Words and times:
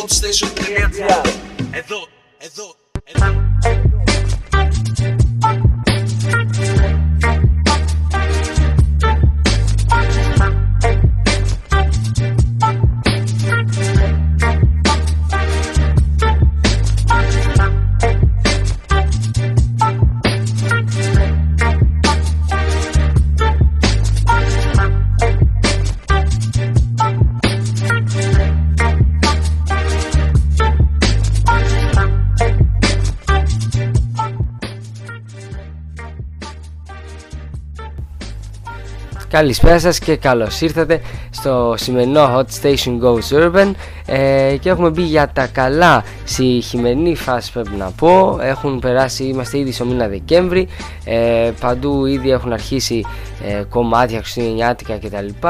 Thot 0.00 0.14
shteshën 0.16 0.54
të 0.56 0.68
jetë. 0.78 1.18
E 1.76 1.84
thot, 1.84 2.08
e 2.40 2.48
thot, 2.48 3.00
e 3.04 3.49
Καλησπέρα 39.30 39.78
σας 39.78 39.98
και 39.98 40.16
καλώς 40.16 40.60
ήρθατε 40.60 41.00
στο 41.30 41.74
σημερινό 41.76 42.36
Hot 42.36 42.62
Station 42.62 42.98
Goes 43.02 43.38
Urban. 43.38 43.70
Ε, 44.06 44.56
και 44.60 44.68
έχουμε 44.68 44.90
μπει 44.90 45.02
για 45.02 45.30
τα 45.32 45.46
καλά. 45.46 46.04
Στη 46.24 46.44
χειμερινή 46.44 47.16
φάση 47.16 47.52
πρέπει 47.52 47.76
να 47.78 47.90
πω. 47.90 48.38
Έχουν 48.42 48.78
περάσει, 48.78 49.24
είμαστε 49.24 49.58
ήδη 49.58 49.72
στο 49.72 49.84
μήνα 49.84 50.08
Δεκέμβρη. 50.08 50.68
Ε, 51.04 51.50
παντού 51.60 52.06
ήδη 52.06 52.30
έχουν 52.30 52.52
αρχίσει 52.52 53.04
ε, 53.46 53.62
κομμάτια 53.68 54.18
χριστουγεννιάτικα 54.18 54.98
κτλ. 54.98 55.48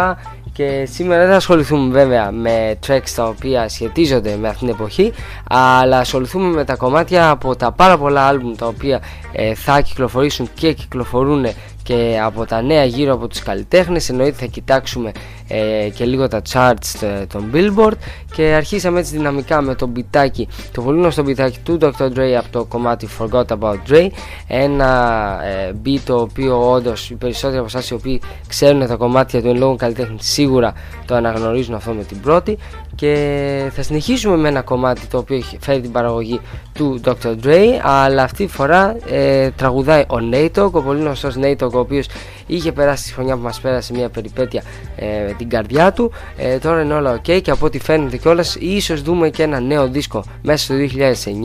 Και 0.53 0.89
σήμερα 0.91 1.21
δεν 1.21 1.31
θα 1.31 1.37
ασχοληθούμε 1.37 1.93
βέβαια 1.93 2.31
με 2.31 2.79
tracks 2.87 3.11
τα 3.15 3.29
οποία 3.29 3.69
σχετίζονται 3.69 4.37
με 4.41 4.49
αυτήν 4.49 4.67
την 4.67 4.77
εποχή 4.77 5.13
αλλά 5.49 5.99
ασχοληθούμε 5.99 6.49
με 6.49 6.65
τα 6.65 6.77
κομμάτια 6.77 7.31
από 7.31 7.57
τα 7.57 7.73
πάρα 7.73 7.99
πολλά 7.99 8.27
άλμπουμ 8.27 8.55
τα 8.55 8.67
οποία 8.67 9.01
ε, 9.33 9.55
θα 9.55 9.81
κυκλοφορήσουν 9.81 10.49
και 10.55 10.73
κυκλοφορούν 10.73 11.47
και 11.91 12.19
από 12.23 12.47
τα 12.47 12.63
νέα 12.63 12.85
γύρω 12.85 13.13
από 13.15 13.29
τους 13.29 13.43
καλλιτέχνες 13.43 14.09
εννοείται 14.09 14.37
θα 14.37 14.47
κοιτάξουμε 14.47 15.13
ε, 15.51 15.89
και 15.89 16.05
λίγο 16.05 16.29
τα 16.29 16.43
charts 16.53 17.01
ε, 17.01 17.27
των 17.27 17.51
Billboard 17.55 17.97
και 18.35 18.43
αρχίσαμε 18.43 18.99
έτσι 18.99 19.17
δυναμικά 19.17 19.61
με 19.61 19.75
το 19.75 19.87
μπιτάκι 19.87 20.49
το 20.73 20.83
πολύ 20.83 20.99
γνωστό 20.99 21.23
μπιτάκι 21.23 21.59
του 21.63 21.79
Dr. 21.81 22.19
Dre 22.19 22.33
από 22.39 22.49
το 22.51 22.65
κομμάτι 22.65 23.09
Forgot 23.19 23.47
About 23.47 23.77
Dre 23.89 24.07
ένα 24.47 25.39
ε, 25.45 25.73
beat 25.85 26.01
το 26.05 26.21
οποίο 26.21 26.71
όντως 26.71 27.11
οι 27.11 27.15
περισσότεροι 27.15 27.59
από 27.59 27.67
εσάς 27.67 27.91
οι 27.91 27.95
οποίοι 27.95 28.21
ξέρουν 28.49 28.87
τα 28.87 28.97
κομμάτια 28.97 29.43
του 29.43 29.49
εν 29.49 29.57
λόγω 29.57 29.77
καλλιτέχνη 29.77 30.17
σίγουρα 30.21 30.73
το 31.07 31.15
αναγνωρίζουν 31.15 31.75
αυτό 31.75 31.93
με 31.93 32.05
την 32.05 32.21
πρώτη 32.21 32.59
και 32.95 33.71
θα 33.75 33.83
συνεχίσουμε 33.83 34.37
με 34.37 34.49
ένα 34.49 34.63
κομμάτι 34.63 35.07
το 35.07 35.19
οποίο 35.19 35.37
έχει 35.37 35.59
φέρει 35.61 35.81
την 35.81 35.93
παραγωγή 35.93 36.41
του 36.73 37.01
Dr. 37.05 37.35
Dre 37.45 37.67
αλλά 37.83 38.23
αυτή 38.23 38.47
τη 38.47 38.53
φορά 38.53 38.97
ε, 39.11 39.51
τραγουδάει 39.51 40.01
ο 40.01 40.17
Nate 40.33 40.71
ο 40.73 40.83
πολύ 40.83 41.01
γνωστός 41.01 41.35
Nate 41.37 41.73
ο 41.75 41.79
οποίος 41.79 42.07
είχε 42.51 42.73
περάσει 42.73 43.05
τη 43.05 43.13
χρονιά 43.13 43.37
που 43.37 43.43
μας 43.43 43.61
πέρασε 43.61 43.93
μια 43.93 44.09
περιπέτεια 44.09 44.63
ε, 44.97 45.07
με 45.27 45.35
την 45.39 45.49
καρδιά 45.49 45.93
του. 45.93 46.13
Ε, 46.37 46.59
τώρα 46.59 46.83
είναι 46.83 46.95
όλα 46.95 47.21
ok 47.21 47.41
και 47.43 47.51
από 47.51 47.67
ό,τι 47.67 47.79
φαίνεται 47.79 48.17
κιόλας 48.17 48.57
ίσως 48.61 49.03
δούμε 49.03 49.31
και 49.31 49.43
ένα 49.43 49.61
νέο 49.61 49.89
δίσκο 49.89 50.25
μέσα 50.43 50.65
στο 50.65 50.75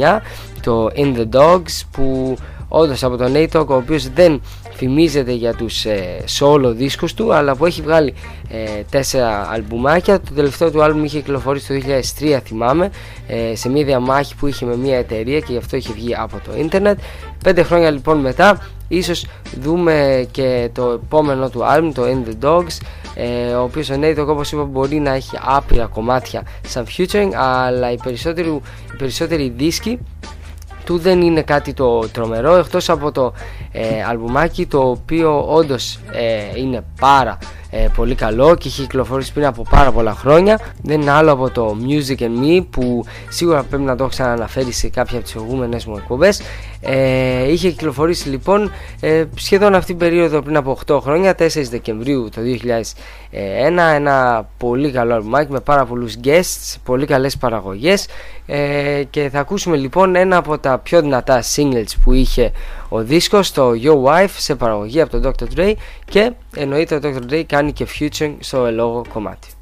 2009 0.09 0.19
το 0.61 0.89
In 0.95 1.15
The 1.17 1.29
Dogs 1.39 1.81
που 1.91 2.37
όντως 2.67 3.03
από 3.03 3.17
τον 3.17 3.33
Nate 3.35 3.65
ο 3.69 3.73
οποίος 3.73 4.09
δεν 4.09 4.41
φημίζεται 4.75 5.31
για 5.31 5.53
τους 5.53 5.85
ε, 5.85 6.23
solo 6.39 6.73
δίσκους 6.75 7.13
του 7.13 7.33
αλλά 7.33 7.55
που 7.55 7.65
έχει 7.65 7.81
βγάλει 7.81 8.13
ε, 8.49 8.81
τέσσερα 8.89 9.49
αλμπουμάκια. 9.51 10.19
Το 10.19 10.33
τελευταίο 10.35 10.71
του 10.71 10.83
άλμπουμ 10.83 11.03
είχε 11.03 11.17
κυκλοφορήσει 11.17 11.67
το 11.67 11.87
2003 12.19 12.39
θυμάμαι 12.43 12.89
ε, 13.27 13.55
σε 13.55 13.69
μια 13.69 13.83
διαμάχη 13.83 14.35
που 14.35 14.47
είχε 14.47 14.65
με 14.65 14.75
μια 14.75 14.97
εταιρεία 14.97 15.39
και 15.39 15.51
γι' 15.51 15.57
αυτό 15.57 15.77
είχε 15.77 15.93
βγει 15.93 16.15
από 16.15 16.39
το 16.45 16.51
ίντερνετ. 16.57 16.99
Πέντε 17.43 17.63
χρόνια 17.63 17.91
λοιπόν 17.91 18.17
μετά 18.17 18.67
ίσως 18.87 19.25
δούμε 19.61 20.27
και 20.31 20.69
το 20.73 20.99
επόμενο 21.03 21.49
του 21.49 21.65
άλμπουμ 21.65 21.91
το 21.91 22.03
In 22.03 22.29
The 22.29 22.45
Dogs 22.45 22.77
ε, 23.15 23.53
ο 23.53 23.63
οποίος 23.63 23.89
ο 23.89 23.95
Nate 24.01 24.25
όπως 24.27 24.51
είπα 24.51 24.63
μπορεί 24.63 24.99
να 24.99 25.13
έχει 25.13 25.37
άπειρα 25.41 25.85
κομμάτια 25.85 26.43
σαν 26.67 26.85
featuring 26.97 27.29
αλλά 27.33 27.91
οι 27.91 27.97
περισσότεροι, 28.03 28.47
οι 28.93 28.95
περισσότεροι 28.97 29.53
δίσκοι 29.57 29.99
του 30.85 30.97
δεν 30.97 31.21
είναι 31.21 31.41
κάτι 31.41 31.73
το 31.73 32.07
τρομερό 32.09 32.55
εκτός 32.55 32.89
από 32.89 33.11
το 33.11 33.33
ε, 33.71 34.03
αλμπουμάκι 34.03 34.65
το 34.65 34.89
οποίο 34.89 35.45
όντως 35.47 35.99
ε, 36.11 36.59
είναι 36.59 36.83
πάρα 36.99 37.37
ε, 37.77 37.87
πολύ 37.95 38.15
καλό 38.15 38.55
και 38.55 38.67
έχει 38.67 38.81
κυκλοφορήσει 38.81 39.33
πριν 39.33 39.45
από 39.45 39.63
πάρα 39.69 39.91
πολλά 39.91 40.13
χρόνια. 40.13 40.59
Δεν 40.81 41.01
είναι 41.01 41.11
άλλο 41.11 41.31
από 41.31 41.49
το 41.49 41.77
Music 41.87 42.21
and 42.21 42.43
Me 42.43 42.65
που 42.69 43.05
σίγουρα 43.29 43.63
πρέπει 43.63 43.83
να 43.83 43.95
το 43.95 44.03
έχω 44.03 44.11
ξαναναφέρει 44.11 44.71
σε 44.71 44.89
κάποια 44.89 45.15
από 45.15 45.23
τις 45.23 45.33
προηγούμενες 45.33 45.85
μου 45.85 45.97
εκπομπές. 45.97 46.41
Ε, 46.81 47.51
είχε 47.51 47.69
κυκλοφορήσει 47.69 48.29
λοιπόν 48.29 48.71
ε, 48.99 49.23
σχεδόν 49.35 49.75
αυτήν 49.75 49.97
την 49.97 50.07
περίοδο 50.07 50.41
πριν 50.41 50.57
από 50.57 50.77
8 50.87 50.99
χρόνια 51.01 51.35
4 51.39 51.47
Δεκεμβρίου 51.69 52.29
το 52.35 52.41
2001 52.41 52.83
ένα. 53.95 54.47
Πολύ 54.57 54.91
καλό 54.91 55.13
αλμπουμάκι 55.13 55.51
με 55.51 55.59
πάρα 55.59 55.85
πολλούς 55.85 56.15
guests 56.23 56.75
πολύ 56.83 57.05
καλές 57.05 57.37
παραγωγές. 57.37 58.07
Ε, 58.45 59.03
και 59.09 59.29
θα 59.31 59.39
ακούσουμε 59.39 59.75
λοιπόν 59.77 60.15
ένα 60.15 60.37
από 60.37 60.57
τα 60.57 60.77
πιο 60.77 61.01
δυνατά 61.01 61.43
singles 61.55 61.91
που 62.03 62.11
είχε 62.11 62.51
ο 62.95 63.03
δίσκος 63.03 63.51
το 63.51 63.71
Your 63.83 64.03
Wife 64.03 64.33
σε 64.37 64.55
παραγωγή 64.55 65.01
από 65.01 65.19
τον 65.19 65.33
Dr. 65.39 65.57
Dre 65.57 65.73
και 66.05 66.31
εννοείται 66.55 66.95
ο 66.95 66.99
Dr. 67.03 67.31
Dre 67.31 67.43
κάνει 67.43 67.71
και 67.71 67.87
featuring 67.99 68.35
στο 68.39 68.65
ελόγο 68.65 69.05
κομμάτι. 69.13 69.54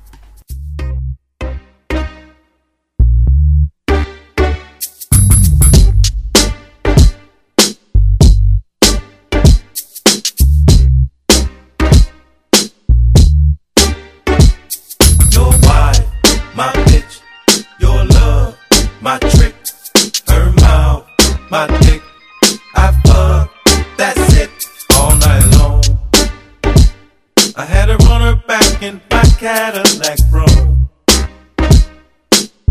Cadillac 29.43 30.19
Chrome. 30.31 30.89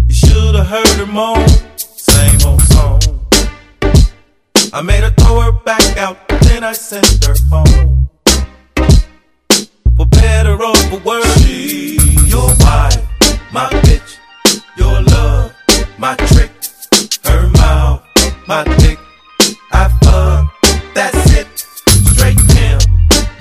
You 0.08 0.14
should 0.14 0.54
have 0.54 0.68
heard 0.68 0.88
her 0.96 1.04
moan, 1.04 1.46
same 1.76 2.40
old 2.46 2.62
song. 2.62 2.98
I 4.72 4.80
made 4.80 5.04
her 5.04 5.10
throw 5.10 5.42
her 5.42 5.52
back 5.52 5.98
out, 5.98 6.16
then 6.28 6.64
I 6.64 6.72
sent 6.72 7.26
her 7.26 7.34
home. 7.50 8.08
For 9.98 10.06
better 10.06 10.54
or 10.54 10.74
for 10.88 10.96
worse, 11.04 11.44
she 11.44 11.98
your 12.24 12.48
wife, 12.60 13.06
my 13.52 13.68
bitch, 13.84 14.16
your 14.78 15.02
love, 15.02 15.54
my 15.98 16.16
trick, 16.16 16.52
her 17.24 17.48
mouth, 17.48 18.02
my 18.48 18.64
dick. 18.78 18.98
I 19.74 19.88
fuck, 20.02 20.94
that's 20.94 21.32
it, 21.36 21.48
straight 22.14 22.38
down, 22.56 22.80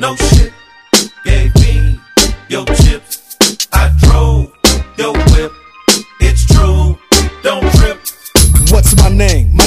no 0.02 0.18
shit. 0.18 0.52
Gave 1.24 1.56
me 1.56 1.98
your 2.50 2.66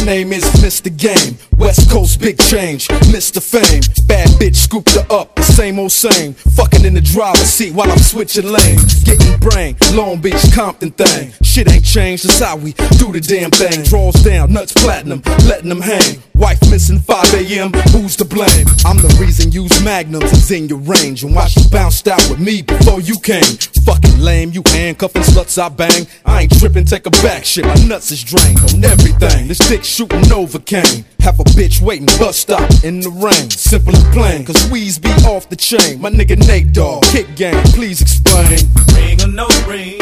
name? 0.05 0.33
Is 0.33 0.45
Mr. 0.63 0.95
Game. 0.95 1.37
West 1.57 1.91
Coast 1.91 2.21
big 2.21 2.39
change, 2.39 2.89
Mr. 3.13 3.41
Fame. 3.41 3.83
Bad 4.07 4.29
bitch 4.41 4.57
scooped 4.57 4.95
her 4.95 5.07
up, 5.11 5.35
the 5.37 5.43
same 5.43 5.79
old 5.79 5.93
same. 5.93 6.35
Fucking 6.35 6.85
in 6.85 6.95
the 6.95 7.01
driver's 7.01 7.49
seat 7.49 7.73
while 7.73 7.91
I'm 7.91 7.99
switching 7.99 8.47
lanes. 8.47 9.05
Getting 9.05 9.39
brain, 9.39 9.77
Long 9.93 10.21
Beach, 10.21 10.43
Compton 10.55 10.91
thing. 10.91 11.33
Shit 11.43 11.71
ain't 11.71 11.85
changed, 11.85 12.29
that's 12.29 12.41
how 12.41 12.57
we 12.57 12.73
do 12.99 13.13
the 13.13 13.21
damn 13.21 13.51
thing. 13.51 13.85
Draws 13.85 14.23
down, 14.23 14.53
nuts 14.53 14.73
platinum, 14.73 15.23
letting 15.47 15.69
them 15.69 15.81
hang. 15.81 16.23
Wife 16.35 16.61
missing 16.71 16.99
5 16.99 17.35
a.m., 17.35 17.73
who's 17.93 18.17
to 18.17 18.25
blame? 18.25 18.67
I'm 18.85 18.99
the 18.99 19.17
reason 19.21 19.53
use 19.53 19.83
magnums 19.85 20.33
is 20.33 20.51
in 20.51 20.69
your 20.69 20.79
range. 20.79 21.23
And 21.23 21.35
why 21.35 21.47
she 21.47 21.61
bounced 21.71 22.09
out 22.09 22.29
with 22.29 22.41
me 22.41 22.63
before 22.63 23.01
you 23.01 23.19
came? 23.21 23.43
Fucking 23.85 24.19
lame, 24.19 24.51
you 24.51 24.63
handcuffing 24.67 25.23
sluts 25.23 25.63
I 25.63 25.69
bang. 25.69 26.07
I 26.25 26.43
ain't 26.43 26.59
tripping, 26.59 26.85
take 26.85 27.07
a 27.07 27.11
back 27.11 27.45
shit, 27.45 27.65
my 27.65 27.75
nuts 27.87 28.11
is 28.11 28.25
drained 28.25 28.59
on 28.59 28.85
everything. 28.85 29.47
This 29.47 29.59
dick 29.59 29.85
shooting 29.95 30.33
over 30.33 30.59
cane. 30.59 31.05
Have 31.21 31.39
a 31.39 31.45
bitch 31.55 31.81
waiting 31.81 32.07
bus 32.19 32.37
stop 32.37 32.69
in 32.83 32.99
the 32.99 33.11
rain. 33.11 33.49
Simple 33.49 33.95
and 33.95 34.13
plain, 34.13 34.45
cause 34.45 34.69
we's 34.69 34.99
be 34.99 35.11
off 35.25 35.49
the 35.49 35.55
chain. 35.55 36.01
My 36.01 36.11
nigga 36.11 36.37
Nate 36.49 36.73
Dogg, 36.73 37.05
kick 37.05 37.37
game, 37.37 37.63
please 37.67 38.03
explain. 38.03 38.59
Ring 38.93 39.23
or 39.23 39.29
no 39.29 39.47
ring, 39.69 40.01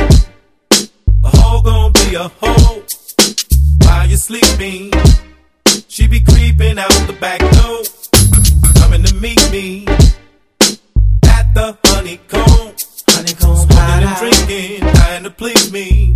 a 1.25 1.37
hoe 1.37 1.61
gon' 1.61 1.93
be 1.93 2.15
a 2.15 2.29
hoe. 2.41 2.83
While 3.85 4.09
you 4.09 4.17
sleeping, 4.17 4.93
she 5.89 6.07
be 6.07 6.21
creeping 6.21 6.79
out 6.79 7.07
the 7.07 7.17
back 7.21 7.41
door, 7.41 7.83
coming 8.81 9.05
to 9.05 9.15
meet 9.17 9.43
me 9.53 9.85
at 11.25 11.53
the 11.53 11.77
honeycomb. 11.85 12.73
Honeycomb, 13.11 13.57
smoking 13.57 14.09
and 14.09 14.17
drinking, 14.17 14.81
trying 14.95 15.25
to 15.25 15.31
please 15.31 15.71
me. 15.71 16.15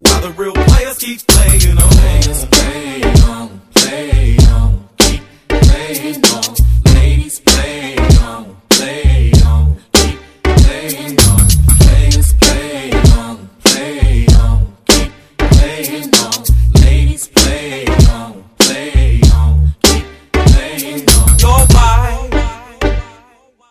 While 0.00 0.20
the 0.22 0.30
real 0.30 0.52
player 0.52 0.86
just 0.86 1.00
keep 1.00 1.20
playing 1.26 1.78
on. 1.78 1.90
Players 1.90 2.44
play 2.46 3.02
on, 3.24 3.60
play 3.74 4.36
on, 4.48 4.88
keep 4.98 5.22
playing 5.48 6.24
on. 6.24 6.54
Ladies 6.94 7.40
play 7.40 7.96
on, 8.22 8.56
play 8.68 9.32
on, 9.44 9.76
keep 9.92 10.18
playing 10.42 11.18
on. 11.20 11.48
Players 11.78 12.32
play 12.34 12.90
on, 13.18 13.48
play 13.64 14.26
on, 14.38 14.76
keep 14.86 15.12
playing 15.38 16.14
on. 16.14 16.44
Ladies 16.82 17.28
play 17.28 17.86
on, 18.10 18.44
play 18.58 19.20
on, 19.32 19.74
keep 19.82 20.04
playing 20.32 21.08
on. 21.10 21.38
Your 21.38 21.66
wife 21.74 22.32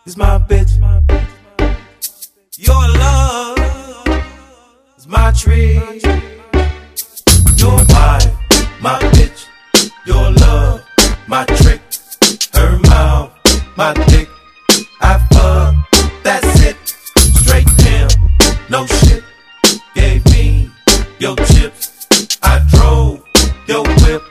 is 0.06 0.16
my 0.16 0.38
bitch. 0.38 0.68
Your 2.60 2.88
my 5.08 5.32
tree. 5.32 5.74
Your 7.56 7.78
wife, 7.88 8.30
my 8.80 8.98
bitch. 9.14 9.46
Your 10.04 10.30
love, 10.32 10.84
my 11.26 11.44
trick. 11.46 11.80
Her 12.52 12.78
mouth, 12.80 13.32
my 13.76 13.94
dick. 14.08 14.28
I 15.00 15.18
fuck, 15.32 15.74
that's 16.22 16.62
it. 16.62 16.76
Straight 17.40 17.66
pimp, 17.78 18.12
no 18.68 18.86
shit. 18.86 19.24
Gave 19.94 20.24
me 20.26 20.70
your 21.18 21.36
chips. 21.36 22.06
I 22.42 22.62
drove 22.70 23.24
your 23.66 23.84
whip. 23.84 24.27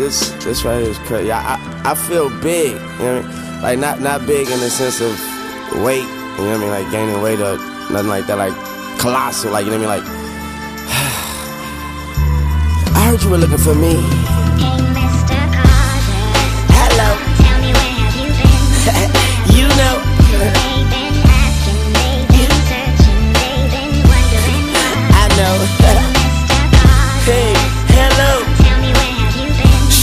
This 0.00 0.30
this 0.44 0.64
right 0.64 0.80
here 0.80 0.90
is 0.90 0.98
crazy. 1.00 1.28
Yeah, 1.28 1.44
I, 1.44 1.92
I 1.92 1.94
feel 1.94 2.30
big. 2.40 2.72
You 2.72 2.78
know 2.78 3.20
what 3.20 3.24
I 3.24 3.28
mean? 3.28 3.62
Like 3.62 3.78
not 3.78 4.00
not 4.00 4.26
big 4.26 4.48
in 4.48 4.58
the 4.58 4.70
sense 4.70 5.00
of 5.00 5.12
weight. 5.84 6.08
You 6.38 6.44
know 6.48 6.56
what 6.56 6.56
I 6.56 6.58
mean? 6.58 6.70
Like 6.70 6.90
gaining 6.90 7.20
weight 7.22 7.40
or 7.40 7.58
nothing 7.92 8.08
like 8.08 8.26
that. 8.26 8.38
Like 8.38 8.54
colossal. 8.98 9.52
Like 9.52 9.66
you 9.66 9.72
know 9.72 9.78
what 9.78 10.00
I 10.00 10.00
mean? 10.00 10.06
Like 10.06 10.16
I 12.96 13.10
heard 13.10 13.22
you 13.22 13.30
were 13.30 13.38
looking 13.38 13.58
for 13.58 13.74
me. 13.74 14.29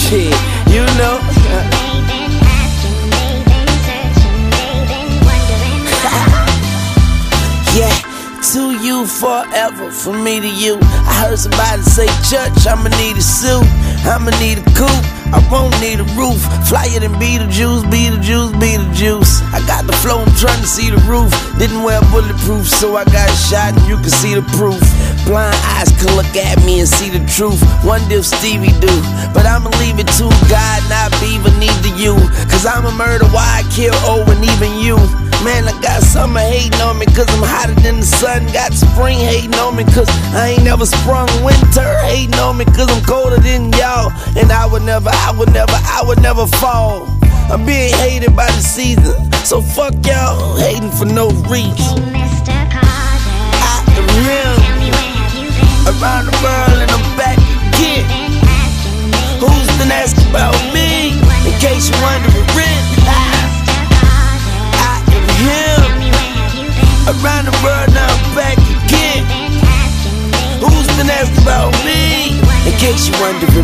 Shit, 0.08 0.34
you 0.72 0.86
know. 0.96 1.20
Yeah, 7.76 7.94
to 8.54 8.74
you 8.82 9.06
forever, 9.06 9.92
from 9.92 10.24
me 10.24 10.40
to 10.40 10.48
you. 10.48 10.80
I 10.82 11.14
heard 11.22 11.38
somebody 11.38 11.84
say, 11.84 12.08
Church, 12.26 12.66
I'ma 12.66 12.90
need 12.98 13.18
a 13.18 13.22
suit, 13.22 13.68
I'ma 14.02 14.32
need 14.40 14.58
a 14.58 14.66
coupe, 14.74 15.06
I 15.30 15.46
won't 15.52 15.80
need 15.80 16.00
a 16.00 16.08
roof. 16.18 16.42
Flyer 16.68 17.02
than 17.02 17.14
Beetlejuice, 17.22 17.84
Beetlejuice, 17.92 18.54
Beetlejuice. 18.58 19.44
I 19.54 19.60
got 19.68 19.86
the 19.86 19.94
flow, 19.94 20.22
I'm 20.22 20.36
trying 20.36 20.62
to 20.62 20.68
see 20.68 20.90
the 20.90 20.98
roof. 21.06 21.30
Didn't 21.60 21.84
wear 21.84 22.02
bulletproof, 22.10 22.68
so 22.68 22.96
I 22.96 23.04
got 23.06 23.30
shot 23.36 23.78
and 23.78 23.88
you 23.88 23.98
can 23.98 24.10
see 24.10 24.34
the 24.34 24.42
proof. 24.58 24.82
Blind 25.28 25.60
eyes 25.76 25.92
can 26.00 26.16
look 26.16 26.32
at 26.40 26.56
me 26.64 26.80
and 26.80 26.88
see 26.88 27.12
the 27.12 27.20
truth. 27.28 27.60
Wonder 27.84 28.24
if 28.24 28.26
Stevie 28.26 28.72
do, 28.80 28.88
but 29.36 29.44
I'ma 29.44 29.68
leave 29.76 30.00
it 30.00 30.08
to 30.16 30.32
God, 30.48 30.80
not 30.88 31.12
Beaver, 31.20 31.52
neither 31.60 31.92
you. 32.00 32.16
Cause 32.48 32.66
I'm 32.66 32.88
a 32.88 32.96
murder, 32.96 33.28
why 33.36 33.60
I 33.60 33.68
kill 33.76 33.92
O 34.08 34.24
and 34.24 34.40
even 34.40 34.80
you. 34.80 34.96
Man, 35.44 35.68
I 35.68 35.76
got 35.84 36.02
summer 36.02 36.40
hating 36.40 36.80
on 36.80 36.98
me 36.98 37.06
cause 37.08 37.28
I'm 37.28 37.44
hotter 37.44 37.76
than 37.84 38.00
the 38.00 38.08
sun. 38.08 38.48
Got 38.56 38.72
spring 38.72 39.20
hating 39.20 39.54
on 39.56 39.76
me 39.76 39.84
cause 39.92 40.08
I 40.32 40.56
ain't 40.56 40.64
never 40.64 40.86
sprung. 40.86 41.28
Winter 41.44 41.92
hating 42.08 42.40
on 42.40 42.56
me 42.56 42.64
cause 42.64 42.88
I'm 42.88 43.04
colder 43.04 43.36
than 43.36 43.74
y'all. 43.76 44.16
And 44.40 44.50
I 44.50 44.66
would 44.66 44.84
never, 44.84 45.12
I 45.12 45.36
would 45.38 45.52
never, 45.52 45.76
I 45.76 46.08
would 46.08 46.22
never 46.22 46.48
fall. 46.48 47.04
I'm 47.52 47.66
being 47.66 47.94
hated 48.00 48.34
by 48.34 48.48
the 48.48 48.64
season. 48.64 49.12
So 49.44 49.60
fuck 49.60 49.94
y'all 50.08 50.56
hating 50.56 50.92
for 50.92 51.06
no 51.06 51.28
reason. 51.52 52.27
Around 55.88 56.28
the 56.28 56.36
world 56.44 56.78
and 56.84 56.92
I'm 56.92 57.08
back 57.16 57.40
again. 57.72 58.04
Who's 59.40 59.72
been 59.80 59.92
asking 59.92 60.28
about 60.30 60.56
me? 60.76 61.16
In 61.48 61.56
case 61.64 61.88
you're 61.88 62.04
wondering, 62.04 62.80
I, 63.08 63.40
I 64.76 65.00
am 65.16 65.28
him 65.48 66.12
around 67.08 67.46
the 67.48 67.56
world 67.64 67.90
now 67.96 68.12
I'm 68.12 68.36
back 68.36 68.60
again. 68.84 69.24
Who's 70.60 70.90
been 71.00 71.08
asking 71.08 71.44
about 71.44 71.72
me? 71.88 72.36
In 72.68 72.76
case 72.84 73.08
you're 73.08 73.22
wondering, 73.24 73.64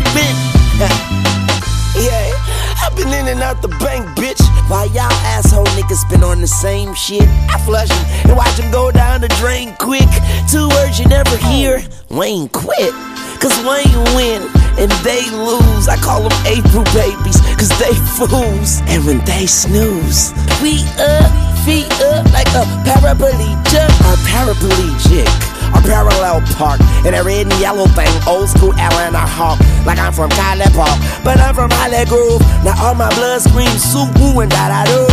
yeah. 2.00 2.32
I've 2.80 2.96
been 2.96 3.12
in 3.12 3.28
and 3.28 3.42
out 3.42 3.60
the 3.60 3.68
bank, 3.68 4.06
bitch. 4.16 4.43
While 4.68 4.86
y'all 4.88 5.12
asshole 5.36 5.66
niggas 5.76 6.08
been 6.10 6.24
on 6.24 6.40
the 6.40 6.46
same 6.46 6.94
shit. 6.94 7.28
I 7.52 7.58
flush 7.64 7.90
'em 7.90 8.30
and 8.30 8.36
watch 8.36 8.58
'em 8.58 8.70
go 8.70 8.90
down 8.90 9.20
the 9.20 9.28
drain 9.40 9.74
quick. 9.78 10.08
Two 10.50 10.68
words 10.70 10.98
you 10.98 11.06
never 11.06 11.36
hear 11.36 11.82
Wayne 12.10 12.48
quit. 12.48 12.94
Cause 13.40 13.56
Wayne 13.68 14.04
win 14.16 14.42
and 14.78 14.90
they 15.04 15.22
lose. 15.30 15.86
I 15.86 15.96
call 15.98 16.22
them 16.26 16.36
April 16.46 16.84
babies, 16.94 17.38
cause 17.58 17.68
they 17.78 17.92
fools. 18.16 18.80
And 18.88 19.04
when 19.04 19.20
they 19.26 19.46
snooze, 19.46 20.32
we 20.62 20.80
up, 20.98 21.30
feet 21.64 21.90
up 22.00 22.24
like 22.32 22.48
a 22.56 22.64
paraplegic. 22.88 23.90
A 24.12 24.16
paraplegic. 24.32 25.53
A 25.74 25.80
parallel 25.82 26.40
park 26.56 26.80
in 27.04 27.14
a 27.14 27.22
red 27.22 27.46
and 27.46 27.60
yellow 27.60 27.86
thing, 27.86 28.10
old 28.28 28.48
school 28.48 28.72
Atlanta 28.74 29.18
Hawk. 29.20 29.58
Like 29.84 29.98
I'm 29.98 30.12
from 30.12 30.30
College 30.30 30.72
Park, 30.72 30.98
but 31.24 31.38
I'm 31.38 31.54
from 31.54 31.70
Holly 31.72 32.04
Grove. 32.06 32.40
Now 32.64 32.74
all 32.82 32.94
my 32.94 33.08
blood 33.14 33.42
screams 33.42 33.82
soup 33.82 34.08
woo 34.18 34.40
and 34.40 34.50
da 34.50 34.68
da 34.68 34.84
do. 34.84 35.06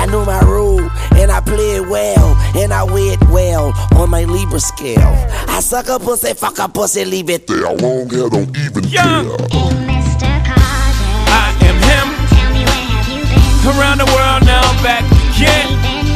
I 0.00 0.06
knew 0.06 0.24
my 0.24 0.40
rule, 0.40 0.80
and 1.20 1.30
I 1.30 1.40
play 1.40 1.76
it 1.76 1.86
well, 1.86 2.34
and 2.56 2.72
I 2.72 2.84
weigh 2.84 3.10
it 3.12 3.20
well 3.28 3.72
on 3.96 4.08
my 4.08 4.24
Libra 4.24 4.58
scale. 4.58 5.12
I 5.46 5.60
suck 5.60 5.88
a 5.88 5.98
pussy, 5.98 6.32
fuck 6.32 6.58
a 6.58 6.68
pussy, 6.68 7.04
leave 7.04 7.28
it 7.28 7.46
there. 7.46 7.68
Long 7.68 8.08
hair 8.08 8.30
don't 8.30 8.56
even 8.56 8.84
Young. 8.84 9.26
care. 9.28 9.46
Hey, 9.50 9.68
Mr. 9.84 10.32
Carter, 10.46 11.28
I 11.28 11.52
am 11.68 11.76
him. 11.84 12.08
tell 12.32 12.50
me 12.54 12.64
where 12.64 12.86
have 12.96 13.08
you 13.12 13.22
been? 13.28 13.78
Around 13.78 13.98
the 13.98 14.06
world 14.06 14.46
now 14.46 14.62
I'm 14.64 14.82
back 14.82 15.04
again. 15.36 15.68
Been 15.84 16.06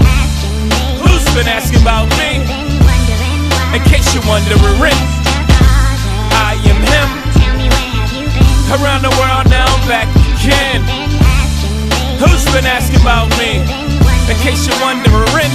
Who's 1.04 1.24
been 1.34 1.46
asking 1.46 1.82
about 1.82 2.08
me? 2.16 2.53
Been 4.14 4.28
wondering 4.28 4.60
Mr. 4.60 4.94
I 6.38 6.54
am 6.70 6.78
him. 6.78 7.08
tell 7.34 7.54
me 7.58 7.66
where 7.66 7.90
you 7.90 8.30
been? 8.30 8.78
Around 8.78 9.02
the 9.02 9.10
world 9.18 9.50
now 9.50 9.66
I'm 9.66 9.88
back 9.88 10.08
again. 10.38 10.82
Who's 12.22 12.44
been 12.54 12.66
asking 12.66 13.00
about 13.00 13.30
me? 13.38 13.62
In 14.30 14.36
case 14.42 14.66
you're 14.66 14.80
wondering. 14.80 15.50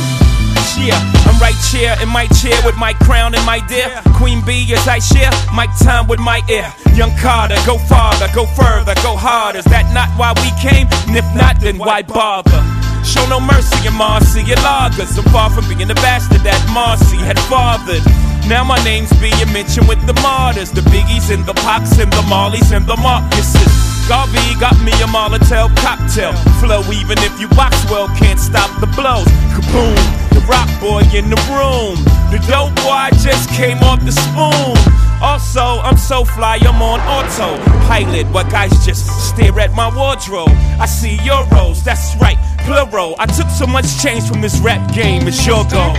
Yeah, 0.80 0.96
I'm 1.28 1.40
right 1.42 1.56
chair 1.72 2.02
in 2.02 2.08
my 2.08 2.28
chair 2.28 2.56
with 2.64 2.78
my 2.78 2.94
crown 2.94 3.36
and 3.36 3.46
my 3.46 3.60
dear 3.68 3.90
Queen 4.16 4.40
Bee 4.46 4.74
as 4.74 4.88
I 4.88 5.00
share 5.00 5.32
my 5.54 5.68
time 5.84 6.08
with 6.08 6.20
my 6.20 6.42
ear. 6.50 6.72
Young 6.96 7.12
Carter, 7.18 7.58
go 7.66 7.78
farther, 7.78 8.28
go 8.34 8.46
further, 8.46 8.96
go 9.04 9.18
harder. 9.18 9.60
Is 9.60 9.66
that 9.66 9.92
not 9.94 10.08
why 10.18 10.32
we 10.40 10.52
came? 10.56 10.88
And 11.08 11.18
if 11.18 11.28
not, 11.36 11.60
then 11.60 11.78
why 11.78 12.02
bother? 12.04 12.79
Show 13.10 13.26
no 13.26 13.40
mercy 13.40 13.88
in 13.88 13.96
Marcy 13.96 14.42
and 14.42 14.62
lagers. 14.62 15.18
I'm 15.18 15.26
far 15.34 15.50
from 15.50 15.66
being 15.66 15.88
the 15.88 15.96
bastard 15.96 16.46
that 16.46 16.62
Marcy 16.70 17.18
had 17.18 17.42
fathered. 17.50 18.06
Now 18.46 18.64
my 18.64 18.78
name's 18.86 19.10
being 19.18 19.34
mentioned 19.50 19.90
with 19.90 19.98
the 20.06 20.14
martyrs, 20.22 20.70
the 20.70 20.82
biggies 20.94 21.34
and 21.34 21.44
the 21.44 21.58
pox 21.66 21.98
and 21.98 22.14
the 22.14 22.22
Marleys 22.30 22.70
and 22.70 22.86
the 22.86 22.94
Marcuses. 23.02 23.74
Garvey 24.06 24.54
got 24.62 24.78
me 24.86 24.94
a 25.02 25.10
Molotov 25.10 25.74
cocktail 25.82 26.38
flow. 26.62 26.86
Even 26.94 27.18
if 27.26 27.34
you 27.42 27.50
box 27.58 27.82
well, 27.90 28.06
can't 28.14 28.40
stop 28.40 28.70
the 28.80 28.86
blows. 28.94 29.26
Kaboom, 29.58 29.98
the 30.30 30.46
rock 30.46 30.70
boy 30.78 31.02
in 31.10 31.34
the 31.34 31.40
room. 31.50 31.98
The 32.30 32.38
dope 32.46 32.78
boy 32.86 33.10
just 33.26 33.50
came 33.58 33.82
off 33.90 34.06
the 34.06 34.14
spoon. 34.14 34.78
Also, 35.22 35.82
I'm 35.82 35.98
so 35.98 36.24
fly, 36.24 36.62
I'm 36.62 36.82
on 36.82 37.02
auto 37.10 37.58
pilot. 37.90 38.28
What 38.28 38.50
guys 38.50 38.72
just 38.86 39.06
stare 39.30 39.60
at 39.60 39.74
my 39.74 39.90
wardrobe? 39.94 40.54
I 40.80 40.86
see 40.86 41.18
euros, 41.18 41.84
that's 41.84 42.16
right, 42.22 42.38
plural. 42.90 43.16
I 43.20 43.26
took 43.26 43.50
so 43.50 43.68
much 43.68 44.02
change 44.02 44.28
from 44.28 44.42
this 44.42 44.60
rap 44.60 44.82
game, 44.94 45.28
it's 45.28 45.46
your 45.46 45.64
goal. 45.66 45.94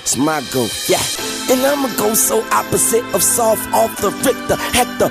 It's 0.00 0.16
my 0.16 0.42
go, 0.52 0.66
yeah. 0.88 1.02
And 1.50 1.60
I'ma 1.60 1.88
go 1.96 2.14
so 2.14 2.42
opposite 2.52 3.04
of 3.14 3.22
soft 3.22 3.60
off 3.72 3.96
the 4.00 4.10
Richter. 4.24 4.56
Hector, 4.72 5.08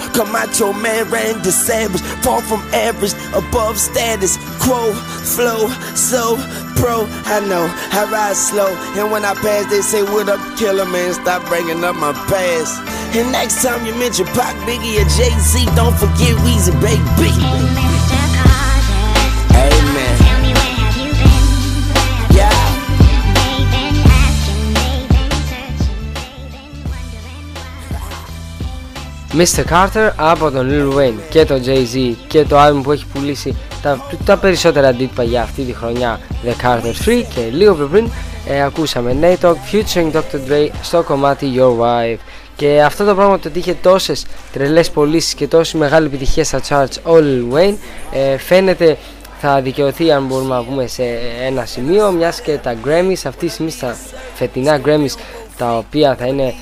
your 0.57 0.73
man, 0.73 1.09
Randy 1.09 1.51
Savage. 1.51 2.01
Far 2.23 2.41
from 2.41 2.61
average, 2.73 3.13
above 3.33 3.77
status. 3.77 4.37
Quo, 4.61 4.93
flow, 4.93 5.67
so 5.93 6.35
pro. 6.75 7.05
I 7.25 7.45
know, 7.45 7.65
I 7.91 8.09
ride 8.11 8.35
slow. 8.35 8.73
And 8.97 9.11
when 9.11 9.25
I 9.25 9.33
pass, 9.35 9.69
they 9.69 9.81
say, 9.81 10.01
What 10.01 10.29
up, 10.29 10.39
killer 10.57 10.85
man? 10.85 11.13
Stop 11.13 11.45
bringing 11.47 11.83
up 11.83 11.95
my 11.95 12.13
past. 12.13 12.81
And 13.15 13.31
next 13.31 13.63
time 13.63 13.85
you 13.85 13.93
mention 13.95 14.25
Pac, 14.27 14.55
Biggie, 14.67 14.97
or 15.01 15.09
Jay 15.17 15.33
Z, 15.39 15.65
don't 15.75 15.97
forget 15.97 16.33
Weezy, 16.41 16.73
baby. 16.81 17.97
Mr. 29.38 29.63
Carter 29.72 30.12
από 30.15 30.51
τον 30.51 30.67
Lil 30.70 30.98
Wayne 30.98 31.20
και 31.29 31.46
τον 31.46 31.62
Jay-Z 31.65 32.13
και 32.27 32.44
το 32.44 32.58
album 32.65 32.79
που 32.84 32.91
έχει 32.91 33.06
πουλήσει 33.13 33.56
τα, 33.82 34.06
τα 34.25 34.38
περισσότερα 34.38 34.88
αντίτυπα 34.88 35.24
για 35.24 35.41
αυτή 35.41 35.62
τη 35.62 35.74
χρονιά 35.74 36.20
The 36.46 36.65
Carter 36.65 37.10
3 37.10 37.24
και 37.36 37.41
λίγο 37.51 37.74
πιο 37.74 37.86
πριν 37.86 38.10
ε, 38.48 38.63
ακούσαμε 38.63 39.15
Nate 39.22 39.46
Dogg 39.46 39.56
featuring 39.72 40.12
Dr. 40.12 40.50
Dre 40.50 40.67
στο 40.82 41.03
κομμάτι 41.03 41.53
Your 41.56 41.84
Wife 41.84 42.17
και 42.56 42.82
αυτό 42.82 43.06
το 43.06 43.15
πράγμα 43.15 43.39
το 43.39 43.48
ότι 43.48 43.60
είχε 43.60 43.74
τόσες 43.74 44.25
τρελές 44.51 44.89
πωλήσεις 44.89 45.34
και 45.34 45.48
τόση 45.48 45.77
μεγάλη 45.77 46.06
επιτυχία 46.06 46.44
στα 46.44 46.62
charts 46.70 47.01
ο 47.03 47.15
Lil 47.15 47.56
Wayne 47.56 47.75
ε, 48.12 48.38
φαίνεται 48.38 48.98
θα 49.39 49.62
δικαιωθεί 49.62 50.12
αν 50.12 50.25
μπορούμε 50.25 50.56
να 50.56 50.63
πούμε 50.63 50.88
σε 50.88 51.03
ένα 51.46 51.65
σημείο 51.65 52.12
μιας 52.12 52.41
και 52.41 52.58
τα 52.58 52.75
Grammys 52.86 53.22
αυτή 53.25 53.46
τη 53.46 53.51
στιγμή 53.51 53.72
στα 53.72 53.98
φετινά 54.34 54.82
Grammys 54.86 55.13
τα 55.58 55.77
οποία 55.77 56.15
θα 56.15 56.25
είναι 56.25 56.44
ε, 56.48 56.53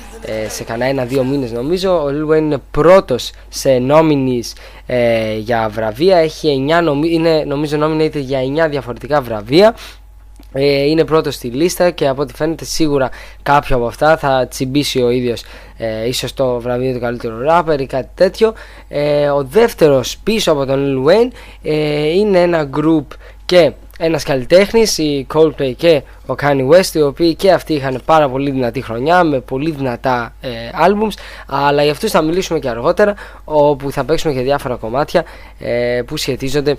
σε 0.48 0.64
κανένα 0.64 0.90
ένα-δύο 0.90 1.24
μήνες 1.24 1.52
νομίζω. 1.52 2.02
Ο 2.02 2.06
Lil 2.08 2.32
Wayne 2.32 2.38
είναι 2.38 2.58
πρώτος 2.70 3.30
σε 3.48 3.82
nominees 3.88 4.52
ε, 4.86 5.36
για 5.36 5.68
βραβεία. 5.68 6.16
Έχει 6.16 6.66
9 6.78 6.82
νομι... 6.82 7.12
είναι 7.12 7.44
νομίζω 7.46 7.78
nominated 7.80 8.20
για 8.20 8.66
9 8.66 8.70
διαφορετικά 8.70 9.20
βραβεία. 9.20 9.74
Ε, 10.52 10.82
είναι 10.82 11.04
πρώτος 11.04 11.34
στη 11.34 11.48
λίστα 11.48 11.90
και 11.90 12.08
από 12.08 12.22
ό,τι 12.22 12.34
φαίνεται 12.34 12.64
σίγουρα 12.64 13.10
κάποιο 13.42 13.76
από 13.76 13.86
αυτά 13.86 14.16
θα 14.16 14.46
τσιμπήσει 14.50 15.02
ο 15.02 15.10
ίδιος 15.10 15.44
ε, 15.76 16.08
ίσως 16.08 16.34
το 16.34 16.60
βραβείο 16.60 16.92
του 16.92 17.00
καλύτερου 17.00 17.34
rapper 17.48 17.80
ή 17.80 17.86
κάτι 17.86 18.08
τέτοιο. 18.14 18.54
Ε, 18.88 19.28
ο 19.28 19.44
δεύτερος 19.44 20.18
πίσω 20.18 20.52
από 20.52 20.66
τον 20.66 20.78
Lil 20.84 21.10
Wayne 21.10 21.30
ε, 21.62 22.08
είναι 22.08 22.40
ένα 22.40 22.70
group 22.76 23.04
και 23.44 23.72
ένας 23.98 24.22
καλλιτέχνης, 24.22 24.98
η 24.98 25.26
Coldplay 25.34 25.72
και 25.76 26.02
ο 26.26 26.34
Kanye 26.42 26.68
West 26.68 26.94
οι 26.94 27.00
οποίοι 27.00 27.34
και 27.34 27.52
αυτοί 27.52 27.74
είχαν 27.74 28.02
πάρα 28.04 28.28
πολύ 28.28 28.50
δυνατή 28.50 28.80
χρονιά 28.80 29.24
με 29.24 29.40
πολύ 29.40 29.70
δυνατά 29.70 30.34
ε, 30.40 30.48
albums 30.86 31.14
αλλά 31.46 31.82
για 31.82 31.92
αυτούς 31.92 32.10
θα 32.10 32.22
μιλήσουμε 32.22 32.58
και 32.58 32.68
αργότερα 32.68 33.14
όπου 33.44 33.92
θα 33.92 34.04
παίξουμε 34.04 34.32
και 34.34 34.40
διάφορα 34.40 34.74
κομμάτια 34.76 35.24
ε, 35.58 36.02
που 36.06 36.16
σχετίζονται 36.16 36.76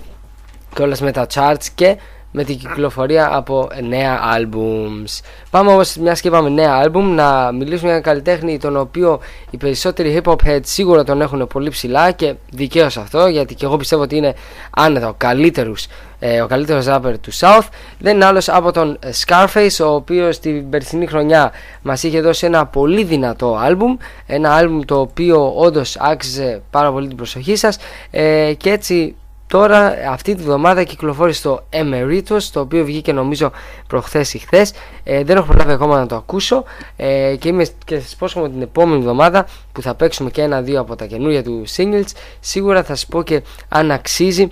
κιόλας 0.74 1.00
με 1.00 1.12
τα 1.12 1.26
charts 1.34 1.66
και 1.74 1.96
με 2.30 2.44
την 2.44 2.58
κυκλοφορία 2.58 3.36
από 3.36 3.68
νέα 3.82 4.20
albums. 4.36 5.20
Πάμε 5.50 5.70
όμως, 5.70 5.96
μιας 5.96 6.20
και 6.20 6.28
είπαμε 6.28 6.48
νέα 6.48 6.84
album, 6.84 7.02
να 7.02 7.52
μιλήσουμε 7.52 7.80
για 7.80 7.90
έναν 7.90 8.02
καλλιτέχνη 8.02 8.58
τον 8.58 8.76
οποίο 8.76 9.20
οι 9.50 9.56
περισσότεροι 9.56 10.20
hip 10.22 10.32
hop 10.32 10.36
heads 10.46 10.60
σίγουρα 10.62 11.04
τον 11.04 11.20
έχουν 11.20 11.46
πολύ 11.46 11.70
ψηλά 11.70 12.10
και 12.10 12.34
δικαίως 12.50 12.96
αυτό 12.96 13.26
γιατί 13.26 13.54
και 13.54 13.64
εγώ 13.64 13.76
πιστεύω 13.76 14.02
ότι 14.02 14.16
είναι 14.16 14.34
άνετα 14.70 15.08
ο 15.08 15.14
καλύτερος, 15.16 15.86
ε, 16.18 16.40
ο 16.40 16.46
καλύτερος 16.46 16.86
rapper 16.88 17.14
του 17.20 17.32
South. 17.32 17.66
Δεν 17.98 18.14
είναι 18.14 18.24
άλλος 18.24 18.48
από 18.48 18.72
τον 18.72 18.98
Scarface 19.26 19.76
ο 19.80 19.94
οποίος 19.94 20.38
την 20.38 20.70
περσινή 20.70 21.06
χρονιά 21.06 21.52
μας 21.82 22.02
είχε 22.02 22.20
δώσει 22.20 22.46
ένα 22.46 22.66
πολύ 22.66 23.04
δυνατό 23.04 23.58
album 23.68 24.02
ένα 24.26 24.60
album 24.62 24.80
το 24.84 25.00
οποίο 25.00 25.52
όντως 25.56 25.96
άξιζε 25.96 26.62
πάρα 26.70 26.92
πολύ 26.92 27.08
την 27.08 27.16
προσοχή 27.16 27.56
σας 27.56 27.78
ε, 28.10 28.52
και 28.56 28.70
έτσι 28.70 29.14
Τώρα 29.48 29.94
αυτή 30.10 30.34
τη 30.34 30.42
βδομάδα 30.42 30.82
κυκλοφόρησε 30.84 31.42
το 31.42 31.62
Emeritus 31.70 32.42
το 32.52 32.60
οποίο 32.60 32.84
βγήκε 32.84 33.12
νομίζω 33.12 33.50
προχθές 33.86 34.34
ή 34.34 34.38
χθες. 34.38 34.72
Ε, 35.04 35.24
Δεν 35.24 35.36
έχω 35.36 35.46
προλάβει 35.46 35.72
ακόμα 35.72 35.98
να 35.98 36.06
το 36.06 36.16
ακούσω. 36.16 36.64
Ε, 36.96 37.36
και 37.38 37.48
είμαι 37.48 37.66
και 37.84 38.00
σας 38.00 38.12
υπόσχομαι 38.12 38.48
την 38.48 38.62
επόμενη 38.62 38.98
εβδομάδα 38.98 39.46
που 39.72 39.82
θα 39.82 39.94
παίξουμε 39.94 40.30
και 40.30 40.42
ένα-δύο 40.42 40.80
από 40.80 40.96
τα 40.96 41.06
καινούργια 41.06 41.42
του 41.42 41.64
singles. 41.76 42.10
Σίγουρα 42.40 42.82
θα 42.82 42.94
σας 42.94 43.06
πω 43.06 43.22
και 43.22 43.42
αν 43.68 43.90
αξίζει 43.90 44.48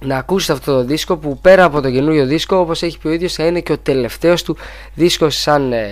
να 0.00 0.16
ακούσετε 0.16 0.52
αυτό 0.52 0.72
το 0.72 0.84
δίσκο 0.84 1.16
που 1.16 1.38
πέρα 1.38 1.64
από 1.64 1.80
το 1.80 1.90
καινούριο 1.90 2.26
δίσκο 2.26 2.56
όπως 2.56 2.82
έχει 2.82 2.98
πει 2.98 3.08
ο 3.08 3.12
ίδιος 3.12 3.32
θα 3.32 3.46
είναι 3.46 3.60
και 3.60 3.72
ο 3.72 3.78
τελευταίος 3.78 4.42
του 4.42 4.56
δίσκος 4.94 5.36
σαν 5.40 5.72
ε, 5.72 5.86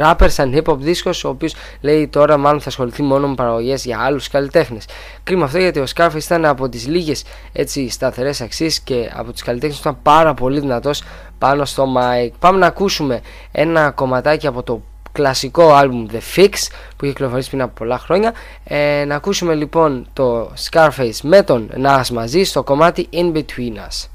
rapper, 0.00 0.26
σαν 0.28 0.54
hip 0.54 0.72
hop 0.72 0.78
δίσκος 0.78 1.24
ο 1.24 1.28
οποίος 1.28 1.54
λέει 1.80 2.08
τώρα 2.08 2.36
μάλλον 2.36 2.60
θα 2.60 2.68
ασχοληθεί 2.68 3.02
μόνο 3.02 3.28
με 3.28 3.34
παραγωγές 3.34 3.84
για 3.84 3.98
άλλους 4.00 4.28
καλλιτέχνες. 4.28 4.84
Κρίμα 5.22 5.44
αυτό 5.44 5.58
γιατί 5.58 5.78
ο 5.80 5.84
Scarface 5.94 6.22
ήταν 6.24 6.44
από 6.44 6.68
τις 6.68 6.86
λίγες 6.86 7.24
έτσι 7.52 7.88
σταθερές 7.88 8.40
αξίες 8.40 8.80
και 8.80 9.10
από 9.14 9.32
τους 9.32 9.42
καλλιτέχνες 9.42 9.78
ήταν 9.78 9.98
πάρα 10.02 10.34
πολύ 10.34 10.60
δυνατός 10.60 11.02
πάνω 11.38 11.64
στο 11.64 11.84
mic. 11.96 12.30
Πάμε 12.38 12.58
να 12.58 12.66
ακούσουμε 12.66 13.20
ένα 13.52 13.90
κομματάκι 13.90 14.46
από 14.46 14.62
το 14.62 14.82
κλασικό 15.12 15.72
άλμπουμ 15.72 16.06
The 16.12 16.36
Fix 16.36 16.50
που 16.96 17.04
είχε 17.04 17.12
κυκλοφορήσει 17.12 17.48
πριν 17.48 17.62
από 17.62 17.72
πολλά 17.74 17.98
χρόνια. 17.98 18.32
Ε, 18.64 19.04
να 19.06 19.14
ακούσουμε 19.14 19.54
λοιπόν 19.54 20.06
το 20.12 20.52
Scarface 20.70 21.18
με 21.22 21.42
τον 21.42 21.70
Nas 21.84 22.08
μαζί 22.12 22.42
στο 22.42 22.62
κομμάτι 22.62 23.08
In 23.12 23.32
Between 23.32 23.76
Us 23.76 24.08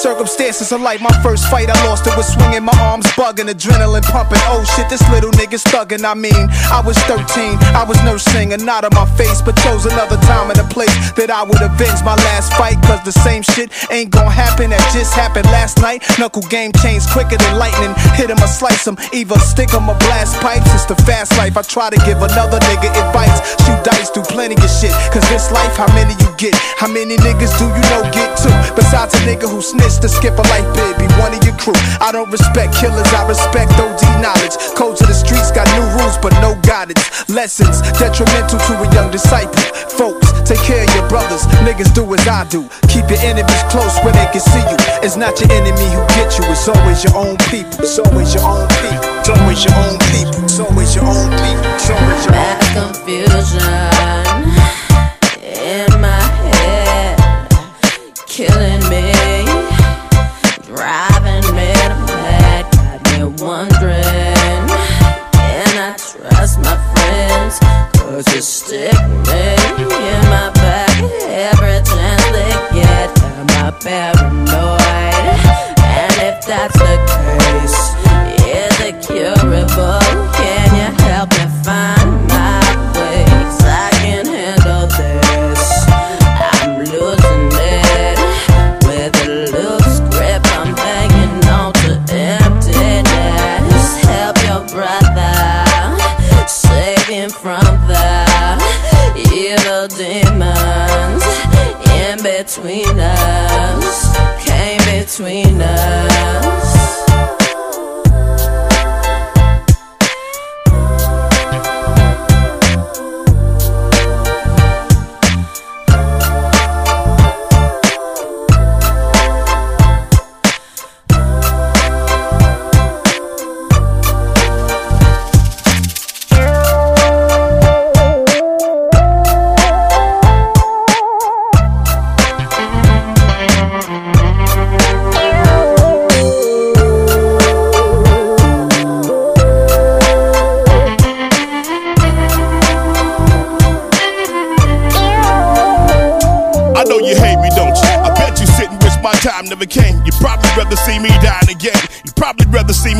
Circumstances 0.00 0.72
are 0.72 0.78
like 0.78 1.02
my 1.02 1.12
first 1.20 1.44
fight. 1.50 1.68
I 1.68 1.76
lost 1.84 2.06
it 2.06 2.16
with 2.16 2.24
swinging 2.24 2.64
my 2.64 2.72
arms, 2.80 3.04
bugging, 3.20 3.52
adrenaline 3.52 4.00
pumping. 4.08 4.40
Oh 4.48 4.64
shit, 4.64 4.88
this 4.88 5.04
little 5.12 5.30
nigga's 5.32 5.62
thugging. 5.62 6.08
I 6.08 6.14
mean, 6.14 6.48
I 6.72 6.80
was 6.80 6.96
13, 7.04 7.20
I 7.76 7.84
was 7.84 8.00
nursing 8.02 8.54
a 8.54 8.56
knot 8.56 8.88
on 8.88 8.96
my 8.96 9.04
face, 9.20 9.42
but 9.42 9.60
chose 9.60 9.84
another 9.84 10.16
time 10.24 10.48
and 10.48 10.58
a 10.58 10.64
place 10.72 11.12
that 11.20 11.28
I 11.28 11.44
would 11.44 11.60
avenge 11.60 12.00
my 12.00 12.16
last 12.16 12.48
fight. 12.56 12.80
Cause 12.88 13.04
the 13.04 13.12
same 13.12 13.42
shit 13.44 13.68
ain't 13.92 14.08
gonna 14.08 14.32
happen 14.32 14.72
that 14.72 14.80
just 14.96 15.12
happened 15.12 15.44
last 15.52 15.76
night. 15.84 16.00
Knuckle 16.16 16.48
game 16.48 16.72
changed 16.80 17.12
quicker 17.12 17.36
than 17.36 17.60
lightning. 17.60 17.92
Hit 18.16 18.32
him 18.32 18.40
or 18.40 18.48
slice 18.48 18.88
him, 18.88 18.96
either 19.12 19.36
stick 19.36 19.68
him 19.68 19.84
or 19.84 20.00
blast 20.08 20.40
pipes. 20.40 20.64
It's 20.72 20.88
the 20.88 20.96
fast 21.04 21.36
life. 21.36 21.60
I 21.60 21.62
try 21.62 21.92
to 21.92 22.00
give 22.08 22.24
another 22.24 22.56
nigga 22.72 22.88
advice. 22.88 23.36
Shoot 23.68 23.84
dice, 23.84 24.08
do 24.08 24.24
plenty 24.24 24.56
of 24.56 24.72
shit. 24.72 24.96
Cause 25.12 25.28
this 25.28 25.52
life, 25.52 25.76
how 25.76 25.92
many 25.92 26.16
you 26.24 26.30
get? 26.40 26.56
How 26.80 26.88
many 26.88 27.20
niggas 27.20 27.52
do 27.60 27.68
you 27.68 27.84
know 27.92 28.00
get 28.16 28.32
to? 28.48 28.50
Besides 28.72 29.12
a 29.12 29.20
nigga 29.28 29.44
who 29.44 29.60
snitched 29.60 29.89
to 29.98 30.08
skip 30.08 30.38
a 30.38 30.44
life 30.52 30.68
bid, 30.76 30.94
be 30.98 31.08
one 31.18 31.34
of 31.34 31.42
your 31.42 31.56
crew. 31.56 31.76
I 31.98 32.12
don't 32.12 32.30
respect 32.30 32.76
killers, 32.76 33.08
I 33.10 33.26
respect 33.26 33.72
OD 33.80 34.02
knowledge. 34.22 34.54
Codes 34.78 35.00
of 35.02 35.08
the 35.08 35.16
streets 35.16 35.50
got 35.50 35.66
new 35.74 35.84
rules, 35.98 36.16
but 36.22 36.32
no 36.44 36.54
guidance. 36.62 37.02
Lessons 37.28 37.82
detrimental 37.98 38.58
to 38.58 38.72
a 38.78 38.86
young 38.94 39.10
disciple. 39.10 39.58
Folks, 39.96 40.30
take 40.46 40.60
care 40.62 40.84
of 40.84 40.90
your 40.94 41.08
brothers. 41.08 41.42
Niggas 41.66 41.92
do 41.94 42.06
as 42.14 42.22
I 42.28 42.44
do. 42.46 42.68
Keep 42.88 43.10
your 43.10 43.20
enemies 43.26 43.62
close 43.72 43.96
where 44.04 44.14
they 44.14 44.28
can 44.30 44.40
see 44.40 44.62
you. 44.70 44.78
It's 45.02 45.16
not 45.16 45.40
your 45.40 45.50
enemy 45.52 45.88
who 45.90 46.02
get 46.14 46.38
you, 46.38 46.44
it's 46.46 46.68
always 46.68 47.02
your 47.02 47.16
own 47.16 47.36
people. 47.50 47.82
It's 47.82 47.98
always 47.98 48.34
your 48.34 48.44
own 48.44 48.68
people. 48.84 49.10
It's 49.20 49.28
always 49.28 49.64
your 49.64 49.74
own 49.74 49.98
people. 50.12 50.44
It's 50.44 50.60
always 50.60 50.94
your 50.94 51.04
own 51.04 51.30
people. 51.42 51.74
It's 51.74 51.90
always 51.90 52.24
your 52.24 52.34
own 52.34 52.34
Mass 52.36 52.74
confusion 52.74 53.89
You 68.20 68.42
stick 68.42 68.92
me 68.92 69.86
in 69.86 70.22
my 70.28 70.50
back 70.52 71.02
every 71.24 71.80
chance 71.82 72.24
they 72.32 72.52
get. 72.74 73.08
I 73.48 73.70
paranoid? 73.80 74.29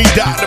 me 0.00 0.04
dá 0.16 0.40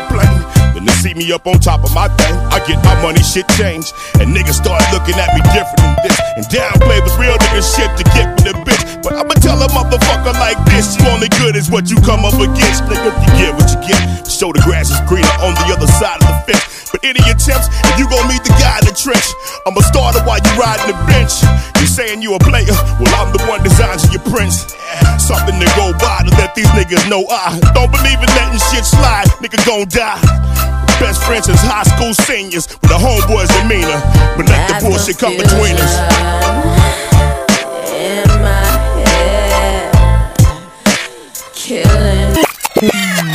see 1.03 1.13
me 1.19 1.35
up 1.35 1.43
on 1.43 1.59
top 1.59 1.83
of 1.83 1.91
my 1.91 2.07
thing. 2.15 2.31
I 2.47 2.63
get 2.63 2.79
my 2.79 2.95
money, 3.03 3.19
shit 3.19 3.43
change, 3.59 3.91
and 4.23 4.31
niggas 4.31 4.55
start 4.55 4.79
looking 4.95 5.19
at 5.19 5.35
me 5.35 5.43
different 5.51 5.83
than 5.83 5.95
this. 5.99 6.15
And 6.39 6.47
downplay 6.47 7.03
was 7.03 7.11
real 7.19 7.35
nigga 7.35 7.59
shit 7.59 7.91
to 7.99 8.03
get 8.15 8.31
with 8.39 8.47
the 8.47 8.55
bitch. 8.63 9.03
But 9.03 9.19
I'ma 9.19 9.35
tell 9.43 9.59
a 9.59 9.67
motherfucker 9.75 10.31
like 10.39 10.55
this: 10.71 10.95
you 10.95 11.03
only 11.11 11.27
good 11.43 11.59
is 11.59 11.67
what 11.67 11.91
you 11.91 11.99
come 12.07 12.23
up 12.23 12.39
against. 12.39 12.87
Nigga, 12.87 13.11
you 13.19 13.31
get 13.35 13.51
what 13.51 13.67
you 13.67 13.79
get. 13.83 13.99
Show 14.31 14.55
the 14.55 14.63
grass 14.63 14.95
is 14.95 15.01
greener 15.11 15.35
on 15.43 15.51
the 15.59 15.75
other 15.75 15.91
side 15.91 16.23
of 16.23 16.31
the 16.31 16.35
fence. 16.47 16.63
But 16.95 17.03
any 17.03 17.19
attempts, 17.27 17.67
you 17.99 18.07
gon' 18.07 18.23
meet 18.31 18.47
the 18.47 18.55
guy 18.55 18.79
in 18.79 18.87
the 18.87 18.95
trench, 18.95 19.27
I'ma 19.65 19.81
start 19.81 20.15
it 20.15 20.23
while 20.23 20.39
you 20.39 20.53
riding 20.55 20.87
the 20.87 20.97
bench. 21.09 21.41
You 21.81 21.87
saying 21.89 22.21
you 22.21 22.37
a 22.37 22.39
player? 22.39 22.77
Well, 23.01 23.11
I'm 23.19 23.33
the 23.35 23.43
one 23.49 23.59
designing 23.59 24.07
your 24.13 24.23
prince. 24.31 24.71
Something 25.19 25.59
to 25.59 25.67
go 25.75 25.91
by 25.99 26.23
to 26.23 26.31
let 26.39 26.55
these 26.55 26.69
niggas 26.77 27.09
know 27.09 27.25
I 27.27 27.59
don't 27.75 27.91
believe 27.91 28.21
in 28.23 28.29
letting 28.39 28.61
shit 28.71 28.85
slide. 28.85 29.27
Nigga 29.43 29.59
gon' 29.67 29.89
die. 29.89 30.92
Best 31.03 31.21
friends 31.25 31.47
since 31.47 31.59
high 31.59 31.83
school 31.83 32.13
seniors 32.13 32.65
with 32.81 32.89
the 32.89 32.95
homeboys 32.95 33.49
demeanor. 33.59 33.99
But 34.37 34.47
let 34.47 34.69
the 34.69 34.87
bullshit 34.87 35.17
come 35.17 35.35
between 35.35 35.75
us. 35.75 35.97
In 37.91 38.25
my 38.41 38.63
head, 39.03 39.91
killing. 41.53 43.32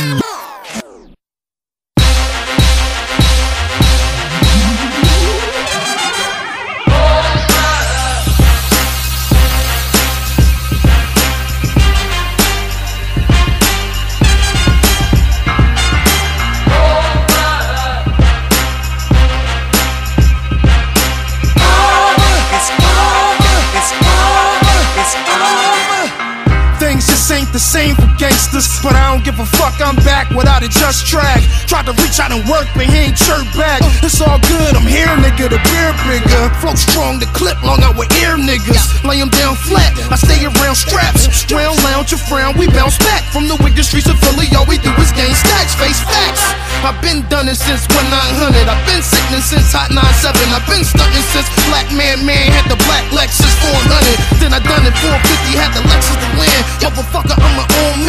The 27.59 27.65
same 27.65 27.95
for 27.95 28.08
gangsters, 28.19 28.67
but 28.83 28.93
I 28.95 29.15
don't 29.15 29.23
give 29.23 29.39
a 29.39 29.45
fuck. 29.45 29.79
I'm 29.79 29.95
back 30.03 30.29
without 30.35 30.63
a 30.63 30.69
just 30.69 31.07
track. 31.07 31.39
Tried 31.69 31.85
to 31.85 31.93
reach 32.01 32.19
out 32.19 32.35
and 32.35 32.43
work, 32.49 32.67
but 32.75 32.85
he 32.89 33.07
ain't 33.07 33.17
chirp 33.17 33.47
back. 33.55 33.79
It's 34.03 34.19
all 34.19 34.41
good, 34.51 34.75
I'm 34.75 34.85
here, 34.85 35.13
nigga. 35.23 35.47
The 35.49 35.61
beer 35.71 35.91
bigger, 36.03 36.43
flow 36.59 36.75
strong, 36.75 37.19
the 37.19 37.29
clip 37.37 37.61
long 37.63 37.81
out 37.83 37.95
with 37.95 38.11
ear 38.19 38.35
niggas. 38.35 39.05
Lay 39.05 39.19
Lay 39.19 39.27
'em 39.27 39.35
down 39.35 39.55
flat, 39.55 39.91
I 40.11 40.15
stay 40.15 40.39
around 40.47 40.75
straps. 40.75 41.27
Round 41.51 41.75
lounge 41.83 42.13
or 42.13 42.21
frown, 42.31 42.55
we 42.55 42.67
bounce 42.67 42.97
back 42.99 43.23
from 43.33 43.49
the 43.49 43.55
wicked 43.59 43.83
streets 43.83 44.07
of 44.07 44.17
Philly. 44.19 44.47
All 44.55 44.63
we 44.63 44.77
do 44.77 44.91
is 44.95 45.11
gain 45.11 45.35
stacks, 45.35 45.75
face 45.75 45.99
facts. 45.99 46.39
I've 46.87 47.01
been 47.01 47.27
done 47.27 47.49
it 47.49 47.59
since 47.59 47.83
1900. 47.91 48.69
I've 48.69 48.85
been 48.87 49.03
sickening 49.03 49.43
since 49.43 49.73
Hot 49.75 49.91
97. 49.91 50.39
I've 50.55 50.65
been 50.71 50.85
stunting 50.85 51.27
since 51.35 51.49
Black 51.67 51.91
Man 51.91 52.23
Man 52.23 52.47
had 52.55 52.71
the 52.71 52.79
black 52.87 53.03
Lexus 53.11 53.51
400. 53.59 54.15
Then 54.39 54.53
I 54.53 54.59
done 54.63 54.87
it 54.87 54.95
450, 55.03 55.51
had 55.59 55.75
the 55.75 55.83
Lexus 55.91 56.15
to 56.15 56.29
win. 56.39 56.59
Motherfucker, 56.79 57.35
I'm 57.35 57.55
my 57.59 57.67
own 57.83 58.05
man. 58.05 58.08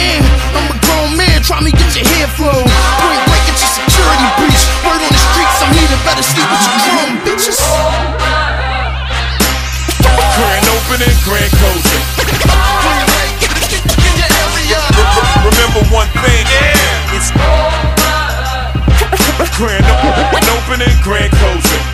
I'm 0.57 0.67
a 0.73 0.77
grown 0.85 1.17
man. 1.17 1.43
Try 1.43 1.61
me, 1.61 1.71
get 1.73 1.93
your 1.97 2.07
hair 2.17 2.29
flown. 2.37 2.65
Point 3.01 3.23
break 3.29 3.45
at 3.49 3.57
your 3.61 3.73
security 3.77 4.29
breach. 4.41 4.63
Word 4.85 5.01
on 5.01 5.13
the 5.13 5.23
streets, 5.33 5.59
I'm 5.61 5.71
heated. 5.77 6.01
Better 6.05 6.25
sleep 6.25 6.49
with 6.49 6.65
your 6.65 6.79
drum, 6.85 7.11
bitches. 7.27 7.61
Grand 10.41 10.67
opening, 10.73 11.17
grand 11.25 11.53
closing. 11.61 12.05
Remember 15.45 15.83
one 15.93 16.09
thing, 16.25 16.45
yeah. 16.49 17.17
It's 17.17 17.31
grand 19.57 19.85
opening, 19.85 20.97
grand 21.05 21.33
closing. 21.37 21.85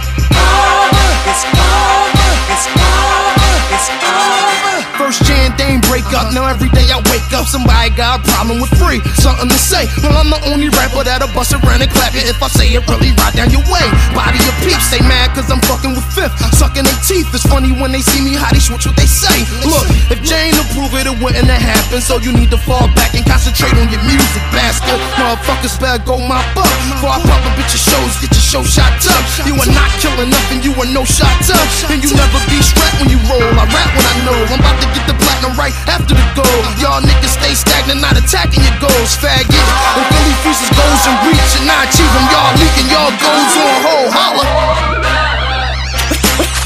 It's 1.26 1.42
over. 1.42 2.30
It's 2.54 2.66
over. 2.70 3.50
It's 3.74 3.90
over. 3.90 4.86
First 4.96 5.24
Jan 5.24 5.50
Dane 5.56 5.80
break 5.80 6.06
up. 6.14 6.32
Now 6.32 6.46
every 6.46 6.70
day 6.70 6.86
I 6.88 7.02
wake 7.10 7.25
somebody 7.46 7.90
got 7.94 8.20
a 8.20 8.20
problem 8.26 8.58
with 8.60 8.70
free. 8.76 9.00
Something 9.22 9.48
to 9.48 9.58
say. 9.58 9.86
Well, 10.02 10.18
I'm 10.18 10.30
the 10.30 10.42
only 10.50 10.68
rapper 10.74 11.06
that'll 11.06 11.30
bust 11.32 11.54
around 11.54 11.80
and 11.80 11.90
clap 11.90 12.12
it 12.18 12.26
if 12.26 12.42
I 12.42 12.48
say 12.50 12.74
it 12.74 12.82
really 12.90 13.14
right 13.22 13.32
down 13.32 13.54
your 13.54 13.62
way. 13.70 13.86
Body 14.12 14.42
of 14.42 14.56
peeps, 14.66 14.90
they 14.90 15.00
mad 15.06 15.32
cause 15.32 15.48
I'm 15.48 15.62
fucking 15.64 15.94
with 15.94 16.06
fifth. 16.10 16.34
Sucking 16.58 16.84
their 16.84 17.00
teeth. 17.06 17.30
It's 17.32 17.46
funny 17.46 17.70
when 17.70 17.94
they 17.94 18.02
see 18.02 18.20
me 18.20 18.34
how 18.34 18.50
they 18.50 18.60
switch 18.60 18.84
what 18.84 18.98
they 18.98 19.08
say. 19.08 19.46
Look, 19.62 19.86
if 20.10 20.18
Jane 20.26 20.54
approve 20.58 20.92
it, 20.98 21.06
it 21.06 21.16
wouldn't 21.22 21.46
have 21.46 21.62
happened. 21.62 22.02
So 22.02 22.18
you 22.18 22.34
need 22.34 22.50
to 22.50 22.58
fall 22.58 22.90
back 22.98 23.14
and 23.14 23.24
concentrate 23.24 23.74
on 23.78 23.88
your 23.88 24.02
music, 24.02 24.42
bastard. 24.50 24.98
Motherfuckers 25.16 25.78
better 25.78 26.02
go 26.02 26.18
my 26.18 26.42
up. 26.58 26.68
Before 26.90 27.14
I 27.14 27.22
pop 27.22 27.42
up 27.46 27.54
at 27.56 27.70
your 27.70 27.82
shows, 27.82 28.12
get 28.18 28.34
your 28.34 28.42
show 28.42 28.62
shot 28.66 28.90
up. 28.90 29.22
You 29.46 29.54
are 29.54 29.70
not 29.70 29.90
killing 30.02 30.30
nothing, 30.30 30.66
you 30.66 30.74
are 30.76 30.90
no 30.90 31.06
shot 31.06 31.38
up. 31.46 31.66
And 31.92 32.02
you 32.02 32.10
never 32.10 32.40
be 32.50 32.58
strapped 32.58 32.98
when 32.98 33.08
you 33.12 33.20
roll. 33.30 33.54
I 33.54 33.64
rap 33.70 33.90
when 33.94 34.06
I 34.06 34.14
know. 34.26 34.38
I'm 34.50 34.58
about 34.58 34.78
to 34.82 34.88
get 34.90 35.04
the 35.06 35.16
platinum 35.16 35.54
right 35.54 35.74
after 35.86 36.16
the 36.16 36.26
goal. 36.34 36.60
Y'all 36.82 37.00
niggas 37.00 37.35
stay 37.40 37.54
stagnant, 37.54 38.00
not 38.00 38.16
attacking 38.16 38.62
your 38.64 38.76
goals, 38.80 39.16
faggot. 39.16 39.52
And 39.52 40.04
Philly 40.08 40.34
freezes 40.40 40.70
goals 40.72 41.02
and 41.04 41.16
reach 41.28 41.52
and 41.60 41.66
not 41.68 41.84
achieve 41.88 42.12
them. 42.12 42.26
Y'all 42.32 42.52
leaking, 42.56 42.88
y'all 42.88 43.12
goals 43.20 43.54
on 43.60 43.76
hold. 43.84 44.10
Holla. 44.12 44.44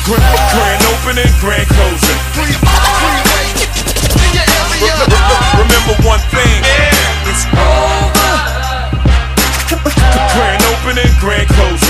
Grand, 0.07 0.39
grand 0.55 0.83
opening, 0.91 1.33
grand 1.43 1.67
closing. 1.71 2.19
Remember 5.61 5.95
one 6.07 6.23
thing, 6.31 6.63
yeah. 6.65 7.31
It's 7.31 7.45
over. 7.55 8.33
Grand 10.35 10.63
opening, 10.71 11.13
grand 11.21 11.49
closing. 11.49 11.90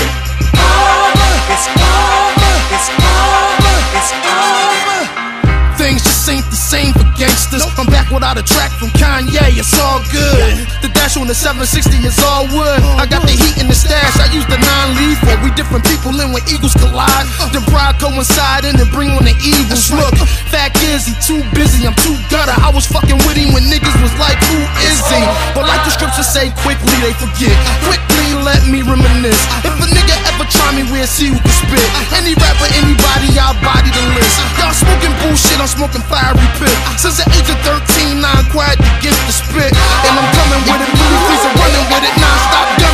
I'm 8.21 8.37
without 8.37 8.37
a 8.37 8.45
track 8.45 8.69
from 8.77 8.93
Kanye. 9.01 9.57
It's 9.57 9.73
all 9.81 9.97
good. 10.13 10.53
The 10.85 10.93
dash 10.93 11.17
on 11.17 11.25
the 11.25 11.33
760 11.33 12.05
is 12.05 12.21
all 12.21 12.45
wood. 12.53 12.77
I 13.01 13.09
got 13.09 13.25
the 13.25 13.33
heat 13.33 13.57
in 13.57 13.65
the 13.65 13.73
stash. 13.73 14.13
I 14.21 14.29
use 14.29 14.45
the 14.45 14.61
non-lethal. 14.61 15.41
We 15.41 15.49
different 15.57 15.81
people 15.89 16.13
in 16.21 16.29
when 16.29 16.45
eagles 16.45 16.77
collide. 16.77 17.25
The 17.49 17.65
bride 17.73 17.97
coincide 17.97 18.69
in 18.69 18.77
and 18.77 18.89
bring 18.93 19.09
on 19.17 19.25
the 19.25 19.33
evils. 19.41 19.89
Look, 19.89 20.13
fact 20.53 20.77
is 20.85 21.09
he 21.09 21.17
too 21.17 21.41
busy. 21.57 21.89
I'm 21.89 21.97
too 22.05 22.13
gutter. 22.29 22.53
I 22.61 22.69
was 22.69 22.85
fucking 22.85 23.17
with 23.25 23.41
him 23.41 23.57
when 23.57 23.65
niggas 23.65 23.97
was 24.05 24.13
like, 24.21 24.37
who 24.53 24.61
is 24.85 25.01
he? 25.09 25.21
But 25.57 25.65
like 25.65 25.81
the 25.81 25.89
scriptures 25.89 26.29
say, 26.29 26.53
quickly 26.61 26.93
they 27.01 27.17
forget. 27.17 27.57
Quickly 27.89 28.37
let 28.45 28.61
me 28.69 28.85
reminisce. 28.85 29.41
If 29.65 29.73
a 29.81 29.87
nigga 29.89 30.13
ever 30.29 30.45
try 30.45 30.69
me, 30.77 30.85
we'll 30.93 31.09
see 31.09 31.33
who 31.33 31.37
can 31.41 31.55
spit. 31.57 31.89
Any 32.13 32.37
rapper, 32.37 32.69
anybody, 32.77 33.33
I'll 33.41 33.57
body 33.65 33.89
the 33.89 34.03
list. 34.13 34.35
Y'all 34.61 34.77
smoking 34.77 35.13
bullshit, 35.25 35.57
I'm 35.57 35.69
smoking 35.69 36.05
fiery 36.05 36.47
pit. 36.61 36.77
Since 37.01 37.17
the 37.17 37.25
age 37.33 37.49
of 37.49 37.57
13, 37.65 38.10
I 38.19 38.43
acquired 38.43 38.75
the 38.75 38.91
gift 38.99 39.15
to 39.15 39.23
get 39.23 39.27
the 39.27 39.31
spit. 39.31 39.71
And 39.71 40.13
I'm 40.19 40.27
coming 40.35 40.63
with 40.67 40.83
it, 40.83 40.91
really 40.91 41.19
I'm 41.47 41.55
running 41.55 41.87
with 41.87 42.03
it. 42.03 42.13
Non-stop 42.19 42.90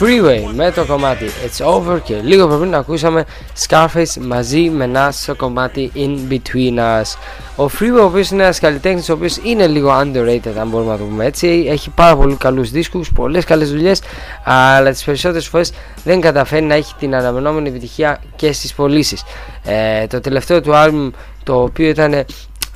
Freeway 0.00 0.52
με 0.54 0.72
το 0.72 0.84
κομμάτι 0.84 1.24
It's 1.26 1.66
Over 1.66 2.00
και 2.04 2.14
λίγο 2.22 2.58
πριν 2.58 2.74
ακούσαμε 2.74 3.24
Scarface 3.68 4.16
μαζί 4.20 4.70
με 4.70 4.84
ένα 4.84 5.10
στο 5.10 5.34
κομμάτι 5.34 5.92
In 5.94 6.32
Between 6.32 6.78
Us. 6.78 7.16
Ο 7.56 7.64
Freeway 7.64 8.00
ο 8.00 8.04
οποίος 8.04 8.30
είναι 8.30 8.42
ένας 8.42 8.58
καλλιτέχνης 8.60 9.08
ο 9.08 9.12
οποίος 9.12 9.36
είναι 9.42 9.66
λίγο 9.66 10.00
underrated 10.00 10.52
αν 10.60 10.68
μπορούμε 10.68 10.90
να 10.90 10.98
το 10.98 11.04
πούμε 11.04 11.24
έτσι. 11.24 11.66
Έχει 11.68 11.90
πάρα 11.90 12.16
πολύ 12.16 12.34
καλούς 12.34 12.70
δίσκους, 12.70 13.12
πολλές 13.12 13.44
καλε 13.44 13.64
δουλειές, 13.64 14.02
αλλά 14.44 14.90
τις 14.90 15.04
περισσότερες 15.04 15.46
φορές 15.46 15.72
δεν 16.04 16.20
καταφέρει 16.20 16.64
να 16.64 16.74
έχει 16.74 16.94
την 16.98 17.14
αναμενόμενη 17.14 17.68
επιτυχία 17.68 18.20
και 18.36 18.52
στις 18.52 18.74
πωλήσεις. 18.74 19.22
Ε, 19.64 20.06
το 20.06 20.20
τελευταίο 20.20 20.60
του 20.60 20.70
album 20.74 21.10
το 21.42 21.62
οποίο 21.62 21.88
ήταν 21.88 22.24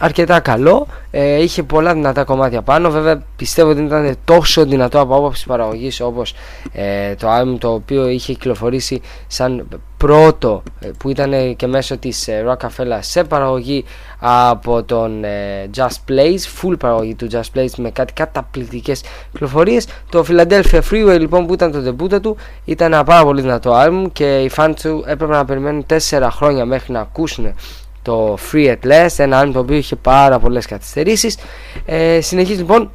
αρκετά 0.03 0.41
καλό. 0.41 0.87
Ε, 1.11 1.43
είχε 1.43 1.63
πολλά 1.63 1.95
δυνατά 1.95 2.25
κομμάτια 2.25 2.63
πάνω. 2.63 2.91
Βέβαια 2.91 3.23
πιστεύω 3.37 3.71
ότι 3.71 3.79
δεν 3.79 3.87
ήταν 3.87 4.17
τόσο 4.25 4.65
δυνατό 4.65 5.01
από 5.01 5.15
άποψη 5.15 5.47
παραγωγής 5.47 6.01
όπως 6.01 6.35
ε, 6.73 7.15
το 7.15 7.29
album 7.29 7.57
το 7.59 7.73
οποίο 7.73 8.09
είχε 8.09 8.33
κυκλοφορήσει 8.33 9.01
σαν 9.27 9.67
πρώτο 9.97 10.63
ε, 10.81 10.91
που 10.99 11.09
ήταν 11.09 11.57
και 11.57 11.67
μέσω 11.67 11.97
της 11.99 12.29
ε, 12.29 12.45
Rockefeller 12.49 12.99
σε 13.01 13.25
παραγωγή 13.25 13.85
από 14.19 14.83
τον 14.83 15.25
ε, 15.25 15.71
Just 15.77 16.11
Plays, 16.11 16.63
full 16.63 16.79
παραγωγή 16.79 17.15
του 17.15 17.29
Just 17.33 17.59
Plays 17.59 17.71
με 17.77 17.91
κάτι 17.91 18.13
καταπληκτικές 18.13 19.03
κυκλοφορίες. 19.33 19.87
Το 20.11 20.25
Philadelphia 20.29 20.81
Freeway 20.91 21.17
λοιπόν 21.19 21.47
που 21.47 21.53
ήταν 21.53 21.73
το 21.73 21.79
debut 21.89 22.23
του 22.23 22.37
ήταν 22.65 22.93
ένα 22.93 23.05
πάρα 23.05 23.25
πολύ 23.25 23.41
δυνατό 23.41 23.73
album 23.75 24.05
και 24.13 24.41
οι 24.41 24.51
fans 24.57 24.73
του 24.83 25.05
έπρεπε 25.07 25.33
να 25.33 25.45
περιμένουν 25.45 25.87
4 26.09 26.29
χρόνια 26.31 26.65
μέχρι 26.65 26.93
να 26.93 27.01
ακούσουν 27.01 27.55
το 28.03 28.39
Free 28.53 28.69
at 28.69 28.87
Last, 28.87 29.15
ένα 29.17 29.45
album 29.45 29.51
το 29.53 29.59
οποίο 29.59 29.77
είχε 29.77 29.97
πάρα 29.97 30.39
πολλές 30.39 30.67
καθυστερήσεις. 30.67 31.37
Ε, 31.85 32.21
συνεχίζει 32.21 32.59
λοιπόν 32.59 32.91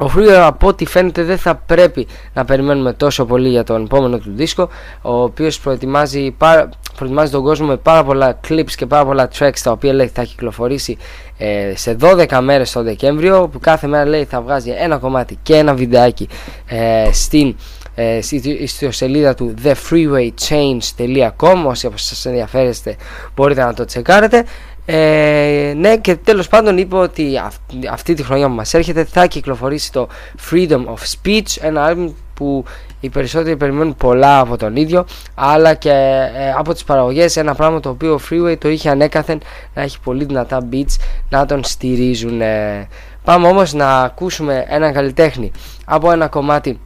Ο 0.00 0.10
Freeway 0.16 0.28
από 0.32 0.66
ό,τι 0.66 0.86
φαίνεται 0.86 1.22
δεν 1.22 1.38
θα 1.38 1.54
πρέπει 1.54 2.06
να 2.34 2.44
περιμένουμε 2.44 2.92
τόσο 2.92 3.24
πολύ 3.24 3.48
για 3.48 3.64
τον 3.64 3.84
επόμενο 3.84 4.18
του 4.18 4.32
δίσκο 4.34 4.68
ο 5.02 5.22
οποίος 5.22 5.60
προετοιμάζει, 5.60 6.30
πάρα- 6.38 6.68
προετοιμάζει 6.96 7.30
τον 7.30 7.42
κόσμο 7.42 7.66
με 7.66 7.76
πάρα 7.76 8.04
πολλά 8.04 8.40
clips 8.48 8.70
και 8.76 8.86
πάρα 8.86 9.04
πολλά 9.04 9.28
tracks 9.38 9.58
τα 9.62 9.70
οποία 9.70 9.92
λέει 9.92 10.10
θα 10.14 10.22
κυκλοφορήσει 10.22 10.96
ε, 11.38 11.72
σε 11.76 11.96
12 12.00 12.38
μέρες 12.42 12.72
το 12.72 12.82
Δεκέμβριο 12.82 13.48
που 13.48 13.58
κάθε 13.58 13.86
μέρα 13.86 14.06
λέει 14.06 14.24
θα 14.24 14.40
βγάζει 14.40 14.70
ένα 14.78 14.96
κομμάτι 14.98 15.38
και 15.42 15.54
ένα 15.56 15.74
βιντεάκι 15.74 16.28
ε, 16.66 17.12
στην 17.12 17.56
ε, 18.00 18.20
στη 18.22 18.36
ιστοσελίδα 18.60 19.34
του 19.34 19.54
thefreewaychange.com 19.64 21.64
όσοι 21.66 21.86
από 21.86 21.96
σας 21.96 22.26
ενδιαφέρεστε 22.26 22.96
μπορείτε 23.34 23.64
να 23.64 23.74
το 23.74 23.84
τσεκάρετε 23.84 24.44
ε, 24.86 25.72
ναι 25.76 25.96
και 25.96 26.16
τέλος 26.16 26.48
πάντων 26.48 26.78
είπε 26.78 26.96
ότι 26.96 27.40
αυ- 27.44 27.86
αυτή 27.90 28.14
τη 28.14 28.22
χρονιά 28.22 28.46
που 28.48 28.54
μας 28.54 28.74
έρχεται 28.74 29.04
θα 29.04 29.26
κυκλοφορήσει 29.26 29.92
το 29.92 30.08
Freedom 30.50 30.84
of 30.84 30.96
Speech 31.22 31.56
ένα 31.60 31.92
album 31.94 32.12
που 32.34 32.64
οι 33.00 33.08
περισσότεροι 33.08 33.56
περιμένουν 33.56 33.96
πολλά 33.96 34.38
από 34.38 34.56
τον 34.56 34.76
ίδιο 34.76 35.06
αλλά 35.34 35.74
και 35.74 35.90
ε, 35.90 36.50
από 36.58 36.72
τις 36.72 36.84
παραγωγές 36.84 37.36
ένα 37.36 37.54
πράγμα 37.54 37.80
το 37.80 37.88
οποίο 37.88 38.14
ο 38.14 38.20
Freeway 38.30 38.58
το 38.58 38.68
είχε 38.68 38.90
ανέκαθεν 38.90 39.40
να 39.74 39.82
έχει 39.82 40.00
πολύ 40.00 40.24
δυνατά 40.24 40.68
beats 40.72 40.96
να 41.30 41.46
τον 41.46 41.64
στηρίζουν 41.64 42.40
ε. 42.40 42.88
πάμε 43.24 43.46
όμως 43.48 43.72
να 43.72 44.00
ακούσουμε 44.00 44.64
έναν 44.68 44.92
καλλιτέχνη 44.92 45.50
από 45.84 46.10
ένα 46.12 46.28
κομμάτι 46.28 46.80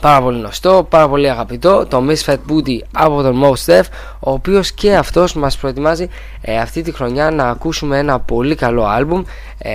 πάρα 0.00 0.22
πολύ 0.22 0.38
γνωστό, 0.38 0.86
πάρα 0.88 1.08
πολύ 1.08 1.30
αγαπητό 1.30 1.86
το 1.86 2.02
Misfit 2.08 2.32
Booty 2.32 2.78
από 2.92 3.22
τον 3.22 3.42
Mos 3.42 3.72
Def 3.72 3.82
ο 4.20 4.30
οποίος 4.30 4.72
και 4.72 4.96
αυτός 4.96 5.34
μας 5.34 5.56
προετοιμάζει 5.56 6.08
ε, 6.40 6.58
αυτή 6.58 6.82
τη 6.82 6.92
χρονιά 6.92 7.30
να 7.30 7.48
ακούσουμε 7.48 7.98
ένα 7.98 8.20
πολύ 8.20 8.54
καλό 8.54 8.84
άλμπουμ. 8.84 9.22
Ε, 9.58 9.70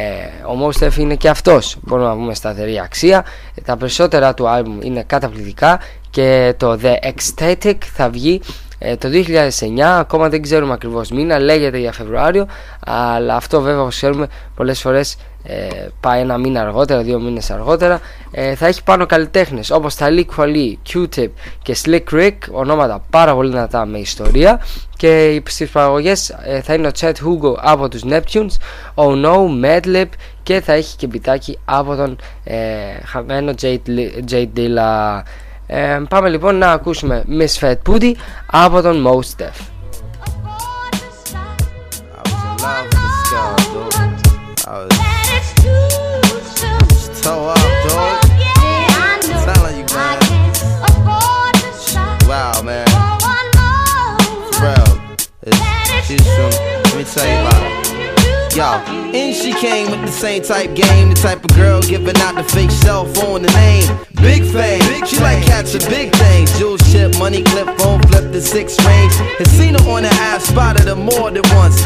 ο 0.47 0.65
Mos 0.65 0.85
Def 0.85 0.97
είναι 0.97 1.15
και 1.15 1.29
αυτός 1.29 1.77
μπορούμε 1.81 2.07
να 2.07 2.15
πούμε 2.15 2.33
σταθερή 2.33 2.79
αξία. 2.79 3.25
Ε, 3.55 3.61
τα 3.61 3.77
περισσότερα 3.77 4.33
του 4.33 4.47
άλμπουμ 4.47 4.81
είναι 4.81 5.03
καταπληκτικά 5.03 5.79
και 6.09 6.53
το 6.57 6.79
The 6.83 7.11
Ecstatic 7.11 7.77
θα 7.93 8.09
βγει 8.09 8.41
ε, 8.77 8.95
το 8.95 9.09
2009 9.11 9.79
ακόμα 9.79 10.29
δεν 10.29 10.41
ξέρουμε 10.41 10.73
ακριβώς 10.73 11.09
μήνα 11.09 11.39
λέγεται 11.39 11.77
για 11.77 11.91
Φεβρουάριο 11.91 12.47
αλλά 12.85 13.35
αυτό 13.35 13.61
βέβαια 13.61 13.81
όπως 13.81 13.95
ξέρουμε 13.95 14.27
πολλές 14.55 14.81
φορές 14.81 15.17
ε, 15.47 15.87
πάει 15.99 16.21
ένα 16.21 16.37
μήνα 16.37 16.61
αργότερα, 16.61 17.01
δύο 17.01 17.19
μήνες 17.19 17.51
αργότερα. 17.51 17.99
Ε, 18.31 18.55
θα 18.55 18.67
έχει 18.67 18.83
πάνω 18.83 19.05
καλλιτέχνες 19.05 19.69
όπως 19.69 19.95
τα 19.95 20.07
Leak 20.09 20.25
Kweli, 20.37 20.73
Q-Tip 20.93 21.29
και 21.61 21.75
Slick 21.85 22.03
Rick 22.13 22.37
ονόματα 22.51 23.03
πάρα 23.09 23.33
πολύ 23.33 23.49
δυνατά 23.49 23.85
με 23.85 23.97
ιστορία. 23.97 24.61
Και 24.97 25.41
στις 25.47 25.69
παραγωγές 25.69 26.29
ε, 26.29 26.61
θα 26.61 26.73
είναι 26.73 26.87
ο 26.87 26.91
Chet 26.99 27.11
Hugo 27.11 27.55
από 27.55 27.89
τους 27.89 28.01
Neptunes 28.09 28.57
ο 28.95 29.03
No, 29.23 29.65
Madlib 29.65 30.09
και 30.43 30.61
θα 30.61 30.73
έχει 30.73 30.95
και 30.95 31.07
μπιτάκι 31.07 31.59
από 31.65 31.95
τον 31.95 32.17
ε, 32.43 32.57
χαμένο 33.05 33.53
Jade, 33.61 33.77
Li- 33.87 34.31
Jade 34.31 34.49
Dilla 34.57 35.21
Ε, 35.67 36.01
πάμε 36.09 36.29
λοιπόν 36.29 36.55
να 36.57 36.71
ακούσουμε 36.71 37.23
Fat 37.59 37.75
Booty 37.89 38.11
από 38.45 38.81
τον 38.81 39.07
Mos 39.07 39.43
Def. 39.43 39.69
Wow, 52.29 52.61
man. 52.63 52.87
Bro, 54.59 54.75
it's, 55.43 56.09
it's, 56.09 56.25
let 56.85 56.95
me 56.97 57.03
tell 57.03 57.27
you 57.31 57.39
about 57.47 57.71
it. 57.71 57.74
Yo, 58.55 58.63
and 58.63 59.35
she 59.35 59.51
came 59.51 59.91
with 59.91 59.99
the 59.99 60.07
same 60.07 60.41
type 60.41 60.73
game, 60.75 61.09
the 61.09 61.15
type 61.15 61.43
of 61.43 61.53
girl 61.57 61.81
giving 61.81 62.15
out 62.21 62.35
the 62.35 62.43
fake 62.43 62.71
cell 62.71 63.05
phone, 63.05 63.41
the 63.41 63.51
name. 63.51 63.83
Big 64.21 64.43
fame, 64.45 65.05
she 65.05 65.19
like 65.19 65.43
catching 65.43 65.81
big 65.89 66.15
things. 66.15 66.57
Jewel 66.57 66.77
chip, 66.77 67.19
money 67.19 67.43
clip, 67.43 67.67
phone 67.77 68.01
flip 68.03 68.31
the 68.31 68.39
six 68.39 68.79
range. 68.85 69.13
Has 69.39 69.51
seen 69.51 69.73
her 69.73 69.89
on 69.89 70.03
the 70.03 70.09
app, 70.09 70.39
spotted 70.39 70.87
her 70.87 70.95
more 70.95 71.31
than 71.31 71.43
once. 71.53 71.85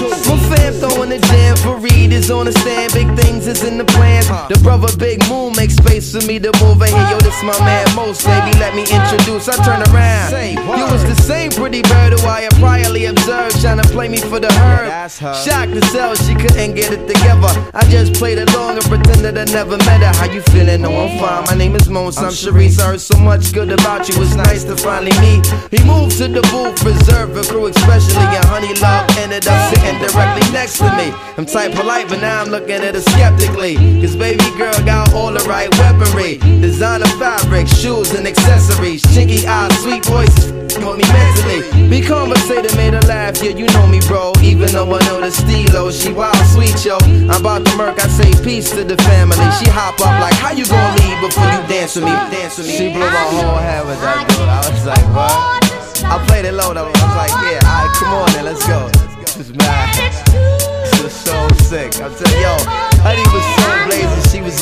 My 0.00 0.38
fam 0.48 0.72
throwing 0.74 1.10
the 1.10 1.18
jam 1.18 1.56
for 1.56 1.76
Reed 1.76 2.12
is 2.12 2.30
on 2.30 2.46
the 2.46 2.52
stand. 2.52 2.92
Big 2.92 3.08
things 3.18 3.46
is 3.46 3.62
in 3.64 3.76
the 3.76 3.84
plans. 3.84 4.26
The 4.48 4.58
brother 4.62 4.88
Big 4.96 5.20
Moon 5.28 5.52
makes 5.56 5.76
space 5.76 6.12
for 6.12 6.24
me 6.26 6.38
to 6.38 6.50
move 6.62 6.80
in 6.80 6.88
here. 6.88 7.08
Yo, 7.10 7.18
this 7.18 7.42
my 7.42 7.58
man 7.60 7.84
Most, 7.94 8.24
baby. 8.24 8.56
Let 8.58 8.74
me 8.74 8.82
introduce. 8.88 9.48
I 9.48 9.56
turn 9.64 9.82
around. 9.92 10.32
You 10.78 10.86
was 10.88 11.04
the 11.04 11.14
same 11.20 11.50
pretty 11.50 11.82
bird 11.82 12.14
who 12.14 12.26
I 12.26 12.42
had 12.42 12.52
priorly 12.54 13.10
observed, 13.10 13.60
trying 13.60 13.82
to 13.82 13.88
play 13.88 14.08
me 14.08 14.18
for 14.18 14.40
the 14.40 14.52
herd. 14.52 15.10
Shocked 15.10 15.74
to 15.74 15.82
sell, 15.92 16.14
she 16.14 16.34
couldn't 16.34 16.74
get 16.74 16.92
it 16.92 17.06
together. 17.06 17.52
I 17.74 17.84
just 17.90 18.14
played 18.14 18.38
along 18.38 18.76
and 18.78 18.86
pretended 18.86 19.36
I 19.36 19.44
never 19.52 19.76
met 19.84 20.00
her. 20.00 20.12
How 20.16 20.32
you 20.32 20.40
feeling? 20.52 20.82
No, 20.82 20.90
I'm 20.96 21.18
fine. 21.18 21.44
My 21.44 21.54
name 21.54 21.74
is 21.76 21.88
Mons. 21.88 22.16
I'm 22.18 22.32
Sharice. 22.32 22.80
I 22.80 22.92
heard 22.92 23.00
so 23.00 23.18
much 23.18 23.52
good 23.52 23.70
about 23.72 24.08
you. 24.08 24.14
It's 24.22 24.34
nice 24.34 24.64
to 24.64 24.76
finally 24.76 25.12
meet. 25.20 25.44
He 25.70 25.84
moved 25.84 26.16
to 26.18 26.28
the 26.28 26.42
booth, 26.48 26.82
reserved 26.84 27.36
for 27.36 27.44
crew, 27.52 27.66
especially. 27.66 28.24
And 28.38 28.44
Honey 28.46 28.72
Love 28.80 29.10
ended 29.18 29.46
up 29.46 29.74
sitting 29.74 29.89
directly 29.98 30.46
next 30.52 30.78
to 30.78 30.88
me. 30.96 31.12
I'm 31.36 31.46
type 31.46 31.72
polite, 31.72 32.08
but 32.08 32.20
now 32.20 32.40
I'm 32.42 32.48
looking 32.48 32.82
at 32.84 32.94
her 32.94 33.00
skeptically. 33.00 33.76
Cause 34.00 34.14
baby 34.14 34.44
girl 34.56 34.74
got 34.84 35.12
all 35.14 35.32
the 35.32 35.44
right 35.48 35.70
weaponry. 35.78 36.38
Designer 36.60 37.06
fabric, 37.18 37.66
shoes 37.66 38.12
and 38.14 38.26
accessories. 38.26 39.02
Chinky 39.02 39.44
eyes, 39.46 39.72
sweet 39.82 40.04
voices. 40.04 40.52
Want 40.80 40.96
me 40.96 41.04
mentally. 41.12 41.88
Be 41.90 42.00
conversated, 42.00 42.74
made 42.76 42.94
her 42.94 43.00
laugh. 43.02 43.42
Yeah, 43.42 43.50
you 43.50 43.66
know 43.66 43.86
me, 43.86 44.00
bro. 44.06 44.32
Even 44.40 44.68
though 44.72 44.86
I 44.94 45.00
know 45.04 45.20
the 45.20 45.30
stilo, 45.30 45.90
she 45.90 46.12
wild 46.12 46.36
sweet, 46.46 46.84
yo. 46.84 46.96
I'm 47.28 47.40
about 47.40 47.66
to 47.66 47.76
murk, 47.76 47.98
I 48.02 48.08
say 48.08 48.30
peace 48.42 48.70
to 48.70 48.84
the 48.84 48.96
family. 49.04 49.36
She 49.58 49.68
hop 49.68 50.00
up 50.00 50.20
like, 50.20 50.34
how 50.34 50.52
you 50.52 50.64
gonna 50.64 50.96
leave 51.02 51.20
before 51.20 51.44
you 51.44 51.60
dance 51.68 51.96
with 51.96 52.04
me? 52.04 52.12
Dance 52.12 52.56
with 52.56 52.68
me. 52.68 52.76
She 52.76 52.88
blew 52.88 53.00
my 53.00 53.26
whole 53.34 53.56
head 53.56 53.84
with 53.84 54.00
that 54.00 54.28
dude. 54.28 54.48
I 54.48 54.58
was 54.70 54.86
like, 54.86 55.06
what? 55.14 55.70
I 56.04 56.24
played 56.26 56.46
it 56.46 56.52
low 56.52 56.72
though. 56.72 56.86
I 56.86 56.90
was 56.90 57.16
like, 57.16 57.34
yeah, 57.44 57.60
alright, 57.66 57.96
come 57.96 58.14
on 58.14 58.32
then, 58.32 58.44
let's 58.46 58.66
go. 58.66 59.09
This 59.30 59.46
is 59.46 59.54
mad. 59.54 59.94
This 60.26 61.02
was 61.06 61.14
so 61.14 61.46
sick. 61.62 61.94
I'm 62.02 62.10
yo, 62.42 62.58
Honey 62.98 63.22
was 63.30 63.46
so 63.62 63.70
blazing. 63.86 64.26
She 64.26 64.42
was? 64.42 64.58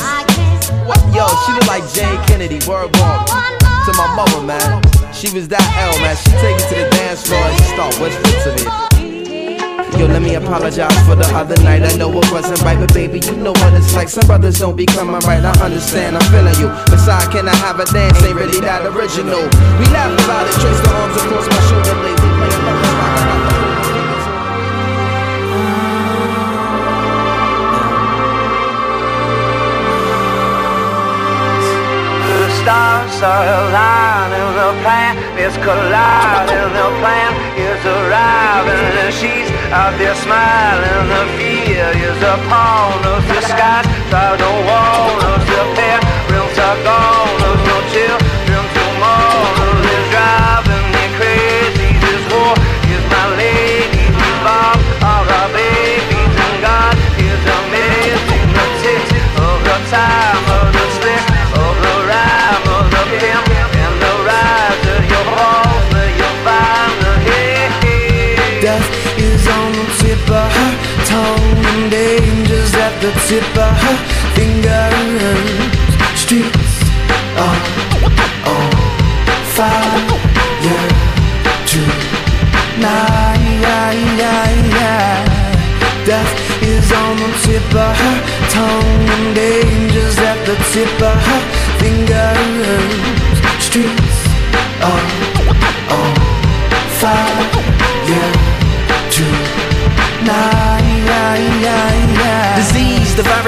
Yo, 1.16 1.24
she 1.24 1.56
looked 1.56 1.72
like 1.72 1.88
Jayne 1.96 2.20
Kennedy. 2.28 2.60
Word 2.68 2.92
bomb. 2.92 3.24
To 3.24 3.92
my 3.96 4.12
mother, 4.12 4.44
man. 4.44 4.84
She 5.16 5.32
was 5.32 5.48
that 5.48 5.64
L, 5.80 5.96
man. 6.04 6.12
She 6.20 6.36
take 6.44 6.60
me 6.60 6.64
to 6.68 6.84
the 6.84 6.88
dance 7.00 7.24
floor 7.24 7.40
and 7.40 7.56
she 7.56 7.64
start 7.72 7.96
whispering 7.96 8.38
to 8.44 8.50
me. 8.60 8.64
Yo, 9.96 10.04
let 10.04 10.20
me 10.20 10.36
apologize 10.36 11.00
for 11.08 11.16
the 11.16 11.24
other 11.32 11.56
night. 11.64 11.80
I 11.80 11.96
know 11.96 12.12
it 12.20 12.28
wasn't 12.30 12.60
right, 12.60 12.76
but 12.76 12.92
baby, 12.92 13.24
you 13.24 13.40
know 13.40 13.56
what 13.56 13.72
it's 13.72 13.96
like. 13.96 14.10
Some 14.10 14.28
brothers 14.28 14.60
don't 14.60 14.76
be 14.76 14.84
coming 14.84 15.16
right. 15.24 15.40
I 15.40 15.56
understand, 15.64 16.14
I'm 16.14 16.28
feeling 16.28 16.54
you. 16.60 16.68
Besides, 16.92 17.32
can 17.32 17.48
I 17.48 17.56
have 17.64 17.80
a 17.80 17.88
dance? 17.88 18.20
Ain't 18.20 18.36
really 18.36 18.60
that 18.60 18.84
original. 18.84 19.48
We 19.80 19.88
laugh 19.96 20.12
about 20.12 20.44
it, 20.44 20.52
trace 20.60 20.76
the 20.84 20.92
arms 20.92 21.16
across 21.16 21.48
my 21.48 21.60
shoulder 21.72 21.96
blades. 22.04 22.87
Stars 32.68 33.22
are 33.22 33.46
aligning, 33.64 34.50
the 34.60 34.70
plan 34.84 35.16
is 35.40 35.56
colliding, 35.64 36.68
the 36.76 36.88
plan 37.00 37.32
is 37.56 37.80
arriving, 37.96 38.92
and 39.04 39.12
she's 39.18 39.48
out 39.72 39.96
there 39.96 40.12
smiling. 40.12 41.04
The 41.08 41.24
fear 41.40 41.88
is 42.08 42.20
upon 42.20 42.92
us, 43.08 43.24
the 43.24 43.40
cloud 44.12 44.36
don't 44.36 44.62
want 44.68 45.20
us, 45.32 45.44
the 45.48 45.64
parents 45.80 46.58
are 46.68 46.80
gone, 46.84 47.32
there's 47.40 47.62
no 47.72 47.78
children 47.94 48.64
tomorrow. 48.76 49.48
Is 49.96 50.06
driving 50.12 50.86
me 50.92 51.04
crazy. 51.16 51.90
This 52.04 52.22
war 52.28 52.52
is 52.92 53.04
my 53.14 53.24
lady. 53.40 54.04
We 54.20 54.28
lost 54.44 54.84
all 55.08 55.24
our 55.24 55.48
babies, 55.56 56.32
and 56.44 56.56
God 56.60 56.94
is 57.16 57.42
amazing. 57.60 58.46
The 58.56 58.66
ticks 58.84 59.12
of 59.40 59.56
the 59.64 59.76
time 59.88 60.37
and 71.50 71.90
danger's 71.90 72.74
at 72.74 72.94
the 73.00 73.12
tip 73.26 73.48
of 73.56 73.74
her 73.84 73.96
fingers. 74.34 75.17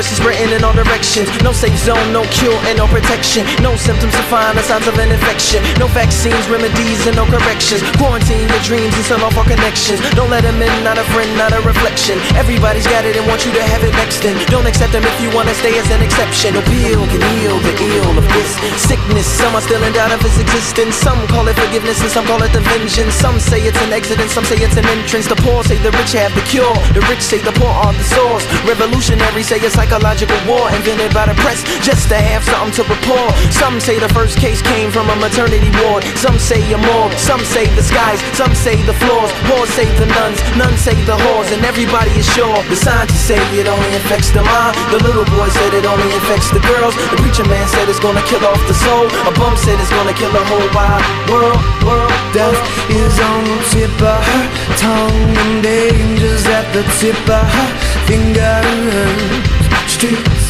Disease, 0.00 0.16
the 0.16 0.16
virus 0.16 0.16
is 0.16 0.16
spreading 0.16 0.52
in 0.56 0.64
all 0.64 0.72
directions. 0.72 1.28
No 1.44 1.52
safe 1.52 1.76
zone, 1.76 2.12
no 2.12 2.24
cure, 2.32 2.56
and 2.68 2.78
no 2.78 2.86
protection. 2.88 3.44
No 3.60 3.76
symptoms 3.76 4.14
to 4.16 4.24
find 4.32 4.56
the 4.56 4.62
signs 4.62 4.88
of 4.88 4.96
an 4.96 5.12
infection. 5.12 5.60
No 5.76 5.86
vaccines, 5.92 6.40
remedies, 6.48 7.04
and 7.06 7.16
no 7.16 7.26
corrections. 7.26 7.84
Quarantine 8.00 8.48
your 8.48 8.62
dreams 8.64 8.94
and 8.96 9.04
sell 9.04 9.20
off 9.24 9.36
our 9.36 9.44
connections. 9.44 10.00
Don't 10.16 10.30
let 10.30 10.42
them 10.42 10.56
in, 10.62 10.72
not 10.84 10.96
a 10.96 11.04
friend, 11.12 11.28
not 11.36 11.52
a 11.52 11.60
reflection. 11.60 12.16
Everybody's 12.32 12.86
got 12.86 13.04
it 13.04 13.16
and 13.16 13.26
want 13.28 13.44
you 13.44 13.52
to 13.52 13.62
have 13.62 13.84
it 13.84 13.92
next 14.00 14.24
then. 14.24 14.36
Don't 14.48 14.66
accept 14.66 14.92
them 14.92 15.04
if 15.04 15.16
you 15.20 15.28
wanna 15.36 15.52
stay 15.54 15.76
as 15.78 15.88
an 15.90 16.00
exception. 16.00 16.54
No 16.54 16.62
pill 16.64 17.04
can 17.12 17.22
heal 17.36 17.60
the 17.60 17.74
ill 18.00 18.16
of 18.16 18.26
this 18.32 18.50
sickness. 18.80 19.26
Some 19.26 19.54
are 19.54 19.64
still 19.64 19.82
in 19.84 19.92
doubt 19.92 20.12
of 20.12 20.24
its 20.24 20.38
existence. 20.40 20.96
Some 20.96 21.20
call 21.28 21.48
it 21.48 21.56
forgiveness 21.60 22.00
and 22.00 22.10
some 22.10 22.24
call 22.24 22.42
it 22.42 22.52
the 22.52 22.64
vengeance. 22.72 23.14
Some 23.14 23.38
say 23.38 23.60
it's 23.68 23.80
an 23.84 23.92
exit 23.92 24.20
and 24.20 24.30
some 24.30 24.44
say 24.44 24.56
it's 24.56 24.76
an 24.76 24.86
entrance. 24.88 25.26
The 25.28 25.36
poor 25.36 25.62
say 25.64 25.76
the 25.84 25.92
rich 26.00 26.12
have 26.16 26.32
the 26.34 26.44
cure. 26.48 26.72
The 26.96 27.04
rich 27.12 27.20
say 27.20 27.38
the 27.38 27.52
poor 27.52 27.68
are 27.68 27.92
the 27.92 28.06
source. 28.16 28.44
Revolutionaries 28.64 29.48
say 29.48 29.60
it's 29.60 29.76
like 29.76 29.89
psychological 29.90 30.38
war 30.46 30.70
invented 30.70 31.11
by 31.11 31.26
the 31.26 31.35
press 31.42 31.66
just 31.83 32.07
to 32.07 32.14
have 32.14 32.46
something 32.46 32.70
to 32.79 32.87
report. 32.87 33.35
Some 33.50 33.83
say 33.83 33.98
the 33.98 34.09
first 34.14 34.38
case 34.38 34.62
came 34.62 34.87
from 34.90 35.11
a 35.11 35.16
maternity 35.18 35.66
ward. 35.83 36.07
Some 36.14 36.38
say 36.38 36.62
a 36.70 36.79
morgue. 36.79 37.11
Some 37.18 37.42
say 37.42 37.66
the 37.74 37.83
skies. 37.83 38.22
Some 38.38 38.55
say 38.55 38.79
the 38.87 38.94
floors. 39.03 39.35
Whores 39.50 39.66
say 39.74 39.90
the 39.98 40.07
nuns. 40.07 40.38
None 40.55 40.76
say 40.79 40.94
the 41.11 41.18
whores. 41.18 41.50
And 41.50 41.66
everybody 41.66 42.14
is 42.14 42.26
sure. 42.38 42.55
The 42.70 42.79
scientists 42.79 43.26
say 43.26 43.42
it 43.59 43.66
only 43.66 43.90
affects 43.98 44.31
the 44.31 44.46
mind. 44.46 44.79
The 44.94 45.03
little 45.03 45.26
boy 45.35 45.50
said 45.50 45.74
it 45.74 45.83
only 45.83 46.11
affects 46.22 46.55
the 46.55 46.62
girls. 46.70 46.94
The 47.11 47.18
preacher 47.18 47.46
man 47.50 47.66
said 47.66 47.90
it's 47.90 47.98
gonna 47.98 48.22
kill 48.31 48.46
off 48.46 48.62
the 48.70 48.79
soul. 48.87 49.11
A 49.26 49.33
bum 49.35 49.59
said 49.59 49.74
it's 49.83 49.90
gonna 49.90 50.14
kill 50.14 50.31
the 50.31 50.44
whole 50.46 50.70
wide 50.70 51.03
world. 51.26 51.59
World. 51.83 52.14
Death 52.31 52.62
is 52.94 53.18
on 53.18 53.42
the 53.42 53.59
tip 53.74 53.96
of 53.98 54.22
her 54.22 54.46
tongue 54.79 55.35
and 55.35 55.62
danger's 55.66 56.46
at 56.46 56.70
the 56.70 56.87
tip 57.03 57.18
of 57.26 57.42
her 57.42 57.70
fingers. 58.07 59.49
Streets 59.90 60.46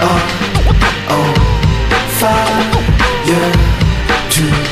are 0.00 0.24
on 1.16 1.34
fire 2.18 2.64
tonight. 4.28 4.62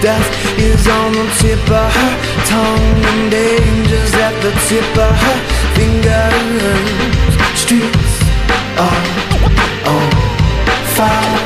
Death 0.00 0.30
is 0.58 0.86
on 0.86 1.12
the 1.12 1.26
tip 1.40 1.70
of 1.70 1.92
her 1.98 2.14
tongue 2.46 3.04
and 3.10 3.30
danger's 3.30 4.14
at 4.14 4.34
the 4.40 4.52
tip 4.68 4.96
of 4.96 5.14
her 5.24 5.38
fingers. 5.76 7.34
Streets 7.58 8.14
are 8.78 9.04
on 9.94 10.10
fire 10.94 11.38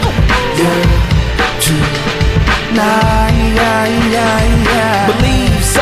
tonight. 1.61 3.09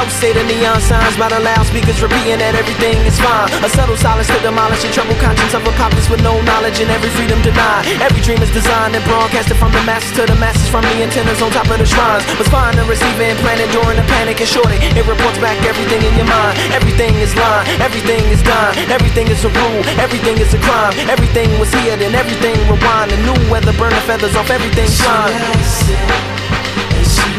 So 0.06 0.22
say 0.22 0.30
the 0.30 0.46
neon 0.46 0.78
signs 0.78 1.18
by 1.18 1.26
the 1.26 1.42
loudspeakers 1.42 1.98
repeating 1.98 2.38
that 2.38 2.54
everything 2.54 2.94
is 3.10 3.18
fine. 3.18 3.50
A 3.66 3.68
subtle 3.74 3.98
silence 3.98 4.30
to 4.30 4.38
demolish 4.38 4.86
the 4.86 4.90
troubled 4.94 5.18
conscience 5.18 5.50
of 5.50 5.66
a 5.66 5.74
populace 5.74 6.06
with 6.06 6.22
no 6.22 6.38
knowledge 6.46 6.78
and 6.78 6.86
every 6.94 7.10
freedom 7.18 7.42
denied. 7.42 7.90
Every 7.98 8.22
dream 8.22 8.38
is 8.38 8.54
designed 8.54 8.94
and 8.94 9.02
broadcasted 9.02 9.58
from 9.58 9.74
the 9.74 9.82
masses 9.82 10.14
to 10.14 10.22
the 10.22 10.38
masses 10.38 10.70
from 10.70 10.86
the 10.86 11.02
antennas 11.02 11.42
on 11.42 11.50
top 11.50 11.66
of 11.74 11.82
the 11.82 11.88
shrines. 11.90 12.22
Was 12.38 12.46
fine 12.54 12.78
to 12.78 12.86
receiving 12.86 13.34
and 13.34 13.34
implanted 13.34 13.66
during 13.74 13.98
the 13.98 14.06
panic 14.06 14.38
and 14.38 14.46
shorting. 14.46 14.78
It 14.78 15.02
reports 15.10 15.42
back 15.42 15.58
everything 15.66 15.98
in 15.98 16.14
your 16.14 16.30
mind. 16.30 16.54
Everything 16.70 17.18
is 17.18 17.34
lying, 17.34 17.66
everything 17.82 18.22
is 18.30 18.38
dying, 18.46 18.78
everything 18.86 19.26
is 19.26 19.42
a 19.42 19.50
rule, 19.50 19.82
everything 19.98 20.38
is 20.38 20.54
a 20.54 20.60
crime. 20.62 20.94
Everything 21.10 21.50
was 21.58 21.74
here, 21.82 21.98
then 21.98 22.14
everything 22.14 22.54
rewind. 22.70 23.10
The 23.10 23.18
new 23.26 23.34
weather 23.50 23.74
burn 23.74 23.90
the 23.90 24.02
feathers 24.06 24.38
off 24.38 24.54
everything 24.54 24.86
fine. 25.02 25.34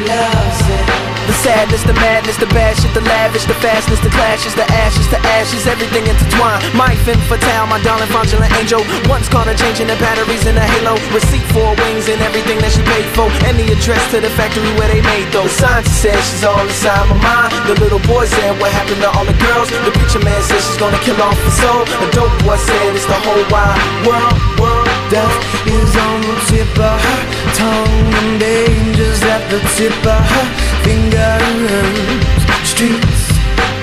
The 0.03 1.06
sadness, 1.47 1.83
the 1.87 1.95
madness, 2.03 2.35
the 2.35 2.49
bad 2.51 2.75
shit, 2.75 2.91
the 2.91 2.99
lavish, 3.07 3.47
the 3.47 3.55
fastness, 3.63 4.03
the 4.03 4.11
clashes, 4.11 4.51
the 4.51 4.67
ashes, 4.83 5.07
the 5.07 5.19
ashes, 5.39 5.63
everything 5.63 6.03
intertwined. 6.03 6.59
My 6.75 6.91
femme 7.07 7.23
fatale, 7.31 7.67
my 7.71 7.79
darling 7.87 8.11
fraudulent 8.11 8.51
angel. 8.59 8.83
Once 9.07 9.31
caught 9.31 9.47
her 9.47 9.55
changing 9.55 9.87
the 9.87 9.95
batteries 9.95 10.43
in 10.43 10.59
a 10.59 10.65
halo. 10.75 10.99
Receipt 11.15 11.47
for 11.55 11.71
wings 11.87 12.11
and 12.11 12.19
everything 12.19 12.59
that 12.59 12.75
she 12.75 12.83
paid 12.83 13.07
for. 13.15 13.31
And 13.47 13.55
the 13.55 13.63
address 13.71 14.03
to 14.11 14.19
the 14.19 14.31
factory 14.35 14.67
where 14.75 14.91
they 14.91 14.99
made 14.99 15.31
those. 15.31 15.47
The 15.55 15.63
scientist 15.63 16.03
said 16.03 16.19
she's 16.27 16.43
all 16.43 16.59
inside 16.59 17.07
my 17.07 17.15
mind. 17.23 17.55
The 17.63 17.79
little 17.79 18.03
boy 18.03 18.27
said, 18.27 18.51
What 18.59 18.75
happened 18.75 18.99
to 19.07 19.09
all 19.15 19.23
the 19.23 19.37
girls? 19.39 19.71
The 19.87 19.95
preacher 19.95 20.19
man 20.19 20.43
said 20.43 20.59
she's 20.59 20.75
gonna 20.75 20.99
kill 20.99 21.15
off 21.23 21.39
the 21.47 21.53
soul. 21.63 21.87
The 22.03 22.11
dope 22.11 22.35
boy 22.43 22.59
said 22.59 22.91
it's 22.91 23.07
the 23.07 23.19
whole 23.23 23.45
wide 23.47 23.79
world, 24.03 24.35
world. 24.59 24.96
Death 25.09 25.39
is 25.65 25.95
on 25.95 26.21
the 26.21 26.35
tip 26.49 26.77
of 26.77 26.99
her 26.99 27.23
tongue 27.55 28.13
and 28.19 28.39
danger's 28.41 29.23
at 29.23 29.49
the 29.49 29.59
tip 29.77 29.95
of 30.05 30.23
her 30.33 30.47
fingers. 30.83 32.43
Streets 32.67 33.31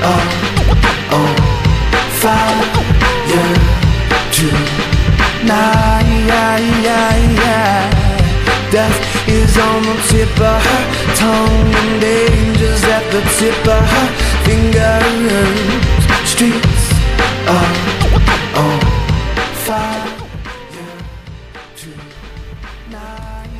are 0.04 0.28
on 1.16 1.36
fire 2.20 2.64
tonight. 4.32 6.04
Death 8.70 9.00
is 9.28 9.56
on 9.56 9.82
the 9.82 9.96
tip 10.10 10.40
of 10.40 10.60
her 10.60 10.84
tongue 11.14 11.74
and 11.74 12.00
danger's 12.02 12.84
at 12.84 13.04
the 13.12 13.22
tip 13.38 13.66
of 13.66 13.84
her 13.94 14.08
fingers. 14.44 16.04
Streets 16.28 16.92
are 17.48 17.72
on 18.58 18.93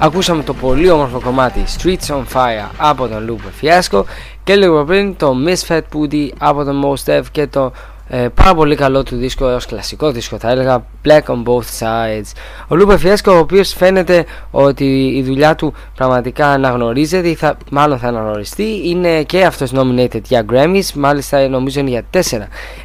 Ακούσαμε 0.05 0.43
το 0.43 0.55
πολύ 0.55 0.90
όμορφο 0.90 1.21
κομμάτι 1.21 1.64
Streets 1.79 2.07
on 2.07 2.23
Fire 2.33 2.71
από 2.77 3.09
τον 3.09 3.29
Lupe 3.29 3.64
Fiasco 3.64 4.03
και 4.45 4.57
λίγο 4.57 4.85
πριν 4.85 5.17
το 5.17 5.35
Misfit 5.47 5.81
Putty 5.81 6.29
από 6.38 6.64
τον 6.64 6.83
Mos 6.85 7.11
Def 7.11 7.23
και 7.33 7.47
το 7.47 7.73
ε, 8.16 8.29
πάρα 8.29 8.55
πολύ 8.55 8.77
καλό 8.77 9.03
του 9.03 9.16
δίσκο 9.16 9.48
έως 9.48 9.66
κλασικό 9.66 10.11
δίσκο 10.11 10.38
θα 10.38 10.50
έλεγα 10.50 10.87
Black 11.05 11.22
on 11.22 11.42
Both 11.44 11.79
Sides. 11.79 12.33
Ο 12.68 12.77
Lupe 12.81 12.98
Fiasco 12.98 13.33
ο 13.35 13.38
οποίος 13.38 13.72
φαίνεται 13.72 14.24
ότι 14.50 15.07
η 15.16 15.22
δουλειά 15.22 15.55
του 15.55 15.74
πραγματικά 15.94 16.46
αναγνωρίζεται 16.46 17.29
ή 17.29 17.35
θα, 17.35 17.57
μάλλον 17.70 17.98
θα 17.98 18.09
αναγνωριστεί 18.09 18.88
είναι 18.88 19.22
και 19.22 19.44
αυτός 19.44 19.72
nominated 19.74 20.22
για 20.22 20.44
Grammys 20.50 20.92
μάλιστα 20.94 21.48
νομίζω 21.48 21.81
είναι 21.81 21.90
για 21.90 22.03
4 22.11 22.18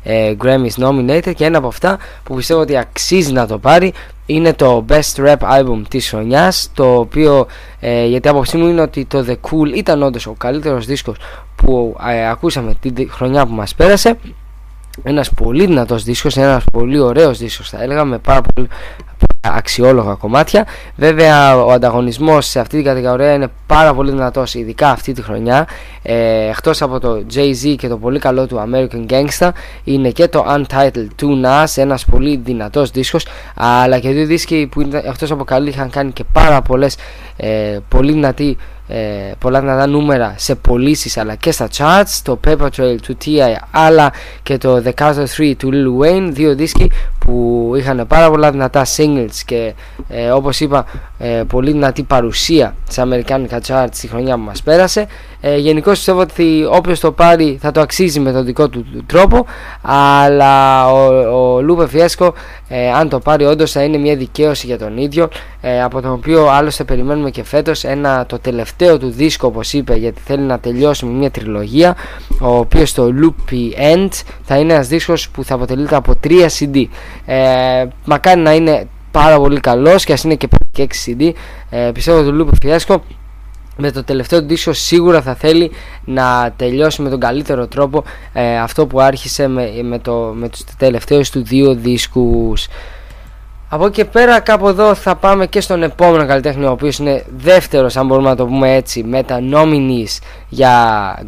ε, 0.03 0.33
Grammys 0.43 0.83
nominated 0.83 1.33
και 1.35 1.45
ένα 1.45 1.57
από 1.57 1.67
αυτά 1.67 1.97
που 2.23 2.35
πιστεύω 2.35 2.59
ότι 2.59 2.77
αξίζει 2.77 3.31
να 3.31 3.47
το 3.47 3.57
πάρει 3.57 3.93
είναι 4.25 4.53
το 4.53 4.85
Best 4.89 5.25
Rap 5.25 5.37
Album 5.37 5.81
της 5.87 6.09
χρονιάς 6.09 6.71
το 6.73 6.95
οποίο 6.95 7.47
ε, 7.79 8.05
γιατί 8.05 8.27
η 8.27 8.29
άποψή 8.29 8.57
μου 8.57 8.67
είναι 8.67 8.81
ότι 8.81 9.05
το 9.05 9.25
The 9.27 9.33
Cool 9.33 9.75
ήταν 9.75 10.03
όντως 10.03 10.27
ο 10.27 10.33
καλύτερος 10.37 10.85
δίσκος 10.85 11.17
που 11.55 11.97
ε, 12.09 12.29
ακούσαμε 12.29 12.73
την 12.79 13.09
χρονιά 13.11 13.45
που 13.45 13.53
μας 13.53 13.75
πέρασε 13.75 14.17
ένας 15.03 15.29
πολύ 15.29 15.65
δυνατός 15.65 16.03
δίσκος, 16.03 16.37
ένας 16.37 16.63
πολύ 16.71 16.99
ωραίος 16.99 17.37
δίσκος 17.37 17.69
θα 17.69 17.81
έλεγα 17.81 18.05
με 18.05 18.17
πάρα 18.17 18.41
πολύ 18.41 18.67
αξιόλογα 19.41 20.13
κομμάτια. 20.13 20.65
Βέβαια 20.95 21.63
ο 21.63 21.71
ανταγωνισμός 21.71 22.45
σε 22.45 22.59
αυτή 22.59 22.75
την 22.75 22.85
κατηγορία 22.85 23.33
είναι 23.33 23.47
πάρα 23.67 23.93
πολύ 23.93 24.11
δυνατός 24.11 24.53
ειδικά 24.53 24.89
αυτή 24.89 25.13
τη 25.13 25.21
χρονιά. 25.21 25.67
Ε, 26.01 26.49
εκτός 26.49 26.81
από 26.81 26.99
το 26.99 27.25
Jay-Z 27.33 27.75
και 27.77 27.87
το 27.87 27.97
πολύ 27.97 28.19
καλό 28.19 28.47
του 28.47 28.63
American 28.69 29.05
Gangsta 29.11 29.49
είναι 29.83 30.09
και 30.09 30.27
το 30.27 30.45
Untitled 30.47 31.07
2 31.21 31.45
Nas 31.45 31.65
ένας 31.75 32.05
πολύ 32.05 32.41
δυνατός 32.43 32.91
δίσκος. 32.91 33.25
Αλλά 33.55 33.99
και 33.99 34.09
δύο 34.09 34.25
δίσκοι 34.25 34.67
που 34.71 34.81
ήταν, 34.81 35.01
εκτός 35.05 35.31
από 35.31 35.43
καλή 35.43 35.69
είχαν 35.69 35.89
κάνει 35.89 36.11
και 36.11 36.23
πάρα 36.33 36.61
πολλές 36.61 36.97
ε, 37.37 37.77
πολύ 37.89 38.11
δυνατοί 38.11 38.57
ε, 38.91 39.31
πολλά 39.39 39.59
δυνατά 39.59 39.87
νούμερα 39.87 40.33
σε 40.37 40.55
πωλήσεις 40.55 41.17
αλλά 41.17 41.35
και 41.35 41.51
στα 41.51 41.67
charts 41.77 42.19
το 42.23 42.39
Paper 42.47 42.67
Trail 42.77 42.95
του 43.01 43.17
T.I. 43.25 43.55
αλλά 43.71 44.11
και 44.43 44.57
το 44.57 44.83
The 44.85 44.91
Carter 45.03 45.25
3 45.37 45.53
του 45.57 45.69
Lil 45.73 46.05
Wayne 46.05 46.29
δύο 46.31 46.55
δίσκοι 46.55 46.91
που 47.19 47.73
είχαν 47.77 48.05
πάρα 48.07 48.29
πολλά 48.29 48.51
δυνατά 48.51 48.85
singles 48.95 49.35
και 49.45 49.73
ε, 50.09 50.29
όπως 50.31 50.59
είπα 50.59 50.85
ε, 51.19 51.43
πολύ 51.47 51.71
δυνατή 51.71 52.03
παρουσία 52.03 52.75
σε 52.89 53.01
αμερικάνικα 53.01 53.61
charts 53.67 53.91
τη 54.01 54.07
χρονιά 54.07 54.35
που 54.35 54.41
μας 54.41 54.63
πέρασε 54.63 55.07
Ε, 55.41 55.57
Γενικώς 55.57 55.97
πιστεύω 55.97 56.19
ότι 56.19 56.67
όποιος 56.71 56.99
το 56.99 57.11
πάρει 57.11 57.57
θα 57.61 57.71
το 57.71 57.81
αξίζει 57.81 58.19
με 58.19 58.31
τον 58.31 58.45
δικό 58.45 58.69
του 58.69 58.85
τρόπο. 59.05 59.45
Αλλά 59.81 60.87
ο, 60.91 61.55
ο 61.55 61.61
Λούπε 61.61 61.87
Φιέσκο, 61.87 62.33
ε, 62.67 62.91
αν 62.91 63.09
το 63.09 63.19
πάρει, 63.19 63.45
όντως 63.45 63.71
θα 63.71 63.83
είναι 63.83 63.97
μια 63.97 64.15
δικαίωση 64.15 64.65
για 64.65 64.77
τον 64.77 64.97
ίδιο. 64.97 65.29
Ε, 65.61 65.83
από 65.83 66.01
τον 66.01 66.11
οποίο 66.11 66.47
άλλωστε 66.49 66.83
περιμένουμε 66.83 67.29
και 67.29 67.43
φέτος 67.43 67.85
το 68.27 68.39
τελευταίο 68.39 68.97
του 68.97 69.09
δίσκο, 69.09 69.47
όπως 69.47 69.73
είπε, 69.73 69.95
γιατί 69.95 70.21
θέλει 70.25 70.43
να 70.43 70.59
τελειώσει 70.59 71.05
με 71.05 71.11
μια 71.11 71.31
τριλογία. 71.31 71.95
Ο 72.41 72.57
οποίος 72.57 72.93
το 72.93 73.09
Loopy 73.21 73.95
End 73.95 74.09
θα 74.43 74.57
είναι 74.57 74.73
ένας 74.73 74.87
δίσκος 74.87 75.29
που 75.29 75.43
θα 75.43 75.53
αποτελείται 75.55 75.95
από 75.95 76.15
τρία 76.15 76.49
CD. 76.49 76.85
Ε, 77.25 77.85
μακάρι 78.05 78.39
να 78.39 78.53
είναι 78.53 78.87
πάρα 79.11 79.37
πολύ 79.37 79.59
καλός 79.59 80.03
και 80.03 80.13
ας 80.13 80.23
είναι 80.23 80.35
και 80.35 80.47
6 80.77 80.81
CD. 81.05 81.31
Ε, 81.69 81.91
πιστεύω 81.93 82.19
ότι 82.19 82.27
ο 82.27 82.31
Λούπε 82.31 82.51
Φιέσκο 82.61 83.03
με 83.79 83.91
το 83.91 84.03
τελευταίο 84.03 84.41
δίσκο 84.41 84.73
σίγουρα 84.73 85.21
θα 85.21 85.35
θέλει 85.35 85.71
να 86.05 86.53
τελειώσει 86.55 87.01
με 87.01 87.09
τον 87.09 87.19
καλύτερο 87.19 87.67
τρόπο 87.67 88.03
ε, 88.33 88.59
αυτό 88.59 88.87
που 88.87 89.01
άρχισε 89.01 89.47
με, 89.47 89.71
με, 89.83 89.99
το, 89.99 90.33
με 90.35 90.49
τους 90.49 90.63
τελευταίους 90.77 91.29
του 91.29 91.43
δύο 91.43 91.73
δίσκους. 91.75 92.67
Από 93.71 93.85
εκεί 93.85 93.95
και 93.95 94.05
πέρα 94.05 94.39
κάπου 94.39 94.67
εδώ 94.67 94.93
θα 94.93 95.15
πάμε 95.15 95.47
και 95.47 95.61
στον 95.61 95.83
επόμενο 95.83 96.25
καλλιτέχνη 96.25 96.65
ο 96.65 96.71
οποίος 96.71 96.97
είναι 96.97 97.25
δεύτερος 97.37 97.97
αν 97.97 98.05
μπορούμε 98.05 98.29
να 98.29 98.35
το 98.35 98.45
πούμε 98.45 98.75
έτσι 98.75 99.03
με 99.03 99.23
τα 99.23 99.39
nominees 99.51 100.19
για 100.49 100.73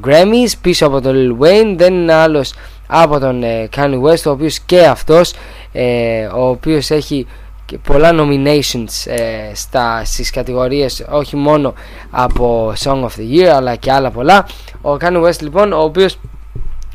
Grammys 0.07 0.51
πίσω 0.61 0.85
από 0.85 1.01
τον 1.01 1.15
Lil 1.15 1.45
Wayne 1.45 1.75
δεν 1.77 1.93
είναι 1.93 2.13
άλλος 2.13 2.53
από 2.87 3.19
τον 3.19 3.43
ε, 3.43 3.69
Kanye 3.75 4.01
West 4.01 4.23
ο 4.25 4.29
οποίος 4.29 4.59
και 4.59 4.85
αυτός 4.85 5.33
ε, 5.71 6.25
ο 6.25 6.47
οποίος 6.47 6.89
έχει 6.89 7.27
και 7.71 7.77
πολλά 7.77 8.11
nominations 8.13 9.11
ε, 9.11 9.55
στα, 9.55 10.05
στις 10.05 10.29
κατηγορίες 10.29 11.05
όχι 11.09 11.35
μόνο 11.35 11.73
από 12.09 12.73
Song 12.83 13.03
of 13.03 13.09
the 13.17 13.35
Year 13.37 13.45
αλλά 13.45 13.75
και 13.75 13.91
άλλα 13.91 14.11
πολλά. 14.11 14.47
Ο 14.81 14.97
Kanye 14.99 15.23
West 15.23 15.41
λοιπόν 15.41 15.73
ο 15.73 15.81
οποίος 15.81 16.17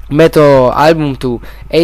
με 0.09 0.29
το 0.29 0.69
album 0.69 1.13
του 1.19 1.41
88 1.71 1.79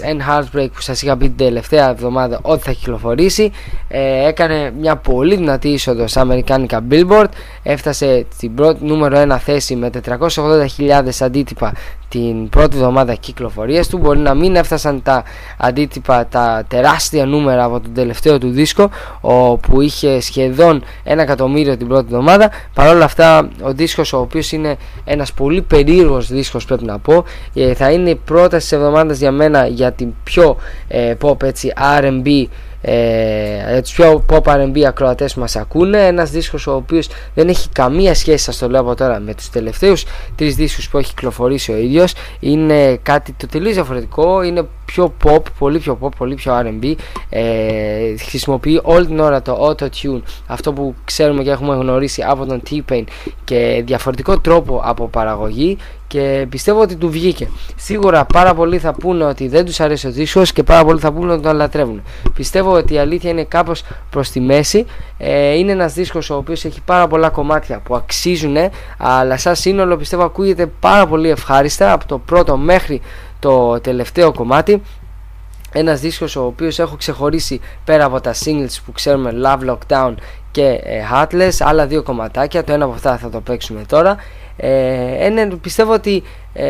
and 0.00 0.18
Heartbreak 0.28 0.68
που 0.74 0.80
σας 0.80 1.02
είχα 1.02 1.16
πει 1.16 1.26
την 1.28 1.46
τελευταία 1.46 1.90
εβδομάδα 1.90 2.38
ότι 2.42 2.62
θα 2.62 2.72
κυκλοφορήσει 2.72 3.52
ε, 3.88 4.26
έκανε 4.28 4.72
μια 4.80 4.96
πολύ 4.96 5.36
δυνατή 5.36 5.68
είσοδο 5.68 6.06
στα 6.06 6.20
αμερικάνικα 6.20 6.84
Billboard 6.90 7.28
έφτασε 7.62 8.26
στην 8.32 8.54
πρώτη 8.54 8.84
νούμερο 8.84 9.34
1 9.34 9.36
θέση 9.38 9.76
με 9.76 9.90
480.000 10.06 11.08
αντίτυπα 11.20 11.72
την 12.12 12.48
πρώτη 12.48 12.76
εβδομάδα 12.76 13.14
κυκλοφορίας 13.14 13.88
του. 13.88 13.98
Μπορεί 13.98 14.18
να 14.18 14.34
μην 14.34 14.56
έφτασαν 14.56 15.02
τα 15.02 15.22
αντίτυπα 15.56 16.26
τα 16.26 16.64
τεράστια 16.68 17.26
νούμερα 17.26 17.64
από 17.64 17.80
τον 17.80 17.94
τελευταίο 17.94 18.38
του 18.38 18.50
δίσκο 18.50 18.90
που 19.60 19.80
είχε 19.80 20.20
σχεδόν 20.20 20.84
ένα 21.02 21.22
εκατομμύριο 21.22 21.76
την 21.76 21.88
πρώτη 21.88 22.04
εβδομάδα. 22.04 22.50
Παρόλα 22.74 23.04
αυτά 23.04 23.48
ο 23.62 23.72
δίσκος 23.72 24.12
ο 24.12 24.18
οποίος 24.18 24.52
είναι 24.52 24.76
ένας 25.04 25.32
πολύ 25.32 25.62
περίεργος 25.62 26.28
δίσκος 26.28 26.64
πρέπει 26.64 26.84
να 26.84 26.98
πω 26.98 27.24
ε, 27.54 27.74
θα 27.74 27.90
είναι 27.90 28.10
η 28.10 28.14
πρόταση 28.14 28.68
της 28.68 28.72
εβδομάδας 28.72 29.11
για 29.18 29.30
μένα 29.32 29.66
για 29.66 29.92
την 29.92 30.08
πιο 30.24 30.56
ε, 30.88 31.14
pop 31.20 31.42
έτσι 31.42 31.72
R&B 32.00 32.46
ε, 32.84 33.80
τους 33.80 33.92
πιο 33.92 34.24
pop 34.28 34.42
R&B 34.42 34.80
ακροατές 34.80 35.34
μας 35.34 35.56
ακούνε. 35.56 36.06
Ένας 36.06 36.30
δίσκος 36.30 36.66
ο 36.66 36.74
οποίος 36.74 37.08
δεν 37.34 37.48
έχει 37.48 37.68
καμία 37.68 38.14
σχέση 38.14 38.44
σας 38.44 38.58
το 38.58 38.68
λέω 38.68 38.80
από 38.80 38.94
τώρα 38.94 39.20
με 39.20 39.34
τους 39.34 39.50
τελευταίους 39.50 40.04
τρεις 40.36 40.54
δίσκους 40.54 40.88
που 40.88 40.98
έχει 40.98 41.08
κυκλοφορήσει 41.08 41.72
ο 41.72 41.76
ίδιος. 41.76 42.14
Είναι 42.40 42.96
κάτι 43.02 43.32
το 43.32 43.46
τελείως 43.46 43.74
διαφορετικό 43.74 44.42
είναι 44.42 44.66
πιο 44.84 45.14
pop, 45.24 45.42
πολύ 45.58 45.78
πιο 45.78 45.98
pop, 46.02 46.08
πολύ 46.18 46.34
πιο 46.34 46.60
R&B 46.64 46.94
ε, 47.28 48.16
χρησιμοποιεί 48.16 48.80
όλη 48.82 49.06
την 49.06 49.18
ώρα 49.18 49.42
το 49.42 49.68
auto-tune 49.68 50.20
αυτό 50.46 50.72
που 50.72 50.94
ξέρουμε 51.04 51.42
και 51.42 51.50
έχουμε 51.50 51.74
γνωρίσει 51.74 52.22
από 52.22 52.46
τον 52.46 52.62
T-Pain 52.70 53.04
και 53.44 53.82
διαφορετικό 53.86 54.38
τρόπο 54.38 54.82
από 54.84 55.08
παραγωγή 55.08 55.78
και 56.12 56.46
πιστεύω 56.48 56.80
ότι 56.80 56.96
του 56.96 57.10
βγήκε. 57.10 57.48
Σίγουρα 57.76 58.24
πάρα 58.24 58.54
πολλοί 58.54 58.78
θα 58.78 58.92
πούνε 58.92 59.24
ότι 59.24 59.48
δεν 59.48 59.64
τους 59.64 59.80
αρέσει 59.80 60.06
ο 60.06 60.10
δίσκος 60.10 60.52
και 60.52 60.62
πάρα 60.62 60.84
πολλοί 60.84 61.00
θα 61.00 61.12
πούνε 61.12 61.32
ότι 61.32 61.42
τον 61.42 61.56
λατρεύουν. 61.56 62.02
Πιστεύω 62.34 62.72
ότι 62.72 62.94
η 62.94 62.98
αλήθεια 62.98 63.30
είναι 63.30 63.44
κάπως 63.44 63.84
προς 64.10 64.30
τη 64.30 64.40
μέση. 64.40 64.86
Ε, 65.18 65.54
είναι 65.54 65.72
ένας 65.72 65.92
δίσκος 65.92 66.30
ο 66.30 66.36
οποίος 66.36 66.64
έχει 66.64 66.80
πάρα 66.84 67.06
πολλά 67.06 67.30
κομμάτια 67.30 67.80
που 67.80 67.96
αξίζουν 67.96 68.56
αλλά 68.98 69.36
σαν 69.36 69.56
σύνολο 69.56 69.96
πιστεύω 69.96 70.24
ακούγεται 70.24 70.66
πάρα 70.66 71.06
πολύ 71.06 71.30
ευχάριστα 71.30 71.92
από 71.92 72.06
το 72.06 72.18
πρώτο 72.18 72.56
μέχρι 72.56 73.00
το 73.38 73.80
τελευταίο 73.80 74.32
κομμάτι 74.32 74.82
ένας 75.72 76.00
δίσκος 76.00 76.36
ο 76.36 76.44
οποίος 76.44 76.78
έχω 76.78 76.96
ξεχωρίσει 76.96 77.60
πέρα 77.84 78.04
από 78.04 78.20
τα 78.20 78.34
singles 78.44 78.76
που 78.84 78.92
ξέρουμε 78.92 79.32
Love 79.44 79.70
Lockdown 79.70 80.14
και 80.50 80.80
ε, 80.84 81.02
Heartless 81.12 81.52
άλλα 81.58 81.86
δύο 81.86 82.02
κομματάκια 82.02 82.64
το 82.64 82.72
ένα 82.72 82.84
από 82.84 82.94
αυτά 82.94 83.16
θα 83.16 83.28
το 83.28 83.40
παίξουμε 83.40 83.82
τώρα 83.88 84.16
ε, 84.64 85.26
πιστεύω 85.56 85.92
ότι 85.92 86.22
ε, 86.52 86.66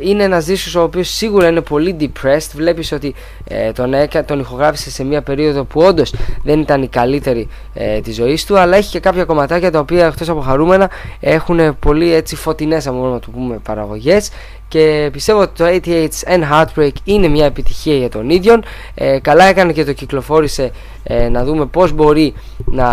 είναι 0.00 0.22
ένας 0.22 0.44
δίσκος 0.44 0.74
ο 0.74 0.82
οποίος 0.82 1.08
σίγουρα 1.08 1.48
είναι 1.48 1.60
πολύ 1.60 1.96
depressed. 2.00 2.50
Βλέπεις 2.54 2.92
ότι 2.92 3.14
ε, 3.48 3.72
τον, 3.72 3.94
έκα, 3.94 4.24
τον 4.24 4.40
ηχογράφησε 4.40 4.90
σε 4.90 5.04
μια 5.04 5.22
περίοδο 5.22 5.64
που 5.64 5.80
όντως 5.80 6.14
δεν 6.44 6.60
ήταν 6.60 6.82
η 6.82 6.88
καλύτερη 6.88 7.48
ε, 7.74 8.00
της 8.00 8.14
ζωής 8.14 8.44
του 8.44 8.58
αλλά 8.58 8.76
έχει 8.76 8.90
και 8.90 9.00
κάποια 9.00 9.24
κομματάκια 9.24 9.70
τα 9.70 9.78
οποία 9.78 10.06
εκτός 10.06 10.28
από 10.28 10.40
χαρούμενα 10.40 10.90
έχουν 11.20 11.78
πολύ 11.78 12.12
έτσι 12.12 12.36
φωτεινές 12.36 12.86
αν 12.86 12.94
μπορούμε 12.94 13.12
να 13.12 13.20
το 13.20 13.30
πούμε 13.30 13.58
παραγωγές. 13.62 14.30
Και 14.68 15.08
πιστεύω 15.12 15.40
ότι 15.40 15.52
το 15.54 15.90
88 15.92 16.08
and 16.34 16.42
Heartbreak 16.52 16.92
είναι 17.04 17.28
μια 17.28 17.44
επιτυχία 17.44 17.96
για 17.96 18.08
τον 18.08 18.30
ίδιο 18.30 18.60
ε, 18.94 19.18
καλά 19.18 19.44
έκανε 19.44 19.72
και 19.72 19.84
το 19.84 19.92
κυκλοφόρησε 19.92 20.70
ε, 21.02 21.28
να 21.28 21.44
δούμε 21.44 21.66
πως 21.66 21.92
μπορεί 21.92 22.34
να, 22.64 22.88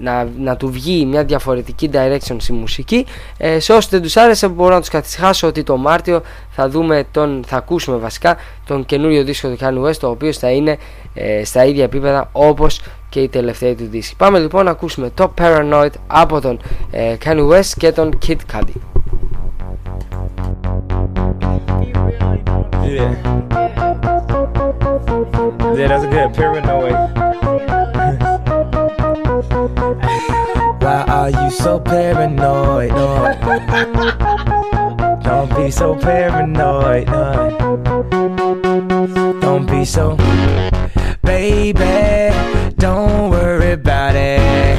να, 0.00 0.28
να 0.38 0.56
του 0.56 0.70
βγει 0.70 1.06
μια 1.06 1.24
διαφορετική 1.24 1.90
direction 1.92 2.36
στη 2.38 2.52
μουσική. 2.52 3.06
Ε, 3.36 3.60
σε 3.60 3.72
όσους 3.72 3.90
δεν 3.90 4.02
τους 4.02 4.16
άρεσε 4.16 4.48
μπορώ 4.48 4.74
να 4.74 4.80
τους 4.80 4.88
καθισχάσω 4.88 5.49
ότι 5.50 5.62
το 5.62 5.76
Μάρτιο 5.76 6.22
θα 6.50 6.68
δούμε 6.68 7.04
τον, 7.10 7.42
θα 7.46 7.56
ακούσουμε 7.56 7.96
βασικά 7.96 8.36
τον 8.66 8.84
καινούριο 8.84 9.24
δίσκο 9.24 9.48
του 9.48 9.56
Kanye 9.60 9.88
West 9.88 10.00
ο 10.02 10.06
οποίος 10.06 10.38
θα 10.38 10.50
είναι 10.50 10.78
ε, 11.14 11.44
στα 11.44 11.64
ίδια 11.64 11.84
επίπεδα 11.84 12.28
όπως 12.32 12.80
και 13.08 13.20
η 13.20 13.28
τελευταία 13.28 13.74
του 13.74 13.86
δίσκη 13.90 14.16
πάμε 14.16 14.38
λοιπόν 14.38 14.64
να 14.64 14.70
ακούσουμε 14.70 15.10
το 15.14 15.32
Paranoid 15.40 15.90
από 16.06 16.40
τον 16.40 16.60
ε, 16.90 17.16
Kanye 17.24 17.48
West 17.50 17.72
και 17.78 17.92
τον 17.92 18.18
Kid 18.26 18.36
Cudi 18.52 18.72
Yeah. 22.82 23.12
Yeah, 25.76 25.88
that's 25.88 26.04
a 26.04 26.06
good 26.14 26.34
paranoid. 26.34 26.92
Why 30.82 31.04
are 31.06 31.30
you 31.30 31.50
so 31.50 31.78
paranoid? 31.78 32.90
Don't 35.30 35.54
be 35.56 35.70
so 35.70 35.94
paranoid. 35.94 37.06
No. 37.06 37.76
Don't 39.40 39.64
be 39.64 39.84
so. 39.84 40.16
Baby, 41.22 42.34
don't 42.74 43.30
worry 43.30 43.74
about 43.74 44.16
it. 44.16 44.76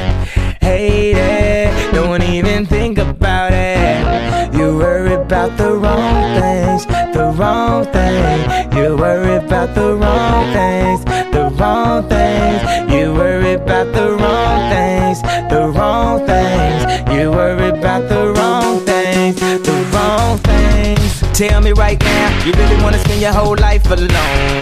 Hate 0.62 1.16
it. 1.16 1.94
Don't 1.94 2.22
even 2.24 2.66
think 2.66 2.98
about 2.98 3.54
it. 3.54 4.54
You 4.54 4.76
worry 4.76 5.14
about 5.14 5.56
the 5.58 5.72
wrong 5.72 6.22
things, 6.42 6.86
the 7.16 7.34
wrong 7.34 7.86
thing. 7.86 8.74
You 8.78 8.98
worry 8.98 9.38
about 9.38 9.74
the 9.74 9.96
wrong 9.96 10.52
things, 10.52 11.06
the 11.32 11.50
wrong 11.58 12.10
things. 12.10 12.92
You 12.94 13.14
worry 13.14 13.54
about 13.54 13.94
the 13.94 14.18
wrong 14.20 14.60
things, 14.70 15.22
the 15.50 15.72
wrong 15.74 16.28
things. 16.28 16.82
You 17.18 17.32
worry 17.32 17.69
about 17.69 18.10
the 18.10 18.34
wrong 18.34 18.40
Tell 21.42 21.60
me 21.60 21.71
right 21.71 22.00
now, 22.00 22.46
you 22.46 22.54
really 22.54 22.77
wanna 22.83 23.00
spend 23.00 23.19
your 23.19 23.33
whole 23.33 23.58
life 23.58 23.83
alone? 23.89 24.62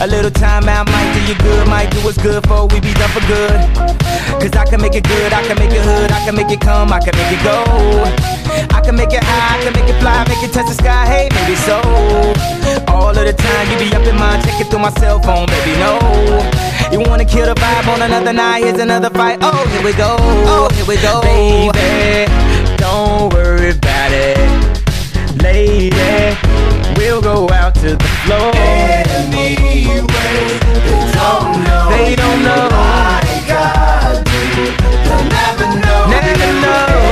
A 0.00 0.08
little 0.08 0.32
time 0.32 0.68
out 0.68 0.90
might 0.90 1.14
do 1.14 1.22
you 1.22 1.38
good, 1.38 1.68
might 1.68 1.88
do 1.92 1.98
what's 2.02 2.18
good 2.18 2.44
for 2.48 2.66
we 2.66 2.80
be 2.80 2.92
done 2.94 3.10
for 3.10 3.22
good. 3.30 3.54
Cause 4.42 4.50
I 4.58 4.66
can 4.66 4.82
make 4.82 4.96
it 4.96 5.04
good, 5.06 5.32
I 5.32 5.46
can 5.46 5.56
make 5.56 5.70
it 5.70 5.80
hood, 5.80 6.10
I 6.10 6.18
can 6.24 6.34
make 6.34 6.50
it 6.50 6.60
come, 6.60 6.92
I 6.92 6.98
can 6.98 7.14
make 7.14 7.30
it 7.30 7.38
go. 7.44 7.62
I 8.74 8.80
can 8.80 8.96
make 8.96 9.12
it 9.12 9.22
high, 9.22 9.60
I 9.60 9.62
can 9.62 9.72
make 9.72 9.88
it 9.88 10.00
fly, 10.00 10.26
make 10.26 10.42
it 10.42 10.52
touch 10.52 10.66
the 10.66 10.74
sky, 10.74 11.06
hey, 11.06 11.28
maybe 11.30 11.54
so. 11.54 11.78
All 12.90 13.10
of 13.10 13.14
the 13.14 13.32
time 13.32 13.70
you 13.70 13.78
be 13.78 13.94
up 13.94 14.02
in 14.02 14.16
mind, 14.18 14.42
it 14.44 14.66
through 14.66 14.80
my 14.80 14.90
cell 14.98 15.22
phone, 15.22 15.46
baby, 15.46 15.78
no. 15.78 15.94
You 16.90 16.98
wanna 17.08 17.24
kill 17.24 17.46
the 17.46 17.54
vibe 17.54 17.86
on 17.86 18.02
another 18.02 18.32
night, 18.32 18.64
here's 18.64 18.80
another 18.80 19.10
fight. 19.10 19.38
Oh, 19.42 19.64
here 19.70 19.84
we 19.84 19.92
go, 19.92 20.16
oh, 20.18 20.68
here 20.74 20.86
we 20.86 20.96
go. 21.06 21.22
Baby, 21.22 22.26
don't 22.78 23.32
worry 23.32 23.70
about 23.78 24.10
it. 24.10 24.79
Lady, 25.42 26.36
we'll 26.96 27.22
go 27.22 27.48
out 27.50 27.74
to 27.76 27.96
the 27.96 28.10
floor. 28.24 28.52
Anyway, 28.54 29.56
they 29.56 31.12
don't 31.12 31.64
know. 31.64 31.88
They 31.90 32.14
don't 32.14 32.42
know. 32.42 32.68
I 32.70 33.44
got 33.48 34.26
you. 34.28 34.66
They'll 35.04 35.24
never 35.28 35.68
know. 35.80 36.08
Never 36.10 36.52
know. 36.60 37.09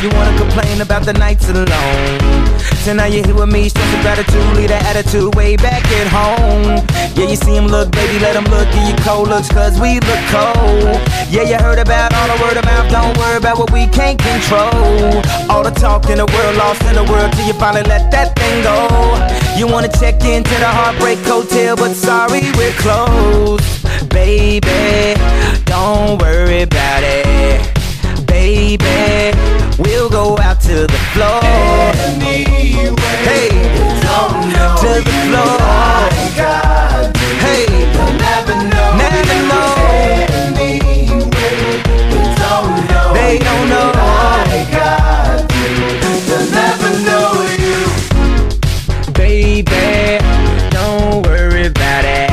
You 0.00 0.08
wanna 0.16 0.34
complain 0.38 0.80
about 0.80 1.04
the 1.04 1.12
nights 1.12 1.50
alone. 1.50 2.40
So 2.80 2.94
now 2.94 3.04
you're 3.04 3.22
here 3.22 3.34
with 3.34 3.52
me, 3.52 3.68
stress 3.68 3.92
of 3.92 4.00
gratitude, 4.00 4.56
leave 4.56 4.70
that 4.70 4.96
attitude 4.96 5.34
way 5.34 5.56
back 5.56 5.84
at 6.00 6.08
home. 6.08 6.80
Yeah, 7.12 7.28
you 7.28 7.36
see 7.36 7.54
him 7.54 7.66
look, 7.66 7.92
baby, 7.92 8.18
let 8.18 8.34
him 8.34 8.48
look, 8.48 8.64
give 8.72 8.88
you 8.88 8.96
cold 9.04 9.28
looks, 9.28 9.52
cause 9.52 9.78
we 9.78 10.00
look 10.00 10.22
cold. 10.32 10.96
Yeah, 11.28 11.44
you 11.44 11.60
heard 11.60 11.78
about 11.78 12.14
all 12.16 12.28
the 12.32 12.40
word 12.40 12.56
of 12.56 12.64
mouth, 12.64 12.88
don't 12.88 13.12
worry 13.18 13.36
about 13.36 13.58
what 13.58 13.70
we 13.72 13.86
can't 13.88 14.16
control. 14.18 15.20
All 15.52 15.62
the 15.62 15.74
talk 15.76 16.08
in 16.08 16.16
the 16.16 16.24
world, 16.24 16.56
lost 16.56 16.80
in 16.88 16.94
the 16.96 17.04
world, 17.04 17.32
till 17.36 17.46
you 17.46 17.52
finally 17.60 17.84
let 17.84 18.10
that 18.10 18.32
thing 18.40 18.64
go. 18.64 18.88
You 19.52 19.68
wanna 19.68 19.92
check 20.00 20.24
into 20.24 20.56
the 20.64 20.70
Heartbreak 20.80 21.18
Hotel, 21.28 21.76
but 21.76 21.92
sorry, 21.92 22.48
we're 22.56 22.72
closed. 22.80 23.68
Baby, 24.08 25.20
don't 25.68 26.16
worry 26.22 26.62
about 26.62 27.02
it. 27.04 27.68
Baby, 28.24 29.36
we'll 29.80 30.08
go 30.10 30.38
out 30.38 30.60
to 30.60 30.86
the 30.86 31.00
floor. 31.12 31.40
Hey, 33.28 33.48
don't 34.02 34.48
know. 34.52 34.76
to 34.82 34.90
the 35.08 35.14
floor. 35.26 35.58
Hey, 37.44 37.66
never 38.18 38.56
know. 38.68 38.98
They 43.14 43.38
don't 43.38 43.68
know. 43.68 43.92
Baby, 49.14 50.18
don't 50.70 51.26
worry 51.26 51.66
about 51.66 52.04
it. 52.04 52.30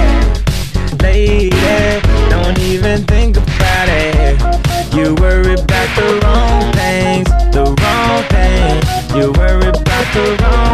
Don't 2.29 2.59
even 2.59 3.03
think 3.05 3.37
about 3.37 3.89
it. 3.89 4.39
You 4.93 5.15
worry 5.15 5.53
about 5.53 5.95
the 5.95 6.26
You 9.17 9.31
worry 9.31 9.69
about 9.69 10.13
the 10.13 10.37
wrong 10.43 10.66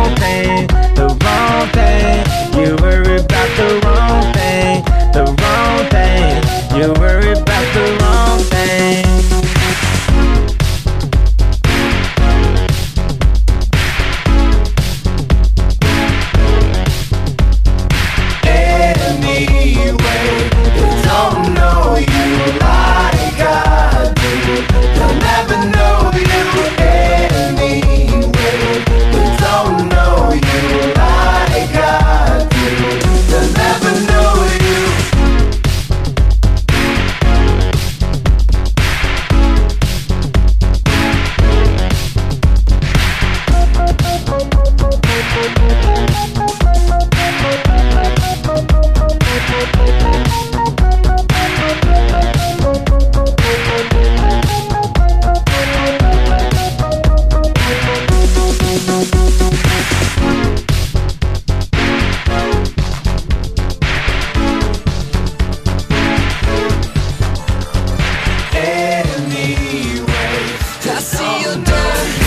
see 71.73 72.22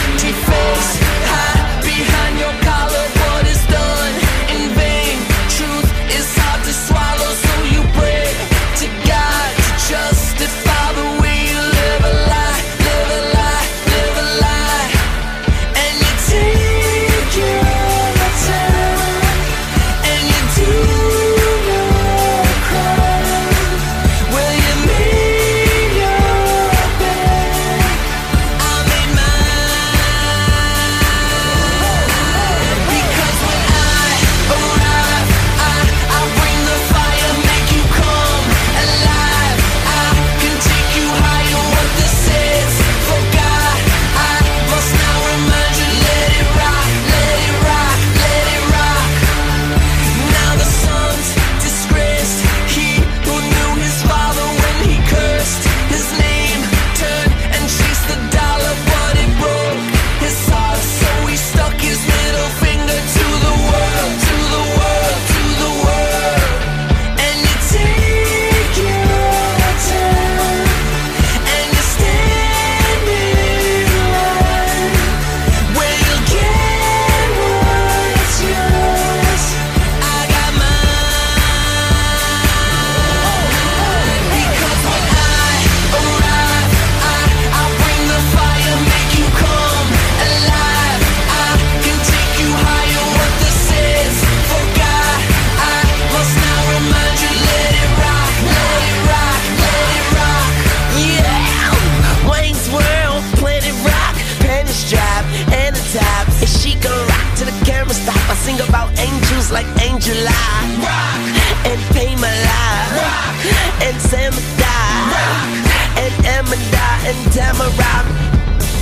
And 117.27 117.35
Tamara. 117.35 117.93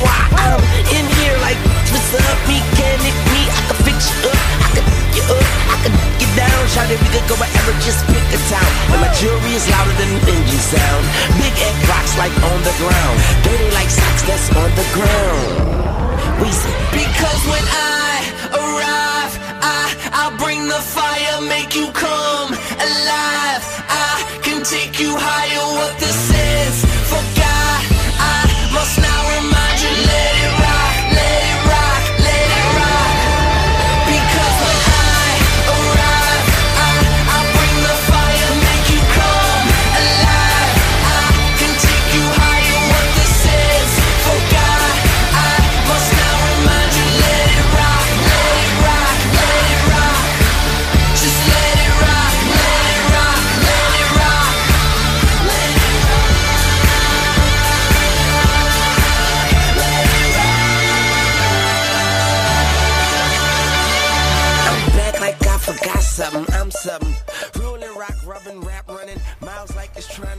Why 0.04 0.20
I'm 0.36 0.60
in 0.92 1.06
here 1.16 1.36
like 1.40 1.56
what's 1.88 2.12
up? 2.12 2.38
Me 2.44 2.60
can 2.76 2.98
it 3.00 3.16
me? 3.32 3.40
I 3.48 3.60
can 3.72 3.78
fix 3.88 4.12
you 4.12 4.28
up. 4.28 4.36
I 4.60 4.68
can 4.76 4.84
you 5.16 5.24
up. 5.24 5.48
I 5.72 5.76
can 5.80 5.94
get 6.20 6.30
down. 6.36 6.60
Shout 6.68 6.90
it, 6.92 7.00
we 7.00 7.08
could 7.08 7.24
go 7.24 7.36
wherever. 7.40 7.72
Just 7.80 8.04
pick 8.04 8.20
a 8.36 8.40
town. 8.52 8.70
And 8.92 9.00
my 9.00 9.08
jewelry 9.16 9.54
is 9.56 9.64
louder 9.70 9.96
than 9.96 10.10
engine 10.28 10.60
sound. 10.60 11.04
Big 11.40 11.54
egg 11.56 11.76
rocks 11.88 12.12
like 12.20 12.34
on 12.44 12.58
the 12.68 12.74
ground. 12.76 13.16
Dirty 13.48 13.70
like 13.72 13.88
socks 13.88 14.22
that's 14.28 14.48
on 14.52 14.70
the 14.76 14.86
ground. 14.92 16.44
We 16.44 16.50
say 16.52 16.74
because 16.92 17.42
when 17.48 17.64
I 17.64 18.12
arrive, 18.60 19.32
I 19.64 19.80
I 20.12 20.24
bring 20.36 20.68
the 20.68 20.82
fire, 20.84 21.40
make 21.48 21.72
you 21.72 21.88
come 21.96 22.52
alive. 22.52 23.64
I 23.88 24.20
can 24.44 24.60
take 24.64 25.00
you 25.00 25.16
higher. 25.16 25.64
What 25.80 25.96
this 25.96 26.33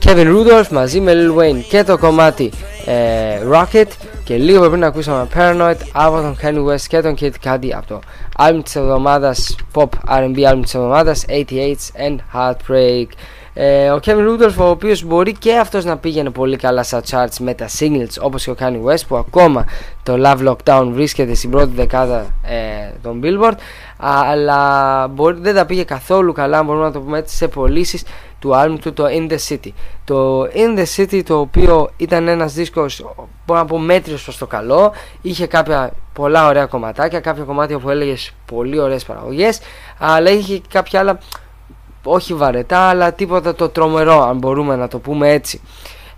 Kevin 0.06 0.28
Rudolph 0.28 0.68
μαζί 0.68 1.00
με 1.00 1.12
Lil 1.14 1.38
Wayne 1.38 1.62
και 1.68 1.84
το 1.84 1.98
κομμάτι 1.98 2.52
ε, 2.86 2.94
Rocket. 3.52 3.86
Και 4.24 4.36
λίγο 4.36 4.68
πριν 4.68 4.84
ακούσαμε 4.84 5.28
Paranoid 5.34 5.76
από 5.92 6.16
τον 6.16 6.36
Kanye 6.42 6.72
West 6.72 6.80
και 6.88 7.00
τον 7.00 7.14
Kid 7.20 7.30
Cudi 7.44 7.70
από 7.76 7.86
το 7.86 8.00
album 8.38 8.60
της 8.64 8.76
εβδομάδας 8.76 9.56
Pop 9.74 9.88
R&B 10.08 10.52
album 10.52 10.60
της 10.62 10.74
εβδομάδας 10.74 11.24
88 11.28 11.74
and 12.08 12.16
Heartbreak. 12.34 13.06
Ε, 13.58 13.90
ο 13.90 14.00
Kevin 14.04 14.28
Rudolph 14.28 14.56
ο 14.58 14.64
οποίος 14.64 15.04
μπορεί 15.04 15.32
και 15.32 15.56
αυτός 15.56 15.84
να 15.84 15.96
πήγαινε 15.96 16.30
πολύ 16.30 16.56
καλά 16.56 16.82
στα 16.82 17.02
charts 17.10 17.36
με 17.40 17.54
τα 17.54 17.68
singles 17.78 18.20
όπως 18.20 18.44
και 18.44 18.50
ο 18.50 18.56
Kanye 18.58 18.92
West 18.92 19.06
που 19.08 19.16
ακόμα 19.16 19.64
το 20.02 20.16
Love 20.24 20.48
Lockdown 20.48 20.88
βρίσκεται 20.92 21.34
στην 21.34 21.50
πρώτη 21.50 21.72
δεκάδα 21.74 22.26
ε, 22.42 22.92
των 23.02 23.20
Billboard. 23.22 23.56
Αλλά 23.96 25.08
μπορεί, 25.08 25.38
δεν 25.40 25.54
τα 25.54 25.66
πήγε 25.66 25.82
καθόλου 25.82 26.32
καλά 26.32 26.62
μπορούμε 26.62 26.84
να 26.84 26.92
το 26.92 27.00
πούμε 27.00 27.18
έτσι 27.18 27.36
σε 27.36 27.48
πωλήσεις 27.48 28.04
του 28.38 28.50
album 28.54 28.76
του 28.80 28.92
το 28.92 29.04
In 29.06 29.30
The 29.32 29.38
City. 29.48 29.70
Το 30.04 30.42
In 30.42 30.78
The 30.78 30.84
City 30.96 31.22
το 31.24 31.38
οποίο 31.38 31.90
ήταν 31.96 32.28
ένας 32.28 32.52
δίσκος 32.52 33.04
μπορώ 33.46 33.60
να 33.60 33.66
πω 33.66 33.78
μέτριος 33.78 34.22
προς 34.22 34.38
το 34.38 34.46
καλό 34.46 34.92
είχε 35.22 35.46
κάποια 35.46 35.92
πολλά 36.12 36.46
ωραία 36.46 36.66
κομματάκια 36.66 37.20
κάποια 37.20 37.44
κομμάτια 37.44 37.78
που 37.78 37.90
έλεγες 37.90 38.32
πολύ 38.46 38.78
ωραίες 38.80 39.04
παραγωγές 39.04 39.60
αλλά 39.98 40.30
είχε 40.30 40.56
και 40.56 40.68
κάποια 40.68 41.00
άλλα 41.00 41.18
όχι 42.02 42.34
βαρετά 42.34 42.78
αλλά 42.78 43.12
τίποτα 43.12 43.54
το 43.54 43.68
τρομερό 43.68 44.22
αν 44.22 44.38
μπορούμε 44.38 44.76
να 44.76 44.88
το 44.88 44.98
πούμε 44.98 45.30
έτσι 45.32 45.60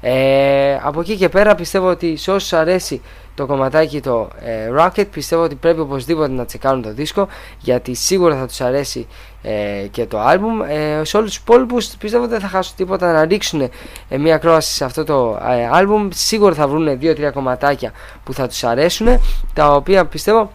ε, 0.00 0.78
από 0.82 1.00
εκεί 1.00 1.16
και 1.16 1.28
πέρα 1.28 1.54
πιστεύω 1.54 1.88
ότι 1.88 2.16
σε 2.16 2.30
όσους 2.30 2.52
αρέσει 2.52 3.02
το 3.34 3.46
κομματάκι 3.46 4.00
το 4.00 4.28
ε, 4.40 4.70
Rocket 4.78 5.06
πιστεύω 5.10 5.42
ότι 5.42 5.54
πρέπει 5.54 5.80
οπωσδήποτε 5.80 6.32
να 6.32 6.44
τσεκάρουν 6.44 6.82
το 6.82 6.92
δίσκο 6.92 7.28
γιατί 7.58 7.94
σίγουρα 7.94 8.36
θα 8.36 8.46
τους 8.46 8.60
αρέσει 8.60 9.06
ε, 9.42 9.86
και 9.90 10.06
το 10.06 10.20
άλμπουμ. 10.20 10.62
Ε, 10.62 11.04
σε 11.04 11.16
όλους 11.16 11.30
τους 11.30 11.38
υπόλοιπους 11.38 11.86
πιστεύω 11.86 12.22
ότι 12.22 12.32
δεν 12.32 12.40
θα 12.40 12.48
χάσουν 12.48 12.76
τίποτα 12.76 13.12
να 13.12 13.24
ρίξουν 13.24 13.60
ε, 14.08 14.18
μια 14.18 14.38
κρόαση 14.38 14.74
σε 14.74 14.84
αυτό 14.84 15.04
το 15.04 15.38
ε, 15.48 15.68
άλμπουμ. 15.72 16.08
Σίγουρα 16.12 16.54
θα 16.54 16.68
βρουν 16.68 16.98
2-3 17.02 17.30
κομματάκια 17.34 17.92
που 18.24 18.32
θα 18.32 18.48
τους 18.48 18.64
αρέσουν 18.64 19.20
τα 19.54 19.74
οποία 19.74 20.06
πιστεύω 20.06 20.50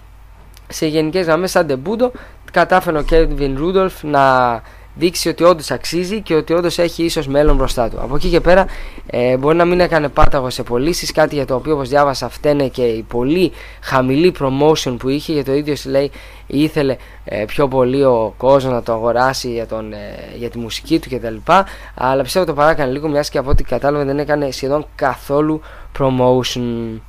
σε 0.68 0.88
γενικές 0.88 1.26
γραμμές 1.26 1.52
σαν 1.52 1.68
τεμπούντο 1.68 2.12
κατάφερε 2.52 2.98
ο 2.98 3.06
Kevin 3.10 3.58
Rudolph 3.58 4.00
να 4.02 4.62
δείξει 4.96 5.30
ότι 5.30 5.44
όντως 5.44 5.72
αξίζει 5.72 6.22
και 6.22 6.36
ότι 6.36 6.54
όντως 6.54 6.78
έχει 6.78 7.04
ίσως 7.04 7.28
μέλλον 7.28 7.56
μπροστά 7.56 7.90
του. 7.90 8.00
Από 8.02 8.16
εκεί 8.16 8.30
και 8.30 8.42
πέρα 8.42 8.66
ε, 9.06 9.38
μπορεί 9.38 9.56
να 9.56 9.66
μην 9.66 9.80
έκανε 9.80 10.10
πάταγο 10.10 10.50
σε 10.50 10.64
πωλήσεις, 10.64 11.12
κάτι 11.12 11.36
για 11.36 11.46
το 11.46 11.56
οποίο 11.56 11.74
όπως 11.74 11.90
διάβασα 11.90 12.30
φταίνε 12.30 12.68
και 12.68 12.84
η 12.84 13.02
πολύ 13.02 13.52
χαμηλή 13.82 14.36
promotion 14.40 14.96
που 15.00 15.10
είχε, 15.10 15.34
για 15.34 15.44
το 15.44 15.54
ίδιος 15.54 15.86
λέει 15.86 16.12
ήθελε 16.48 16.96
ε, 17.26 17.46
πιο 17.46 17.68
πολύ 17.68 18.04
ο 18.04 18.34
κόσμος 18.38 18.74
να 18.74 18.84
το 18.84 18.94
αγοράσει 18.94 19.52
για, 19.52 19.68
τον, 19.68 19.94
ε, 19.94 19.98
για 20.36 20.50
τη 20.50 20.58
μουσική 20.58 21.00
του 21.00 21.10
κτλ. 21.10 21.52
Αλλά 21.96 22.24
πιστεύω 22.24 22.46
το 22.46 22.54
παράκανε 22.54 22.92
λίγο, 22.92 23.08
μιας 23.08 23.30
και 23.30 23.38
από 23.38 23.50
ό,τι 23.50 23.64
κατάλαβε 23.64 24.04
δεν 24.04 24.20
έκανε 24.20 24.52
σχεδόν 24.52 24.86
καθόλου 24.96 25.62
promotion. 26.00 27.00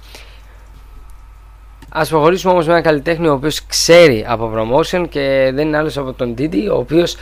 Α 1.88 2.06
προχωρήσουμε 2.06 2.52
όμως 2.52 2.66
με 2.66 2.72
ένα 2.72 2.82
καλλιτέχνη 2.82 3.28
ο 3.28 3.32
οποίος 3.32 3.66
ξέρει 3.66 4.24
από 4.28 4.52
promotion 4.54 5.04
και 5.08 5.50
δεν 5.54 5.66
είναι 5.66 5.76
άλλος 5.76 5.96
από 5.96 6.12
τον 6.12 6.34
Didi, 6.38 6.68
ο 6.72 6.76
οποίος 6.76 7.16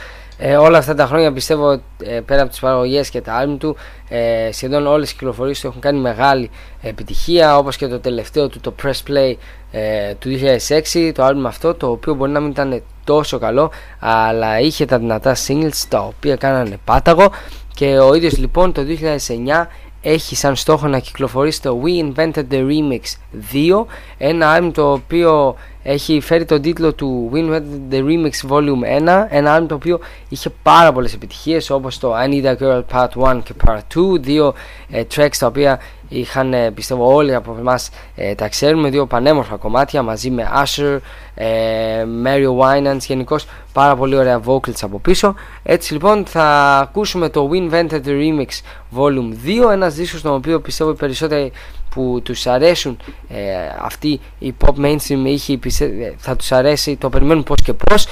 ε, 0.45 0.57
όλα 0.57 0.79
αυτά 0.79 0.95
τα 0.95 1.07
χρόνια 1.07 1.33
πιστεύω 1.33 1.71
ε, 2.03 2.21
πέρα 2.27 2.41
από 2.41 2.51
τις 2.51 2.61
παραγωγές 2.61 3.11
και 3.11 3.21
τα 3.21 3.35
άλμ 3.35 3.57
του 3.57 3.77
ε, 4.09 4.49
σχεδόν 4.53 4.87
όλες 4.87 5.11
οι 5.11 5.13
κυκλοφορίες 5.13 5.61
του 5.61 5.67
έχουν 5.67 5.81
κάνει 5.81 6.01
μεγάλη 6.01 6.51
επιτυχία 6.83 7.57
όπως 7.59 7.77
και 7.77 7.87
το 7.87 8.01
τελευταίο 8.01 8.49
του 8.49 8.61
το 8.61 8.75
Press 8.83 9.11
Play 9.11 9.35
ε, 9.71 10.15
του 10.15 10.29
2006 10.93 11.11
το 11.15 11.25
άλμ 11.25 11.47
αυτό 11.47 11.75
το 11.75 11.91
οποίο 11.91 12.15
μπορεί 12.15 12.31
να 12.31 12.41
μην 12.41 12.51
ήταν 12.51 12.83
τόσο 13.05 13.39
καλό 13.39 13.71
αλλά 13.99 14.61
είχε 14.61 14.85
τα 14.85 14.99
δυνατά 14.99 15.37
singles 15.47 15.85
τα 15.89 16.01
οποία 16.01 16.37
κάνανε 16.37 16.79
πάταγο. 16.85 17.31
Και 17.75 17.99
ο 17.99 18.15
ίδιος 18.15 18.39
λοιπόν 18.39 18.73
το 18.73 18.83
2009 19.63 19.67
έχει 20.03 20.37
σαν 20.37 20.57
στόχο 20.57 20.87
να 20.87 20.99
κυκλοφορήσει 20.99 21.63
το 21.63 21.81
We 21.85 22.05
Invented 22.05 22.45
the 22.51 22.67
Remix 22.67 23.01
2 23.53 23.85
ένα 24.19 24.59
album 24.59 24.71
το 24.75 24.93
οποίο 24.93 25.57
έχει 25.83 26.21
φέρει 26.21 26.45
τον 26.45 26.63
τίτλο 26.63 26.93
του 26.93 27.31
We 27.33 27.37
Invented 27.37 27.95
the 27.95 27.99
Remix 27.99 28.51
Volume 28.51 29.09
1 29.09 29.27
ένα 29.29 29.59
album 29.59 29.67
το 29.69 29.75
οποίο 29.75 30.01
είχε 30.29 30.51
πάρα 30.63 30.93
πολλές 30.93 31.15
επιτυχίες 31.15 31.71
όπως 31.71 31.99
το 31.99 32.15
I 32.17 32.29
Need 32.29 32.45
a 32.45 32.57
Girl 32.63 32.83
Part 32.93 33.35
1 33.35 33.41
και 33.45 33.53
Part 33.67 34.15
2 34.15 34.21
δύο 34.21 34.55
ε, 34.91 35.03
tracks 35.15 35.37
τα 35.39 35.47
οποία 35.47 35.81
είχαν 36.13 36.53
ε, 36.53 36.71
πιστεύω 36.71 37.15
όλοι 37.15 37.35
από 37.35 37.57
εμάς 37.59 37.91
ε, 38.15 38.35
τα 38.35 38.49
ξέρουμε 38.49 38.91
δύο 38.91 39.07
πανέμορφα 39.07 39.57
κομμάτια 39.57 40.03
μαζί 40.03 40.31
με 40.31 40.49
Usher, 40.65 40.99
ε, 41.35 41.47
Mary 42.25 42.47
Winans 42.59 42.99
γενικώς 42.99 43.47
πάρα 43.73 43.97
πολύ 43.97 44.17
ωραία 44.17 44.41
vocals 44.47 44.81
από 44.83 44.99
πίσω. 44.99 45.35
Έτσι 45.63 45.93
λοιπόν 45.93 46.25
θα 46.27 46.79
ακούσουμε 46.79 47.29
το 47.29 47.51
We 47.53 47.71
Invented 47.71 48.01
the 48.05 48.11
Remix 48.11 48.49
Volume 48.97 49.67
2 49.67 49.73
ένας 49.73 49.95
δίσκος 49.95 50.23
τον 50.23 50.35
οποίο 50.35 50.61
πιστεύω 50.61 50.91
οι 50.91 50.95
περισσότεροι 50.95 51.53
που 51.95 52.21
τους 52.25 52.47
αρέσουν 52.47 52.97
ε, 53.29 53.39
αυτοί 53.85 54.21
οι 54.39 54.55
pop 54.65 54.85
mainstream 54.85 55.25
ήχοι 55.25 55.57
πιστε- 55.57 56.15
θα 56.17 56.37
τους 56.37 56.53
αρέσει 56.53 56.97
το 56.97 57.09
περιμένουν 57.09 57.43
πως 57.43 57.63
και 57.65 57.73
πως 57.73 58.07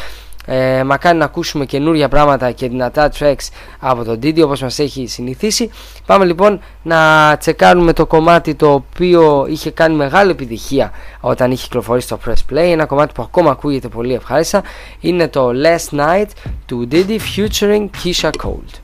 ε, 0.47 0.83
μακάρι 0.85 1.19
να 1.19 1.25
ακούσουμε 1.25 1.67
καινούρια 1.67 2.09
πράγματα 2.09 2.51
και 2.51 2.69
δυνατά 2.69 3.13
tracks 3.19 3.49
από 3.79 4.05
τον 4.05 4.19
Didi 4.23 4.43
όπως 4.45 4.61
μας 4.63 4.79
έχει 4.79 5.07
συνηθίσει. 5.07 5.71
Πάμε 6.07 6.25
λοιπόν 6.25 6.61
να 6.83 7.37
τσεκάρουμε 7.39 7.93
το 7.93 8.07
κομμάτι 8.07 8.55
το 8.55 8.73
οποίο 8.73 9.47
είχε 9.49 9.71
κάνει 9.71 9.95
μεγάλη 9.95 10.31
επιτυχία 10.31 10.91
όταν 11.21 11.51
είχε 11.51 11.63
κυκλοφορήσει 11.65 12.09
το 12.09 12.19
Press 12.27 12.53
Play. 12.53 12.57
Ένα 12.71 12.87
κομμάτι 12.87 13.13
που 13.15 13.23
ακόμα 13.23 13.51
ακούγεται 13.51 13.89
πολύ 13.89 14.15
ευχάριστα. 14.15 14.63
Είναι 15.01 15.29
το 15.29 15.51
Last 15.65 15.99
Night 15.99 16.27
του 16.67 16.89
Didi 16.93 17.19
featuring 17.37 17.87
Keisha 18.05 18.31
Cold 18.45 18.79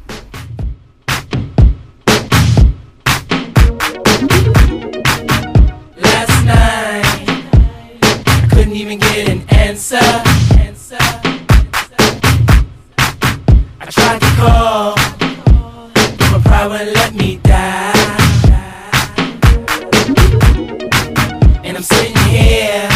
let 16.68 17.14
me 17.14 17.36
die. 17.44 17.92
And 21.64 21.76
I'm 21.76 21.82
sitting 21.82 22.16
here 22.28 22.88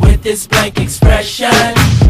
with 0.00 0.22
this 0.22 0.46
blank 0.46 0.78
expression. 0.78 2.09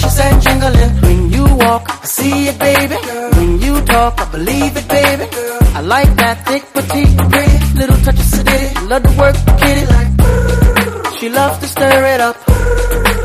Looking 0.00 0.16
said 0.16 0.40
jingling. 0.40 0.92
When 1.02 1.32
you 1.32 1.44
walk, 1.56 1.84
I 1.88 2.06
see 2.06 2.48
it, 2.48 2.58
baby. 2.58 2.96
When 3.36 3.60
you 3.60 3.80
talk, 3.82 4.20
I 4.20 4.30
believe 4.30 4.76
it, 4.76 4.88
baby. 4.88 5.26
I 5.74 5.80
like 5.80 6.14
that 6.16 6.36
thick, 6.46 6.64
petite, 6.72 7.16
pretty, 7.30 7.58
little 7.78 7.96
touch 8.04 8.18
of 8.22 8.28
sedity. 8.32 8.88
Love 8.88 9.02
to 9.02 9.12
work 9.20 9.36
kitty 9.60 9.84
like. 9.94 10.10
She 11.18 11.28
loves 11.28 11.58
to 11.58 11.66
stir 11.66 12.04
it 12.14 12.20
up. 12.20 12.36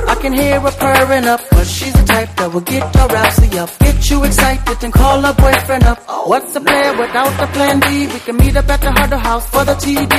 I 0.08 0.16
can 0.22 0.34
hear 0.34 0.60
her 0.60 0.72
purring 0.72 1.26
up, 1.26 1.42
but 1.52 1.66
she's 1.66 1.95
type 2.16 2.32
that 2.40 2.50
will 2.54 2.68
get 2.74 2.84
her 2.98 3.08
rousey 3.16 3.50
up. 3.62 3.70
Get 3.86 3.98
you 4.10 4.18
excited 4.28 4.78
and 4.86 4.94
call 5.02 5.18
her 5.28 5.36
boyfriend 5.44 5.84
up. 5.92 6.00
What's 6.32 6.52
the 6.56 6.62
plan 6.68 6.92
without 7.02 7.34
the 7.42 7.48
plan 7.56 7.76
B? 7.86 7.88
We 8.14 8.20
can 8.26 8.36
meet 8.44 8.56
up 8.62 8.70
at 8.76 8.82
the 8.86 8.92
Huddle 8.98 9.24
House 9.30 9.46
for 9.54 9.64
the 9.70 9.76
TV. 9.86 10.16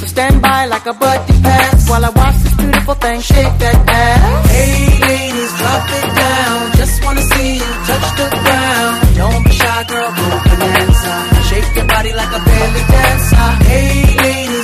So 0.00 0.06
stand 0.14 0.36
by 0.42 0.60
like 0.74 0.86
a 0.92 0.94
buddy 1.04 1.36
pass 1.46 1.88
while 1.90 2.04
I 2.08 2.10
watch 2.20 2.36
this 2.44 2.54
beautiful 2.62 2.96
thing 3.04 3.18
shake 3.32 3.54
that 3.62 3.78
ass. 4.02 4.50
Hey 4.54 4.76
ladies, 5.08 5.52
drop 5.60 5.84
it 5.98 6.08
down. 6.22 6.58
Just 6.80 6.96
wanna 7.04 7.24
see 7.32 7.50
you 7.62 7.70
touch 7.88 8.08
the 8.18 8.26
ground. 8.44 8.94
Don't 9.20 9.42
be 9.46 9.52
shy, 9.60 9.80
girl, 9.90 10.10
go 10.18 10.26
bonanza. 10.48 11.14
Shake 11.48 11.70
your 11.78 11.88
body 11.94 12.12
like 12.20 12.32
a 12.38 12.40
belly 12.48 12.82
dancer. 12.94 13.48
Hey 13.70 13.90
ladies, 14.26 14.63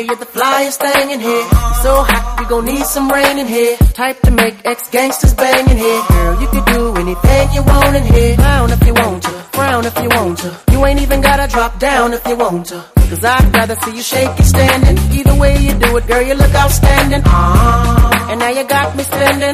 say 0.00 0.06
you're 0.06 0.16
the 0.16 0.26
flyest 0.26 0.78
thing 0.78 1.10
in 1.10 1.20
here. 1.20 1.42
So 1.82 2.02
hot, 2.02 2.36
we 2.38 2.46
gon' 2.46 2.64
need 2.64 2.84
some 2.84 3.10
rain 3.10 3.38
in 3.38 3.46
here. 3.46 3.76
Type 3.94 4.20
to 4.22 4.30
make 4.30 4.54
ex 4.64 4.88
gangsters 4.90 5.34
bang 5.34 5.68
in 5.70 5.76
here. 5.76 6.02
Girl, 6.08 6.40
you 6.40 6.48
can 6.48 6.64
do 6.72 6.94
anything 6.96 7.52
you 7.52 7.62
want 7.62 7.96
in 7.96 8.04
here. 8.04 8.36
Frown 8.36 8.70
if 8.70 8.86
you 8.86 8.94
want 8.94 9.22
to, 9.22 9.30
frown 9.52 9.84
if 9.84 9.96
you 10.02 10.08
want 10.08 10.38
to. 10.38 10.69
You 10.80 10.86
ain't 10.86 11.02
even 11.02 11.20
gotta 11.20 11.46
drop 11.46 11.78
down 11.78 12.14
if 12.14 12.26
you 12.26 12.36
want 12.36 12.64
to. 12.72 12.80
Cause 13.12 13.22
I'd 13.22 13.52
rather 13.52 13.76
see 13.84 13.96
you 13.96 14.02
shake 14.02 14.32
it 14.40 14.48
standing. 14.48 14.96
Either 15.12 15.36
way 15.36 15.58
you 15.60 15.76
do 15.76 15.94
it, 15.98 16.06
girl, 16.06 16.22
you 16.22 16.32
look 16.32 16.54
outstanding. 16.54 17.20
Uh, 17.22 18.28
and 18.32 18.40
now 18.40 18.48
you 18.48 18.64
got 18.64 18.96
me 18.96 19.02
standing. 19.04 19.52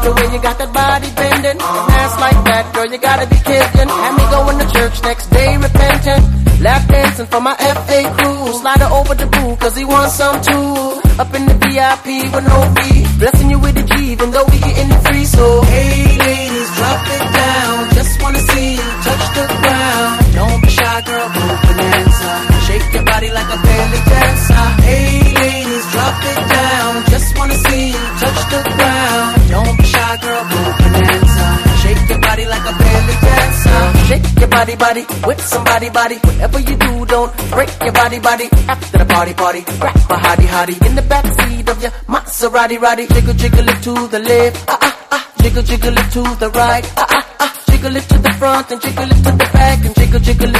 The 0.00 0.10
way 0.16 0.26
you 0.32 0.40
got 0.40 0.56
that 0.56 0.72
body 0.72 1.12
bending. 1.12 1.60
And 1.60 1.92
ass 2.00 2.16
like 2.24 2.40
that, 2.48 2.72
girl, 2.72 2.88
you 2.88 2.96
gotta 2.96 3.28
be 3.28 3.36
kidding. 3.36 3.84
Have 4.00 4.16
me 4.16 4.24
going 4.32 4.56
to 4.56 4.66
church 4.72 4.96
next 5.02 5.28
day 5.28 5.60
repenting. 5.60 6.24
Lap 6.64 6.88
dancing 6.88 7.26
for 7.26 7.42
my 7.42 7.54
FA 7.60 8.00
crew. 8.16 8.40
Slide 8.56 8.80
over 8.80 9.14
the 9.14 9.26
boo, 9.28 9.56
cause 9.60 9.76
he 9.76 9.84
wants 9.84 10.16
some 10.16 10.40
too. 10.40 11.20
Up 11.20 11.28
in 11.36 11.44
the 11.44 11.56
VIP 11.68 12.32
with 12.32 12.46
no 12.48 12.58
fee. 12.80 13.04
Blessing 13.20 13.50
you 13.52 13.58
with 13.60 13.76
the 13.76 13.84
G, 13.84 14.16
even 14.16 14.30
though 14.32 14.48
we 14.48 14.56
getting 14.64 14.88
it 14.88 15.02
free. 15.04 15.26
So, 15.28 15.44
hey 15.68 16.16
ladies, 16.16 16.68
drop 16.80 17.04
it 17.12 17.24
down. 17.44 17.92
Just 17.92 18.22
wanna 18.24 18.40
see 18.40 18.80
you 18.80 18.88
touch 19.04 19.24
the 19.36 19.44
ground. 19.52 19.75
Girl, 21.04 21.28
go 21.28 21.44
bonanza. 21.62 22.32
Shake 22.66 22.92
your 22.94 23.04
body 23.04 23.28
like 23.30 23.50
a 23.52 23.58
belly 23.62 24.00
dancer. 24.08 24.64
Hey 24.80 25.20
ladies, 25.40 25.86
drop 25.92 26.16
it 26.24 26.40
down. 26.56 27.04
Just 27.12 27.38
wanna 27.38 27.54
see 27.68 27.88
you 27.88 28.04
touch 28.20 28.40
the 28.52 28.60
ground. 28.76 29.48
Don't 29.50 29.76
be 29.76 29.84
shy, 29.84 30.16
girl, 30.24 30.44
go 30.52 30.60
bonanza. 30.80 31.46
Shake 31.82 32.08
your 32.08 32.20
body 32.20 32.44
like 32.46 32.64
a 32.72 32.74
belly 32.80 33.16
dancer. 33.26 33.80
Shake 34.08 34.38
your 34.40 34.48
body, 34.48 34.76
body 34.76 35.04
with 35.26 35.40
somebody, 35.42 35.90
body. 35.90 36.16
Whatever 36.16 36.60
you 36.60 36.76
do, 36.76 37.04
don't 37.06 37.32
break 37.50 37.70
your 37.84 37.92
body, 37.92 38.18
body. 38.18 38.48
After 38.66 38.98
the 38.98 39.04
party, 39.04 39.34
party, 39.34 39.60
grab 39.80 39.96
a 39.96 40.16
hottie, 40.16 40.48
hottie 40.48 40.86
in 40.86 40.94
the 40.94 41.02
backseat 41.02 41.68
of 41.68 41.82
your 41.82 41.90
Maserati, 42.08 42.80
roddy. 42.80 43.06
Jiggle, 43.08 43.34
jiggle 43.34 43.68
it 43.68 43.82
to 43.82 43.94
the 44.08 44.18
left, 44.18 44.64
ah 44.68 44.78
ah 44.80 45.06
ah. 45.12 45.32
Jiggle, 45.42 45.62
jiggle 45.62 45.92
it 45.98 46.10
to 46.12 46.22
the 46.40 46.50
right, 46.54 46.84
ah 46.96 47.06
ah 47.10 47.36
ah. 47.40 47.52
Jiggle 47.70 47.96
it 47.96 48.02
to 48.08 48.18
the 48.18 48.32
front 48.38 48.70
and 48.72 48.80
jiggle 48.80 49.04
it 49.04 49.16
to 49.26 49.30
the 49.36 49.48
back 49.52 49.84
and 49.84 49.94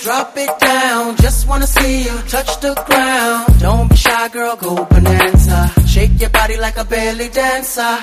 drop 0.00 0.32
it 0.36 0.50
down. 0.58 1.16
Just 1.16 1.48
wanna 1.48 1.66
see 1.66 2.04
you 2.04 2.16
touch 2.28 2.60
the 2.60 2.74
ground. 2.86 3.60
Don't 3.60 3.88
be 3.88 3.96
shy, 3.96 4.28
girl, 4.28 4.56
go 4.56 4.84
bonanza. 4.84 5.70
Shake 5.86 6.20
your 6.20 6.30
body 6.30 6.56
like 6.56 6.76
a 6.76 6.84
belly 6.84 7.28
dancer. 7.28 7.98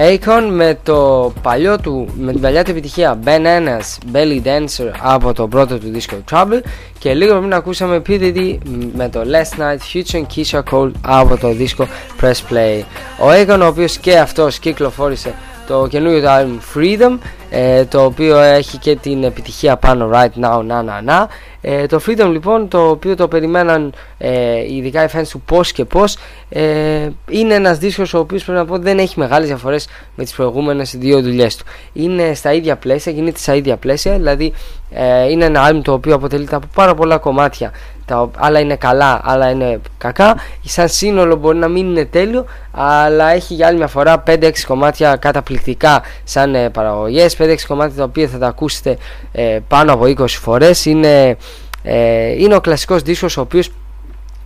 Akon 0.00 0.48
με 0.50 0.78
το 0.82 1.32
παλιό 1.42 1.78
του, 1.78 2.08
με 2.18 2.32
την 2.32 2.40
παλιά 2.40 2.64
του 2.64 2.70
επιτυχία 2.70 3.18
Ben 3.24 3.44
Ennis 3.44 4.14
Belly 4.16 4.42
Dancer 4.44 4.92
από 5.02 5.32
το 5.32 5.48
πρώτο 5.48 5.78
του 5.78 5.88
δίσκο 5.90 6.16
Trouble 6.30 6.60
και 6.98 7.14
λίγο 7.14 7.38
πριν 7.38 7.54
ακούσαμε 7.54 8.02
P. 8.08 8.10
Diddy 8.10 8.58
με 8.94 9.08
το 9.08 9.20
Last 9.20 9.60
Night 9.60 9.78
Future 9.92 10.14
and 10.14 10.26
Keisha 10.34 10.62
Cole 10.70 10.90
από 11.00 11.36
το 11.36 11.52
δίσκο 11.52 11.86
Press 12.20 12.52
Play. 12.52 12.82
Ο 13.20 13.30
Akon 13.30 13.60
ο 13.62 13.66
οποίος 13.66 13.98
και 13.98 14.18
αυτός 14.18 14.58
κυκλοφόρησε 14.58 15.34
το 15.66 15.86
καινούριο 15.86 16.20
του 16.20 16.26
album 16.26 16.76
Freedom 16.78 17.18
ε, 17.50 17.84
το 17.84 18.04
οποίο 18.04 18.38
έχει 18.38 18.78
και 18.78 18.96
την 18.96 19.24
επιτυχία 19.24 19.76
πάνω 19.76 20.10
Right 20.12 20.44
Now 20.44 20.64
Να 20.64 20.82
Να 20.82 21.02
Να 21.02 21.28
ε, 21.60 21.86
το 21.86 22.00
Freedom 22.06 22.28
λοιπόν 22.30 22.68
το 22.68 22.88
οποίο 22.88 23.16
το 23.16 23.28
περιμέναν 23.28 23.92
ε, 24.18 24.74
ειδικά 24.74 25.04
οι 25.04 25.08
fans 25.12 25.28
του 25.30 25.40
πώς 25.40 25.72
και 25.72 25.84
πώς 25.84 26.16
ε, 26.48 27.08
είναι 27.28 27.54
ένας 27.54 27.78
δίσκος 27.78 28.14
ο 28.14 28.18
οποίος 28.18 28.44
πρέπει 28.44 28.58
να 28.58 28.64
πω 28.64 28.78
δεν 28.78 28.98
έχει 28.98 29.18
μεγάλες 29.18 29.48
διαφορές 29.48 29.88
με 30.14 30.24
τις 30.24 30.32
προηγούμενες 30.32 30.96
δύο 30.96 31.22
δουλειές 31.22 31.56
του. 31.56 31.64
Είναι 31.92 32.34
στα 32.34 32.52
ίδια 32.52 32.76
πλαίσια, 32.76 33.12
γίνεται 33.12 33.38
στα 33.38 33.54
ίδια 33.54 33.76
πλαίσια 33.76 34.12
δηλαδή 34.12 34.52
ε, 34.90 35.30
είναι 35.30 35.44
ένα 35.44 35.70
album 35.70 35.80
το 35.82 35.92
οποίο 35.92 36.14
αποτελείται 36.14 36.56
από 36.56 36.66
πάρα 36.74 36.94
πολλά 36.94 37.18
κομμάτια 37.18 37.72
τα 38.08 38.30
άλλα 38.36 38.60
είναι 38.60 38.76
καλά, 38.76 39.20
άλλα 39.24 39.50
είναι 39.50 39.80
κακά. 39.98 40.36
Σαν 40.64 40.88
σύνολο 40.88 41.36
μπορεί 41.36 41.58
να 41.58 41.68
μην 41.68 41.88
είναι 41.88 42.04
τέλειο 42.04 42.44
αλλά 42.70 43.30
έχει 43.30 43.54
για 43.54 43.66
άλλη 43.66 43.76
μια 43.76 43.86
φορά 43.86 44.22
5-6 44.26 44.50
κομμάτια 44.66 45.16
καταπληκτικά 45.16 46.02
σαν 46.24 46.54
ε, 46.54 46.70
παραγωγές 46.70 47.36
5-6 47.38 47.56
κομμάτια 47.66 47.96
τα 47.96 48.04
οποία 48.04 48.28
θα 48.28 48.38
τα 48.38 48.46
ακούσετε 48.46 48.96
ε, 49.32 49.58
πάνω 49.68 49.92
από 49.92 50.04
20 50.04 50.28
φορές. 50.28 50.84
Είναι, 50.84 51.36
ε, 51.82 52.42
είναι 52.42 52.54
ο 52.54 52.60
κλασικός 52.60 53.02
δίσκος 53.02 53.36
ο 53.36 53.40
οποίος 53.40 53.70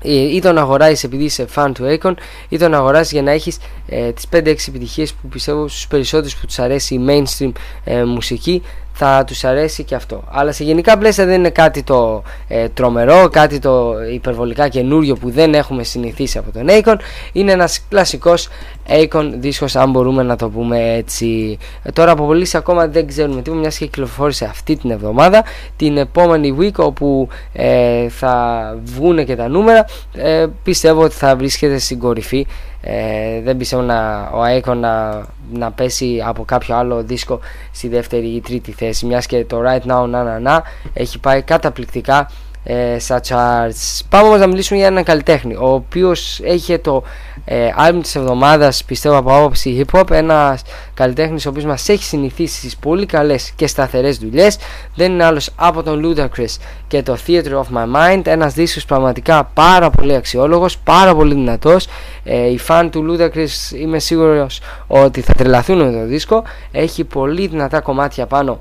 ή 0.04 0.40
τον 0.40 0.58
αγοράζεις 0.58 1.04
επειδή 1.04 1.24
είσαι 1.24 1.46
fan 1.54 1.70
του 1.74 1.98
Akon 1.98 2.12
ή 2.48 2.58
τον 2.58 2.74
αγοράζεις 2.74 3.12
για 3.12 3.22
να 3.22 3.30
έχεις 3.30 3.58
ε, 3.86 4.12
τις 4.12 4.26
5-6 4.32 4.38
επιτυχίες 4.68 5.12
που 5.12 5.28
πιστεύω 5.28 5.68
στους 5.68 5.86
περισσότερους 5.86 6.36
που 6.36 6.46
τους 6.46 6.58
αρέσει 6.58 6.94
η 6.94 7.00
mainstream 7.08 7.52
ε, 7.84 8.04
μουσική 8.04 8.62
θα 8.92 9.24
τους 9.26 9.44
αρέσει 9.44 9.82
και 9.84 9.94
αυτό. 9.94 10.24
Αλλά 10.30 10.52
σε 10.52 10.64
γενικά 10.64 10.98
πλαίσια 10.98 11.26
δεν 11.26 11.34
είναι 11.34 11.50
κάτι 11.50 11.82
το 11.82 12.22
ε, 12.48 12.68
τρομερό 12.68 13.28
κάτι 13.28 13.58
το 13.58 13.94
υπερβολικά 14.12 14.68
καινούριο 14.68 15.14
που 15.14 15.30
δεν 15.30 15.54
έχουμε 15.54 15.82
συνηθίσει 15.82 16.38
από 16.38 16.52
τον 16.52 16.66
Akon. 16.68 16.96
Είναι 17.32 17.52
ένας 17.52 17.84
κλασικός 17.88 18.48
Akon 18.88 19.30
δίσκος 19.34 19.76
αν 19.76 19.90
μπορούμε 19.90 20.22
να 20.22 20.36
το 20.36 20.48
πούμε 20.48 20.94
έτσι. 20.94 21.58
Ε, 21.82 21.90
τώρα 21.90 22.10
από 22.10 22.26
πολλοί 22.26 22.46
ακόμα 22.52 22.86
δεν 22.86 23.06
ξέρουμε 23.06 23.42
τίποτα 23.42 23.60
μιας 23.60 23.78
και 23.78 23.84
κυκλοφόρησε 23.84 24.44
αυτή 24.44 24.76
την 24.76 24.90
εβδομάδα 24.90 25.44
την 25.76 25.96
επόμενη 25.96 26.56
week 26.60 26.84
όπου 26.84 27.28
ε, 27.52 28.08
θα 28.08 28.76
βγουν 28.84 29.24
και 29.24 29.36
τα 29.36 29.48
νούμερα. 29.48 29.84
Ε, 30.12 30.46
πιστεύω 30.62 31.02
ότι 31.02 31.14
θα 31.14 31.36
βρίσκεται 31.36 31.78
στην 31.78 31.98
κορυφή 31.98 32.46
ε, 32.84 33.40
δεν 33.40 33.56
πιστεύω 33.56 33.82
να, 33.82 34.20
ο 34.20 34.42
Aegon 34.44 34.76
να, 34.76 35.24
να 35.52 35.70
πέσει 35.72 36.22
από 36.26 36.44
κάποιο 36.44 36.76
άλλο 36.76 37.02
δίσκο 37.02 37.40
στη 37.72 37.88
δεύτερη 37.88 38.26
ή 38.26 38.40
τρίτη 38.40 38.72
θέση. 38.72 39.06
Μιας 39.06 39.26
και 39.26 39.44
το 39.44 39.62
Right 39.66 39.90
Now 39.92 40.06
να 40.08 40.22
να 40.22 40.38
να 40.38 40.62
έχει 40.92 41.18
πάει 41.18 41.42
καταπληκτικά 41.42 42.30
ε, 42.64 42.98
στα 42.98 43.20
charts. 43.28 44.00
Πάμε 44.08 44.26
όμως 44.26 44.40
να 44.40 44.46
μιλήσουμε 44.46 44.78
για 44.78 44.88
έναν 44.88 45.04
καλλιτέχνη 45.04 45.54
ο 45.54 45.68
οποίος 45.68 46.40
έχει 46.42 46.78
το 46.78 47.02
ε, 47.44 47.68
album 47.78 47.98
της 48.02 48.14
εβδομάδας 48.14 48.84
πιστεύω 48.84 49.16
από 49.16 49.36
άποψη 49.36 49.84
hip 49.86 49.98
hop 49.98 50.10
ένας 50.10 50.62
καλλιτέχνης 50.94 51.46
ο 51.46 51.48
οποίος 51.48 51.64
μας 51.64 51.88
έχει 51.88 52.02
συνηθίσει 52.02 52.58
στις 52.58 52.76
πολύ 52.76 53.06
καλές 53.06 53.52
και 53.56 53.66
σταθερές 53.66 54.18
δουλειές. 54.18 54.58
Δεν 54.94 55.12
είναι 55.12 55.24
άλλος 55.24 55.50
από 55.56 55.82
τον 55.82 56.02
Ludacris 56.04 56.56
και 56.88 57.02
το 57.02 57.16
Theater 57.26 57.52
of 57.52 57.76
My 57.76 57.96
Mind 57.96 58.26
ένας 58.26 58.54
δίσκος 58.54 58.84
πραγματικά 58.84 59.50
πάρα 59.54 59.90
πολύ 59.90 60.14
αξιόλογος 60.14 60.78
πάρα 60.78 61.14
πολύ 61.14 61.34
δυνατός. 61.34 61.86
Ε, 62.24 62.50
οι 62.50 62.58
φαν 62.58 62.90
του 62.90 63.04
Ludacris 63.08 63.74
είμαι 63.74 63.98
σίγουρος 63.98 64.60
ότι 64.86 65.20
θα 65.20 65.32
τρελαθούν 65.32 65.78
με 65.78 65.92
το 65.92 66.06
δίσκο. 66.06 66.42
Έχει 66.72 67.04
πολύ 67.04 67.46
δυνατά 67.46 67.80
κομμάτια 67.80 68.26
πάνω 68.26 68.60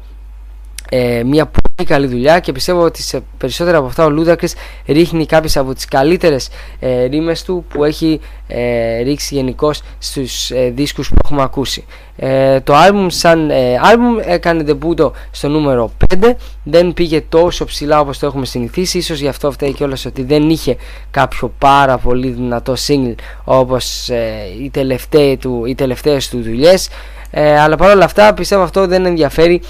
ε, 0.94 1.24
μια 1.24 1.46
πολύ 1.46 1.90
καλή 1.90 2.08
δουλειά 2.08 2.40
και 2.40 2.52
πιστεύω 2.52 2.82
ότι 2.82 3.02
σε 3.02 3.24
περισσότερα 3.38 3.78
από 3.78 3.88
αυτά 3.88 4.06
ο 4.06 4.10
Ludacris 4.18 4.52
ρίχνει 4.86 5.26
κάποιες 5.26 5.58
από 5.58 5.74
τις 5.74 5.86
καλύτερες 5.86 6.50
ε, 6.80 7.04
ρήμες 7.04 7.44
του 7.44 7.66
που 7.70 7.84
έχει 7.84 8.20
ε, 8.48 9.02
ρίξει 9.02 9.36
γενικώ 9.36 9.72
στους 10.00 10.52
ε, 10.52 10.72
δίσκους 10.76 11.10
που 11.10 11.16
έχουμε 11.24 11.42
ακούσει. 11.42 11.86
Ε, 12.16 12.60
το 12.60 12.74
album 12.74 13.06
σαν 13.08 13.50
ε, 13.50 13.80
album 13.84 14.24
έκανε 14.26 14.64
debut 14.68 15.12
στο 15.32 15.48
νούμερο 15.48 15.92
5 16.16 16.32
δεν 16.64 16.94
πήγε 16.94 17.22
τόσο 17.30 17.66
ψηλά 17.66 18.00
όπως 18.00 18.20
το 18.20 18.26
έχουμε 18.26 18.46
συνηθίσει. 18.46 18.98
Ίσως 18.98 19.20
γι' 19.20 19.28
αυτό 19.28 19.52
φταίει 19.52 19.74
κιόλας 19.74 20.06
ότι 20.06 20.24
δεν 20.24 20.50
είχε 20.50 20.78
κάποιο 21.12 21.54
πάρα 21.58 21.98
πολύ 21.98 22.30
δυνατό 22.30 22.74
single 22.88 23.16
όπως 23.44 24.10
ε, 24.10 24.32
οι, 24.64 24.70
τελευταίες 24.70 25.38
του, 25.38 25.66
οι 25.66 25.76
τελευταίες 25.76 26.30
του 26.30 26.42
δουλειές. 26.42 26.90
Ε, 27.32 27.60
αλλά 27.60 27.76
παρόλα 27.76 28.06
αυτά 28.06 28.34
πιστεύω 28.34 28.64
αυτό 28.64 28.88
δεν 28.88 29.06
ενδιαφέρει 29.06 29.62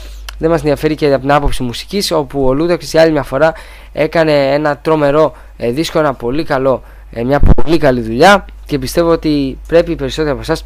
δεν 0.42 0.50
μας 0.50 0.60
ενδιαφέρει 0.60 0.96
και 0.96 1.14
από 1.14 1.22
την 1.22 1.32
άποψη 1.32 1.64
μουσικής 1.64 2.12
όπου 2.12 2.46
ο 2.46 2.54
Λούδαξ 2.54 2.92
για 2.92 3.02
άλλη 3.02 3.12
μια 3.12 3.24
φορά 3.24 3.54
έκανε 3.92 4.54
ένα 4.54 4.78
τρομερό 4.78 5.34
ε, 5.58 5.72
δίσκο, 5.72 6.00
ένα 6.00 6.14
πολύ 6.14 6.44
καλό, 6.44 6.84
ε, 7.12 7.24
μια 7.24 7.40
πολύ 7.40 7.78
καλή 7.78 8.02
δουλειά 8.02 8.46
και 8.66 8.80
πιστεύω 8.80 9.10
ότι 9.10 9.58
πρέπει 9.68 9.92
οι 9.92 9.96
περισσότεροι 9.96 10.32
από 10.32 10.42
εσάς 10.42 10.66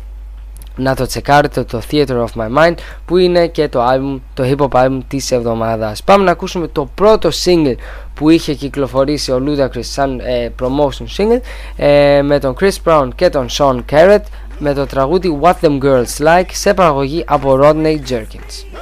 να 0.75 0.95
το 0.95 1.05
τσεκάρετε 1.05 1.63
το 1.63 1.81
Theater 1.91 2.07
of 2.07 2.25
My 2.35 2.57
Mind 2.57 2.73
που 3.05 3.17
είναι 3.17 3.47
και 3.47 3.67
το 3.67 3.79
album, 3.87 4.19
το 4.33 4.43
hip 4.43 4.67
hop 4.67 4.85
album 4.85 4.99
της 5.07 5.31
εβδομάδας. 5.31 6.03
Πάμε 6.03 6.23
να 6.23 6.31
ακούσουμε 6.31 6.67
το 6.67 6.89
πρώτο 6.95 7.29
single 7.45 7.75
που 8.13 8.29
είχε 8.29 8.53
κυκλοφορήσει 8.53 9.31
ο 9.31 9.43
Ludacris 9.45 9.79
σαν 9.79 10.19
ε, 10.19 10.49
promotion 10.61 11.17
single 11.17 11.39
ε, 11.75 12.21
με 12.21 12.39
τον 12.39 12.55
Chris 12.59 12.75
Brown 12.85 13.07
και 13.15 13.29
τον 13.29 13.47
Sean 13.57 13.79
Carrot 13.91 14.23
με 14.59 14.73
το 14.73 14.85
τραγούδι 14.85 15.39
What 15.41 15.53
Them 15.61 15.79
Girls 15.79 16.25
Like 16.25 16.49
σε 16.51 16.73
παραγωγή 16.73 17.23
από 17.27 17.59
Rodney 17.61 17.97
Jerkins. 18.09 18.75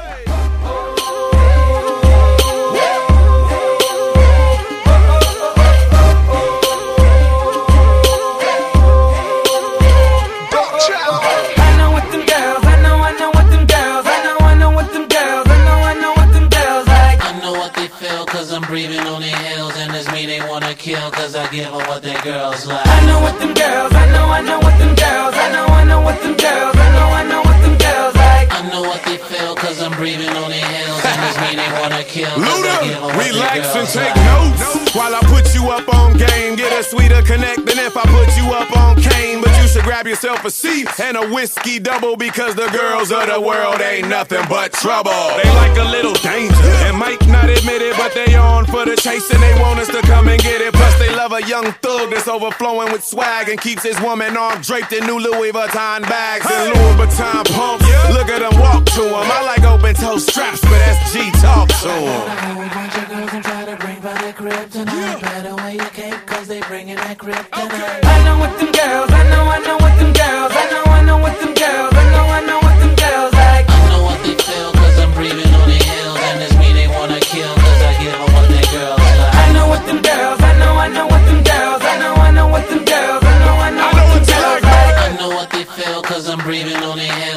Give 21.63 21.71
them 21.71 21.87
what 21.87 22.01
their 22.01 22.21
girls 22.21 22.65
like 22.67 22.85
I 22.85 23.05
know 23.05 23.19
what 23.21 23.39
them 23.39 23.53
girls, 23.53 23.93
I 23.93 24.05
know, 24.11 24.25
I 24.27 24.41
know 24.41 24.59
what 24.59 24.75
them 24.79 24.93
girls, 24.95 25.35
I 25.35 25.47
know, 25.51 25.65
I 25.65 25.83
know 25.85 26.01
what 26.01 26.19
them 26.21 26.35
girls, 26.35 26.75
I 26.75 26.89
know, 26.95 27.07
I 27.19 27.23
know 27.31 27.41
what 27.47 27.57
them 27.63 27.75
girls 27.77 28.15
like. 28.15 28.47
I 28.51 28.61
know 28.69 28.81
what 28.81 29.01
they 29.05 29.17
feel 29.17 29.55
cause 29.55 29.81
I'm 29.81 29.93
breathing 29.93 30.29
on 30.29 30.49
their 30.51 30.65
heels 30.65 31.01
And 31.07 31.17
it's 31.27 31.37
me 31.39 31.49
they 31.55 31.69
wanna 31.79 32.03
kill 32.03 32.35
cause 32.35 32.63
I 32.67 32.83
give 32.83 32.99
them 32.99 33.11
Luda, 33.11 33.31
relax 33.31 33.75
and 33.79 33.87
take 33.87 34.15
like 34.15 34.27
notes 34.27 34.95
while 34.95 35.15
I 35.15 35.21
put 35.31 35.55
you 35.55 35.69
up 35.69 35.87
on 35.87 36.02
game. 36.17 36.55
Get 36.55 36.71
a 36.71 36.83
sweeter 36.83 37.21
connect 37.21 37.65
than 37.65 37.79
if 37.79 37.97
I 37.97 38.03
put 38.03 38.35
you 38.37 38.51
up 38.53 38.75
on 38.77 39.01
cane. 39.01 39.41
But 39.41 39.51
you 39.61 39.67
should 39.67 39.83
grab 39.83 40.07
yourself 40.07 40.45
a 40.45 40.51
seat 40.51 40.87
and 40.99 41.17
a 41.17 41.27
whiskey 41.33 41.79
double 41.79 42.15
because 42.15 42.55
the 42.55 42.67
girls 42.69 43.11
of 43.11 43.27
the 43.27 43.39
world 43.39 43.81
ain't 43.81 44.07
nothing 44.07 44.43
but 44.49 44.73
trouble. 44.73 45.11
They 45.41 45.49
like 45.55 45.77
a 45.77 45.83
little 45.83 46.13
danger 46.13 46.55
and 46.87 46.97
might 46.97 47.25
not 47.27 47.49
admit 47.49 47.81
it, 47.81 47.95
but 47.97 48.13
they 48.13 48.35
on 48.35 48.65
for 48.65 48.85
the 48.85 48.95
chase 48.95 49.29
and 49.31 49.41
they 49.41 49.59
want 49.59 49.79
us 49.79 49.87
to 49.89 50.01
come 50.03 50.27
and 50.27 50.41
get 50.41 50.61
it. 50.61 50.73
Plus 50.73 50.97
they 50.99 51.13
love 51.15 51.33
a 51.33 51.43
young 51.43 51.71
thug 51.81 52.11
that's 52.11 52.27
overflowing 52.27 52.91
with 52.91 53.03
swag 53.03 53.49
and 53.49 53.59
keeps 53.59 53.83
his 53.83 53.99
woman 54.01 54.37
arm 54.37 54.61
draped 54.61 54.93
in 54.93 55.05
new 55.05 55.19
Louis 55.19 55.51
Vuitton 55.51 56.01
bags 56.03 56.45
and 56.49 56.73
Louis 56.73 57.05
Vuitton 57.05 57.43
pumps. 57.55 57.85
Look 58.13 58.29
at 58.29 58.39
them 58.39 58.59
walk 58.59 58.85
to 58.97 59.03
him. 59.03 59.31
I 59.31 59.41
like 59.43 59.63
open 59.63 59.95
toe 59.95 60.17
straps, 60.17 60.61
but 60.61 60.77
that's 60.79 61.13
G 61.13 61.31
talk 61.41 61.67
to 61.81 61.89
him. 61.89 63.92
A 64.13 64.19
bunch 64.19 64.25
of 64.25 64.37
girls 64.37 64.43
and 64.43 64.43
try 64.43 64.43
to 64.43 64.43
bring 64.43 64.43
by 64.43 64.53
their 64.53 64.61
crib 64.61 64.71
tonight. 64.71 65.21
Better 65.21 65.55
wear 65.55 65.73
your 65.73 65.89
cape 65.89 66.25
cause 66.25 66.47
they 66.47 66.61
bringing 66.61 66.95
that 66.95 67.17
crib 67.17 67.45
tonight. 67.49 68.05
I 68.05 68.23
know 68.23 68.37
what 68.37 68.53
them 68.59 68.71
girls, 68.71 69.09
I 69.09 69.23
know, 69.29 69.43
I 69.49 69.59
know 69.65 69.77
what 69.81 69.95
them 69.97 70.13
girls, 70.13 70.53
I 70.53 70.65
know, 70.69 70.83
I 70.85 71.01
know 71.01 71.17
what 71.17 71.35
them 71.41 71.53
girls, 71.53 71.93
I 71.93 72.05
know, 72.13 72.25
I 72.29 72.41
know 72.45 72.59
what 72.61 72.77
them 72.77 72.93
girls 72.93 73.33
like. 73.33 73.65
I 73.65 73.79
know 73.89 74.03
what 74.05 74.19
they 74.21 74.35
feel 74.37 74.69
cause 74.69 74.97
I'm 75.01 75.11
breathing 75.17 75.53
on 75.53 75.65
their 75.65 75.81
heels 75.81 76.19
And 76.29 76.37
it's 76.45 76.55
me 76.61 76.69
they 76.77 76.87
wanna 76.93 77.19
kill 77.25 77.53
cause 77.57 77.81
I 77.81 77.93
give 78.01 78.13
them 78.13 78.29
what 78.37 78.47
their 78.53 78.67
girls 78.69 79.01
like 79.01 79.33
I 79.33 79.45
know 79.53 79.65
what 79.73 79.81
them 79.89 79.99
girls, 80.05 80.39
I 80.41 80.53
know, 80.61 80.73
I 80.77 80.87
know 80.93 81.05
what 81.09 81.23
them 81.25 81.41
girls, 81.41 81.81
I 81.81 81.93
know, 81.97 82.13
I 82.13 82.29
know 82.37 82.47
what 82.53 82.65
them 82.69 82.83
girls, 82.85 83.23
I 83.25 83.33
know, 83.41 83.55
I 83.65 83.69
know 83.73 83.89
what 83.97 84.07
them 84.13 84.23
girls 84.29 84.61
like. 84.61 84.93
I 84.93 85.09
know 85.17 85.29
what 85.33 85.49
they 85.49 85.65
feel 85.65 86.01
cause 86.05 86.29
I'm 86.29 86.39
breathing 86.45 86.77
on 86.85 86.97
their 87.01 87.09
heels 87.09 87.32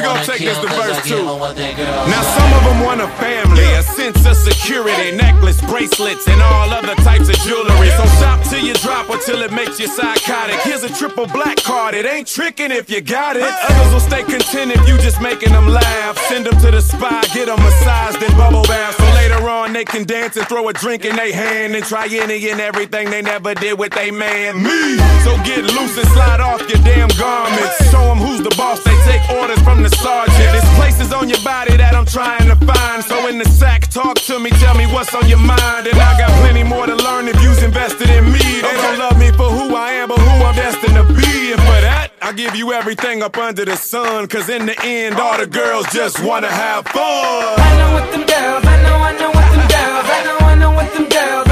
we 0.00 0.06
gonna 0.06 0.24
take 0.24 0.40
this 0.40 0.58
to 0.58 0.68
verse 0.68 1.02
two. 1.04 1.16
them 1.16 1.38
what 1.38 1.56
their 1.56 1.76
girls 1.76 2.08
Now 2.08 2.22
some 2.22 2.52
of 2.56 2.62
them 2.64 2.80
want 2.84 3.00
a 3.00 3.08
family, 3.20 3.64
a 3.76 3.82
sense 3.82 4.24
of 4.24 4.36
security. 4.36 5.16
Necklace, 5.16 5.60
bracelets, 5.60 6.26
and 6.26 6.40
all 6.40 6.72
other 6.72 6.94
types 7.04 7.28
of 7.28 7.36
jewelry. 7.44 7.90
So 7.90 8.04
shop 8.20 8.42
till 8.48 8.64
you 8.64 8.74
drop 8.74 9.10
or 9.10 9.18
till 9.18 9.42
it 9.42 9.52
makes 9.52 9.78
you 9.78 9.86
psychotic. 9.86 10.56
Here's 10.60 10.84
a 10.84 10.92
triple 10.92 11.26
black 11.26 11.62
card. 11.62 11.94
It 11.94 12.06
ain't 12.06 12.26
tricking 12.26 12.70
if 12.70 12.90
you 12.90 13.00
got 13.00 13.36
it. 13.36 13.42
Others 13.42 13.92
will 13.92 14.00
stay 14.00 14.22
content 14.22 14.72
if 14.72 14.88
you 14.88 14.96
just 14.98 15.20
making 15.20 15.52
them 15.52 15.68
laugh. 15.68 16.18
Send 16.28 16.46
them 16.46 16.58
to 16.60 16.70
the 16.70 16.80
spa, 16.80 17.22
get 17.34 17.46
them 17.46 17.58
massaged 17.58 18.22
and 18.22 18.36
bubble 18.36 18.62
bath. 18.64 18.96
So 18.96 19.04
later 19.14 19.48
on 19.48 19.72
they 19.72 19.84
can 19.84 20.04
dance 20.04 20.36
and 20.36 20.46
throw 20.48 20.68
a 20.68 20.72
drink 20.72 21.04
in 21.04 21.16
their 21.16 21.32
hand 21.32 21.76
and 21.76 21.84
try 21.84 22.06
any 22.10 22.48
and 22.50 22.60
everything 22.60 23.10
they 23.10 23.22
never 23.22 23.54
did 23.54 23.78
with 23.78 23.92
they 23.92 24.10
man. 24.10 24.62
Me. 24.62 24.96
So 25.24 25.36
get 25.44 25.64
loose 25.64 25.96
and 25.98 26.08
slide 26.08 26.40
off 26.40 26.60
your 26.68 26.82
damn 26.82 27.08
garments. 27.18 27.90
Show 27.90 28.04
them 28.04 28.18
who's 28.18 28.40
the 28.40 28.54
boss. 28.56 28.82
They 28.84 28.96
take 29.04 29.22
orders 29.30 29.60
from 29.62 29.82
the 29.82 29.89
sergeant. 29.98 30.50
There's 30.52 30.74
places 30.78 31.12
on 31.12 31.28
your 31.28 31.40
body 31.42 31.76
that 31.76 31.94
I'm 31.94 32.06
trying 32.06 32.48
to 32.48 32.56
find. 32.64 33.02
So 33.04 33.26
in 33.28 33.38
the 33.38 33.44
sack, 33.44 33.90
talk 33.90 34.16
to 34.30 34.38
me, 34.38 34.50
tell 34.62 34.74
me 34.74 34.86
what's 34.86 35.14
on 35.14 35.28
your 35.28 35.38
mind. 35.38 35.86
And 35.86 35.98
I 35.98 36.18
got 36.18 36.30
plenty 36.40 36.62
more 36.62 36.86
to 36.86 36.94
learn 36.94 37.28
if 37.28 37.40
you's 37.42 37.62
invested 37.62 38.10
in 38.10 38.24
me. 38.30 38.38
They 38.38 38.76
don't 38.84 38.98
love 38.98 39.18
me 39.18 39.30
for 39.32 39.50
who 39.50 39.74
I 39.74 39.92
am, 40.00 40.08
but 40.08 40.18
who 40.18 40.44
I'm 40.44 40.54
destined 40.54 40.96
to 40.96 41.04
be. 41.04 41.52
And 41.52 41.60
for 41.60 41.80
that, 41.82 42.12
I 42.22 42.32
give 42.32 42.54
you 42.54 42.72
everything 42.72 43.22
up 43.22 43.36
under 43.36 43.64
the 43.64 43.76
sun. 43.76 44.28
Cause 44.28 44.48
in 44.48 44.66
the 44.66 44.76
end, 44.82 45.16
all 45.16 45.36
the 45.38 45.46
girls 45.46 45.86
just 45.92 46.22
wanna 46.24 46.50
have 46.50 46.86
fun. 46.86 47.02
I 47.02 47.70
know 47.78 47.92
what 47.94 48.06
them 48.12 48.24
girls, 48.26 48.64
I 48.64 48.76
know, 48.82 48.96
I 48.96 49.12
know 49.18 49.30
what 49.30 49.48
them 49.52 49.66
girls, 49.74 50.06
I 50.16 50.20
know, 50.24 50.38
I 50.46 50.54
know 50.54 50.70
what 50.72 50.92
them 50.94 51.08
girls, 51.08 51.49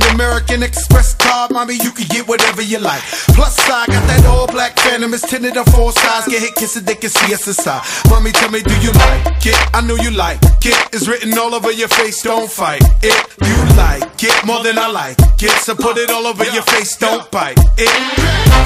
American 0.00 0.62
Express 0.62 1.14
card, 1.42 1.52
mommy. 1.52 1.74
You 1.74 1.90
can 1.90 2.06
get 2.08 2.28
whatever 2.28 2.62
you 2.62 2.78
like. 2.78 3.02
Plus, 3.34 3.58
I 3.68 3.86
got 3.86 4.06
that 4.06 4.26
all 4.26 4.46
black 4.46 4.78
Phantom. 4.78 5.12
It's 5.14 5.28
tinted 5.28 5.56
on 5.56 5.64
four 5.66 5.92
sides. 5.92 6.28
Get 6.28 6.40
hit, 6.42 6.54
kiss 6.54 6.76
it, 6.76 6.86
they 6.86 6.94
can 6.94 7.10
see 7.10 7.34
us 7.34 7.46
inside. 7.46 7.82
Mommy, 8.10 8.32
tell 8.32 8.50
me, 8.50 8.62
do 8.62 8.74
you 8.80 8.92
like 8.92 9.46
it? 9.46 9.58
I 9.74 9.80
know 9.80 9.96
you 9.96 10.10
like 10.10 10.38
it. 10.42 10.76
It's 10.92 11.08
written 11.08 11.36
all 11.38 11.54
over 11.54 11.72
your 11.72 11.88
face. 11.88 12.22
Don't 12.22 12.50
fight 12.50 12.82
it. 13.02 13.16
You 13.42 13.56
like 13.76 14.22
it 14.22 14.34
more 14.46 14.62
than 14.62 14.78
I 14.78 14.88
like 14.88 15.18
it. 15.42 15.50
So 15.62 15.74
put 15.74 15.96
it 15.98 16.10
all 16.10 16.26
over 16.26 16.44
your 16.44 16.62
face. 16.62 16.96
Don't 16.96 17.28
bite 17.30 17.58
it. 17.78 17.90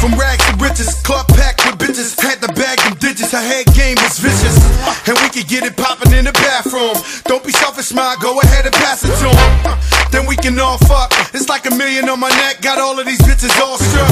From 0.01 0.13
rags 0.19 0.45
to 0.45 0.57
riches, 0.61 0.93
club 1.03 1.27
packed 1.29 1.65
with 1.65 1.79
bitches. 1.81 2.13
Had 2.21 2.43
to 2.43 2.53
bag 2.53 2.79
them 2.85 2.95
digits. 2.99 3.33
Her 3.33 3.41
head 3.41 3.67
game 3.73 3.97
was 4.03 4.19
vicious, 4.19 4.57
and 5.09 5.17
we 5.23 5.29
could 5.31 5.49
get 5.49 5.65
it 5.65 5.77
popping 5.77 6.13
in 6.13 6.25
the 6.27 6.33
bathroom. 6.33 6.97
Don't 7.25 7.45
be 7.45 7.53
selfish, 7.53 7.87
smile. 7.87 8.17
Go 8.21 8.39
ahead 8.41 8.67
and 8.67 8.75
pass 8.75 9.05
it 9.05 9.15
to 9.23 9.29
him. 9.31 9.79
Then 10.11 10.27
we 10.27 10.37
can 10.37 10.59
all 10.61 10.79
fuck. 10.79 11.13
It's 11.33 11.49
like 11.49 11.65
a 11.67 11.75
million 11.75 12.09
on 12.09 12.21
my 12.21 12.29
neck. 12.29 12.61
Got 12.67 12.83
all 12.83 12.99
of 12.99 13.07
these 13.07 13.23
bitches 13.23 13.55
all 13.63 13.79
struck. 13.79 14.11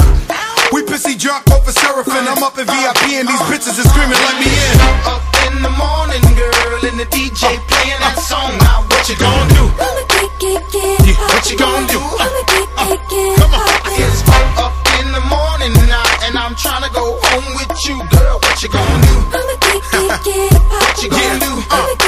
We 0.71 0.79
pissy 0.87 1.19
drunk 1.19 1.43
off 1.51 1.67
a 1.67 1.75
seraphim. 1.75 2.23
I'm 2.23 2.39
up 2.39 2.55
in 2.55 2.63
VIP 2.63 3.19
and 3.19 3.27
these 3.27 3.43
bitches 3.51 3.75
are 3.75 3.83
screaming, 3.83 4.15
let 4.15 4.39
me 4.39 4.47
in. 4.47 4.75
Up 5.03 5.19
in 5.43 5.59
the 5.59 5.73
morning, 5.75 6.23
girl, 6.39 6.79
and 6.87 6.95
the 6.95 7.03
DJ 7.11 7.51
playing 7.67 7.99
that 7.99 8.15
song. 8.15 8.55
Now 8.63 8.87
what 8.87 9.03
you 9.11 9.19
gonna 9.19 9.59
do? 9.59 9.67
I'ma 9.75 10.07
get, 10.07 10.31
get, 10.39 10.61
get 10.71 11.03
it 11.03 11.19
What 11.35 11.43
you 11.51 11.57
gonna 11.59 11.83
do? 11.91 11.99
I'ma 11.99 12.41
get, 12.47 12.67
get, 12.79 12.99
get 13.11 13.35
Come 13.43 13.59
on. 13.59 13.67
It's 13.91 14.23
up 14.23 14.71
in 15.03 15.11
the 15.11 15.23
morning 15.27 15.75
now, 15.91 16.23
and 16.23 16.39
I'm 16.39 16.55
trying 16.55 16.87
to 16.87 16.91
go 16.95 17.19
home 17.27 17.59
with 17.59 17.75
you, 17.83 17.99
girl. 18.07 18.39
What 18.39 18.55
you 18.63 18.71
gonna 18.71 19.03
do? 19.03 19.15
I'ma 19.35 19.55
get, 19.67 19.83
get, 19.91 20.23
get 20.23 20.47
it 20.55 20.63
What 20.71 21.03
you 21.03 21.09
gonna 21.11 21.39
do? 21.43 22.04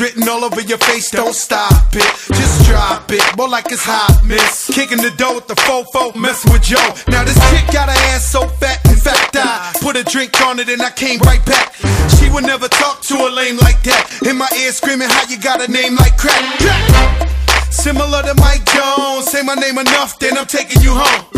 Written 0.00 0.26
all 0.28 0.44
over 0.44 0.62
your 0.62 0.78
face, 0.78 1.10
don't 1.10 1.34
stop 1.34 1.92
it. 1.92 2.08
Just 2.32 2.64
drop 2.66 3.12
it, 3.12 3.22
more 3.36 3.48
like 3.48 3.70
it's 3.70 3.84
hot, 3.84 4.22
miss. 4.24 4.70
Kicking 4.72 4.96
the 4.96 5.10
door 5.12 5.34
with 5.34 5.46
the 5.46 5.54
fofo, 5.54 6.16
messing 6.16 6.52
with 6.52 6.62
Joe. 6.62 6.80
Now 7.08 7.22
this 7.22 7.36
chick 7.52 7.68
got 7.70 7.92
her 7.92 8.00
ass 8.16 8.24
so 8.24 8.48
fat, 8.48 8.80
in 8.88 8.96
fact 8.96 9.36
I 9.36 9.72
put 9.80 9.96
a 9.96 10.04
drink 10.04 10.40
on 10.40 10.58
it 10.58 10.68
and 10.68 10.80
I 10.80 10.90
came 10.90 11.20
right 11.20 11.44
back. 11.44 11.74
She 12.16 12.30
would 12.30 12.44
never 12.44 12.68
talk 12.68 13.02
to 13.12 13.14
a 13.14 13.30
lame 13.30 13.58
like 13.58 13.82
that. 13.84 14.24
In 14.26 14.38
my 14.38 14.48
ear 14.56 14.72
screaming 14.72 15.08
how 15.08 15.28
you 15.28 15.38
got 15.38 15.60
a 15.60 15.70
name 15.70 15.96
like 15.96 16.16
crack. 16.16 16.40
Crack. 16.58 17.28
Similar 17.70 18.22
to 18.24 18.34
Mike 18.40 18.64
Jones, 18.72 19.28
say 19.30 19.42
my 19.42 19.54
name 19.54 19.78
enough, 19.78 20.18
then 20.18 20.38
I'm 20.38 20.46
taking 20.46 20.80
you 20.80 20.96
home. 20.96 21.28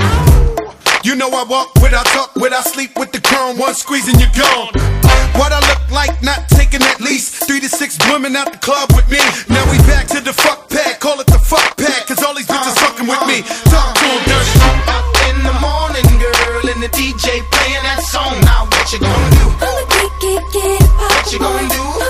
You 1.02 1.16
know 1.16 1.28
I 1.34 1.42
walk 1.42 1.74
without 1.82 2.06
talk, 2.06 2.34
without 2.36 2.64
sleep 2.64 2.96
with 2.96 3.10
the 3.10 3.20
chrome, 3.20 3.58
one 3.58 3.74
squeeze 3.74 4.06
and 4.06 4.20
you're 4.20 4.30
gone. 4.38 5.01
What 5.38 5.52
I 5.52 5.60
look 5.68 5.82
like, 5.90 6.22
not 6.22 6.48
taking 6.48 6.82
at 6.82 7.00
least 7.00 7.44
three 7.46 7.60
to 7.60 7.68
six 7.68 7.98
women 8.10 8.36
out 8.36 8.52
the 8.52 8.58
club 8.58 8.90
with 8.94 9.08
me. 9.10 9.18
Now 9.48 9.64
we 9.70 9.78
back 9.88 10.06
to 10.08 10.20
the 10.20 10.32
fuck 10.32 10.68
pad, 10.68 11.00
call 11.00 11.20
it 11.20 11.26
the 11.26 11.38
fuck 11.38 11.76
pad, 11.76 12.06
cause 12.06 12.22
all 12.22 12.34
these 12.34 12.46
bitches 12.46 12.76
fucking 12.78 13.06
with 13.06 13.24
me. 13.26 13.42
Talk 13.72 13.94
to 13.96 14.04
'em 14.04 14.22
dirty. 14.28 14.54
Up 14.92 15.06
in 15.28 15.36
the 15.42 15.56
morning, 15.60 16.08
girl, 16.20 16.64
and 16.72 16.82
the 16.82 16.88
DJ 16.88 17.40
playing 17.50 17.82
that 17.88 18.02
song. 18.02 18.40
Now 18.42 18.66
what 18.70 18.92
you 18.92 18.98
gonna 18.98 19.30
do? 19.40 19.46
I'ma 19.64 19.82
get, 19.94 20.10
get, 20.20 20.42
get 20.52 20.80
it 20.80 20.88
What 21.00 21.32
you 21.32 21.38
gonna 21.38 21.68
do? 21.68 22.01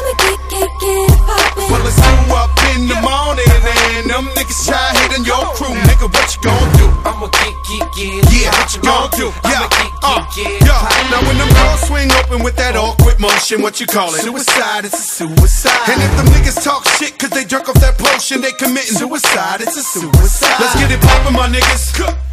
What 6.23 6.37
you 6.37 6.43
gonna 6.43 6.79
do? 6.79 6.87
I'ma 7.03 7.27
get, 7.27 7.55
get, 7.67 7.83
get 7.95 8.23
Yeah, 8.31 8.51
what 8.55 8.75
you 8.75 8.81
gonna 8.83 9.11
do? 9.17 9.27
Yeah, 9.45 9.67
uh, 10.03 10.23
yeah. 10.39 11.11
Now 11.11 11.27
when 11.27 11.37
them 11.39 11.49
doors 11.49 11.81
swing 11.83 12.11
open 12.13 12.43
with 12.45 12.57
that 12.57 12.77
awkward 12.77 13.19
motion, 13.19 13.63
what 13.63 13.81
you 13.81 13.87
call 13.87 14.15
it? 14.15 14.23
Suicide, 14.23 14.85
it's 14.85 14.99
a 14.99 15.03
suicide. 15.03 15.91
And 15.91 16.01
if 16.03 16.13
them 16.17 16.27
niggas 16.27 16.63
talk 16.63 16.87
shit 16.99 17.19
cause 17.19 17.31
they 17.31 17.45
drunk 17.45 17.69
off 17.69 17.81
that 17.81 17.99
potion, 17.99 18.41
they 18.41 18.53
committing 18.53 18.97
suicide, 18.97 19.61
it's 19.63 19.77
a 19.77 19.83
suicide. 19.83 20.61
Let's 20.61 20.75
get 20.79 20.93
it 20.93 21.01
poppin', 21.01 21.35
my 21.35 21.49
niggas. 21.49 22.32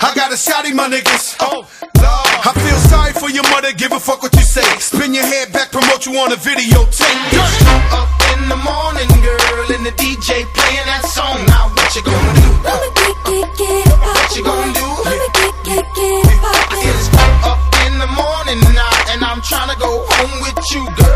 I 0.00 0.14
got 0.14 0.30
a 0.30 0.38
shotty, 0.38 0.70
my 0.74 0.86
niggas. 0.86 1.36
Oh, 1.40 1.66
Lord. 1.98 2.30
I 2.46 2.54
feel 2.54 2.78
sorry 2.86 3.12
for 3.18 3.30
your 3.34 3.42
mother, 3.50 3.72
give 3.74 3.90
a 3.90 3.98
fuck 3.98 4.22
what 4.22 4.32
you 4.34 4.46
say. 4.46 4.62
Spin 4.78 5.12
your 5.12 5.26
head 5.26 5.52
back, 5.52 5.72
promote 5.72 6.06
you 6.06 6.14
on 6.22 6.30
a 6.30 6.38
videotape. 6.38 7.18
It's 7.34 7.66
up 7.90 8.06
in 8.30 8.46
the 8.46 8.58
morning, 8.62 9.10
girl, 9.26 9.66
and 9.74 9.82
the 9.82 9.90
DJ 9.98 10.46
playing 10.54 10.86
that 10.86 11.02
song. 11.02 11.42
Now 11.50 11.74
what 11.74 11.90
you 11.98 12.02
gonna 12.06 12.32
do? 12.38 12.50
I'ma 12.62 12.88
get, 12.94 13.16
get, 13.26 13.46
get 13.58 13.90
it 13.90 13.98
What 13.98 14.36
you 14.38 14.42
gonna 14.46 14.70
do? 14.70 14.86
I'ma 14.86 15.26
get, 15.34 15.54
get, 15.66 15.84
get 15.98 16.30
it 16.30 16.38
poppin'. 16.46 16.78
It's 16.94 17.10
up 17.42 17.58
in 17.90 17.98
the 17.98 18.10
morning 18.14 18.60
now, 18.70 19.10
and 19.10 19.20
I'm 19.26 19.42
trying 19.42 19.74
to 19.74 19.78
go 19.82 20.06
home 20.06 20.34
with 20.46 20.62
you, 20.70 20.86
girl. 20.94 21.07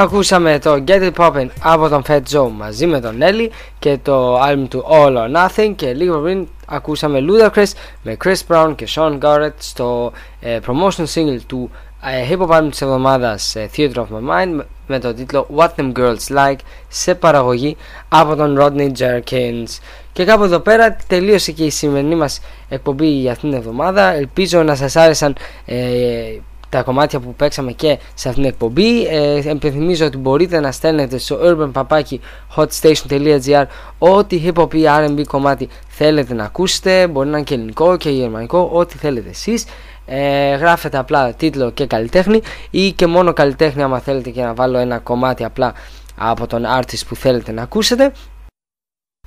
Ακούσαμε 0.00 0.58
το 0.58 0.84
Get 0.88 1.10
It 1.10 1.12
Poppin' 1.16 1.46
από 1.62 1.88
τον 1.88 2.02
Fat 2.08 2.20
Joe 2.32 2.50
μαζί 2.56 2.86
με 2.86 3.00
τον 3.00 3.18
Nelly 3.20 3.48
και 3.78 3.98
το 4.02 4.40
album 4.42 4.64
του 4.70 4.84
All 4.90 5.16
or 5.16 5.36
Nothing 5.36 5.72
και 5.76 5.92
λίγο 5.92 6.18
πριν 6.18 6.46
ακούσαμε 6.66 7.18
Ludacris 7.28 7.72
με 8.02 8.16
Chris 8.24 8.36
Brown 8.48 8.72
και 8.76 8.88
Sean 8.94 9.18
Garrett 9.18 9.52
στο 9.58 10.12
ε, 10.40 10.58
promotion 10.66 11.04
single 11.14 11.38
του 11.46 11.70
ε, 12.02 12.28
hip 12.30 12.46
hop 12.46 12.56
album 12.58 12.66
της 12.70 12.82
εβδομάδας 12.82 13.56
ε, 13.56 13.70
Theater 13.76 13.94
of 13.94 14.02
My 14.02 14.30
Mind 14.30 14.48
με- 14.54 14.66
με 14.86 14.98
το 14.98 15.14
τίτλο 15.14 15.46
What 15.56 15.68
Them 15.76 15.92
Girls 15.92 16.36
Like 16.36 16.58
σε 16.88 17.14
παραγωγή 17.14 17.76
από 18.08 18.34
τον 18.36 18.58
Rodney 18.60 18.90
Jerkins. 18.98 19.78
Και 20.12 20.24
κάπου 20.24 20.44
εδώ 20.44 20.58
πέρα 20.58 20.96
τελείωσε 21.06 21.52
και 21.52 21.64
η 21.64 21.70
σημερινή 21.70 22.14
μας 22.14 22.40
εκπομπή 22.68 23.06
για 23.06 23.32
αυτήν 23.32 23.48
την 23.50 23.58
εβδομάδα. 23.58 24.12
Ελπίζω 24.14 24.62
να 24.62 24.74
σας 24.74 24.96
άρεσαν 24.96 25.36
ε, 25.64 25.76
τα 26.68 26.82
κομμάτια 26.82 27.20
που 27.20 27.34
παίξαμε 27.34 27.72
και 27.72 27.98
σε 28.14 28.28
αυτήν 28.28 28.42
την 28.42 28.52
εκπομπή. 28.52 29.06
Ε, 29.06 29.50
επιθυμίζω 29.50 30.06
ότι 30.06 30.16
μπορείτε 30.16 30.60
να 30.60 30.72
στέλνετε 30.72 31.18
στο 31.18 31.38
urbanpapaki.hotstation.gr 31.42 33.64
ό,τι 33.98 34.42
hip 34.44 34.54
hop 34.62 34.74
ή 34.74 34.82
R&B 34.86 35.22
κομμάτι 35.26 35.68
θέλετε 35.88 36.34
να 36.34 36.44
ακούσετε. 36.44 37.06
Μπορεί 37.06 37.28
να 37.28 37.36
είναι 37.36 37.46
και 37.46 37.54
ελληνικό 37.54 37.96
και 37.96 38.10
γερμανικό, 38.10 38.70
ό,τι 38.72 38.98
θέλετε 38.98 39.28
εσείς. 39.28 39.64
ε, 40.06 40.54
γράφετε 40.54 40.98
απλά 40.98 41.32
τίτλο 41.32 41.70
και 41.70 41.86
καλλιτέχνη 41.86 42.40
ή 42.70 42.92
και 42.92 43.06
μόνο 43.06 43.32
καλλιτέχνη 43.32 43.82
άμα 43.82 43.98
θέλετε 43.98 44.30
και 44.30 44.42
να 44.42 44.54
βάλω 44.54 44.78
ένα 44.78 44.98
κομμάτι 44.98 45.44
απλά 45.44 45.72
από 46.16 46.46
τον 46.46 46.64
artist 46.78 47.00
που 47.08 47.16
θέλετε 47.16 47.52
να 47.52 47.62
ακούσετε 47.62 48.12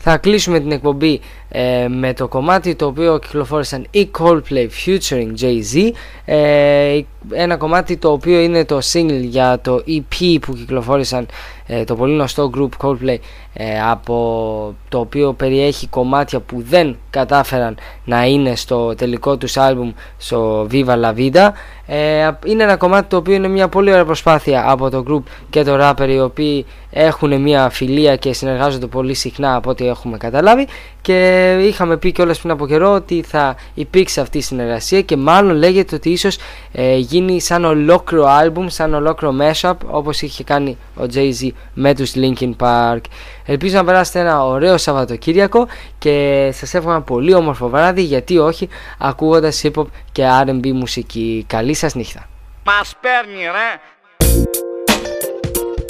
θα 0.04 0.18
κλείσουμε 0.18 0.60
την 0.60 0.72
εκπομπή 0.72 1.20
ε, 1.50 1.88
με 1.88 2.14
το 2.14 2.28
κομμάτι 2.28 2.76
το 2.76 2.86
οποίο 2.86 3.20
κυκλοφόρησαν 3.20 3.86
οι 3.92 4.12
Coldplay 4.20 4.68
featuring 4.86 5.34
Jay-Z. 5.42 5.92
Ε, 6.26 7.02
ένα 7.32 7.58
κομμάτι 7.58 7.98
το 7.98 8.12
οποίο 8.12 8.40
είναι 8.40 8.66
το 8.66 8.80
single 8.94 9.22
για 9.22 9.60
το 9.62 9.84
EP 9.88 10.38
που 10.42 10.54
κυκλοφόρησαν 10.54 11.28
ε, 11.61 11.61
το 11.86 11.96
πολύ 11.96 12.14
γνωστό 12.14 12.50
group 12.56 12.70
Coldplay 12.86 13.18
ε, 13.54 13.82
από 13.82 14.76
το 14.90 15.00
οποίο 15.00 15.34
περιέχει 15.34 15.88
κομμάτια 15.88 16.40
που 16.40 16.64
δεν 16.70 16.98
κατάφεραν 17.10 17.78
να 18.06 18.26
είναι 18.26 18.56
στο 18.56 18.96
τελικό 18.96 19.38
τους 19.38 19.58
άλμπουμ 19.58 19.92
στο 20.18 20.68
Viva 20.72 21.02
La 21.04 21.14
Vida. 21.16 21.50
Ε, 21.86 22.30
είναι 22.46 22.64
ένα 22.64 22.76
κομμάτι 22.76 23.08
το 23.10 23.18
οποίο 23.18 23.34
είναι 23.34 23.48
μια 23.48 23.68
πολύ 23.68 23.92
ωραία 23.92 24.06
προσπάθεια 24.06 24.72
από 24.72 24.90
το 24.90 25.04
group 25.08 25.32
και 25.50 25.64
το 25.64 25.78
rapper 25.82 26.10
οι 26.10 26.20
οποίοι 26.20 26.66
έχουν 26.92 27.42
μια 27.42 27.70
φιλία 27.70 28.16
και 28.16 28.34
συνεργάζονται 28.34 28.88
πολύ 28.88 29.14
συχνά 29.14 29.56
από 29.56 29.70
ό,τι 29.70 29.88
έχουμε 29.88 30.18
καταλάβει 30.18 30.68
και 31.02 31.58
είχαμε 31.62 31.98
πει 31.98 32.12
κιόλας 32.12 32.40
πριν 32.40 32.52
από 32.52 32.68
καιρό 32.68 32.94
ότι 32.94 33.24
θα 33.28 33.56
υπήρξε 33.74 34.22
αυτή 34.22 34.38
η 34.38 34.42
συνεργασία 34.42 35.02
και 35.02 35.18
μάλλον 35.18 35.56
λέγεται 35.56 35.96
ότι 35.96 36.10
ίσως 36.10 36.38
ε, 36.72 36.96
γίνει 36.96 37.42
σαν 37.42 37.66
ολόκληρο 37.66 38.26
άλμπουμ, 38.26 38.68
σαν 38.68 38.94
ολόκληρο 38.94 39.36
mashup 39.42 39.74
όπως 39.88 40.22
είχε 40.22 40.44
κάνει 40.44 40.78
ο 40.96 41.04
Jay-Z 41.14 41.50
με 41.74 41.96
τους 41.96 42.14
Linkin 42.16 42.52
Park. 42.58 43.02
Ελπίζω 43.46 43.78
να 43.78 43.84
περάσετε 43.84 44.20
ένα 44.20 44.46
ωραίο 44.46 44.78
Σαββατοκύριακο 44.78 45.68
και 45.98 46.50
σας 46.54 46.74
εύχομαι 46.74 46.94
ένα 46.94 47.04
πολύ 47.04 47.34
όμορφο 47.34 47.70
βράδυ 47.70 48.02
γιατί 48.02 48.38
όχι 48.38 48.70
ακούγοντας 48.98 49.62
hip 49.64 49.82
hop 49.82 49.86
και 50.12 50.24
R&B 50.46 50.72
μουσική. 50.72 51.46
Καλή 51.48 51.74
σας 51.74 51.96
νύχτα. 51.96 52.30
Μας 52.66 52.96
παίρνει 53.02 53.44
ρε 53.44 53.80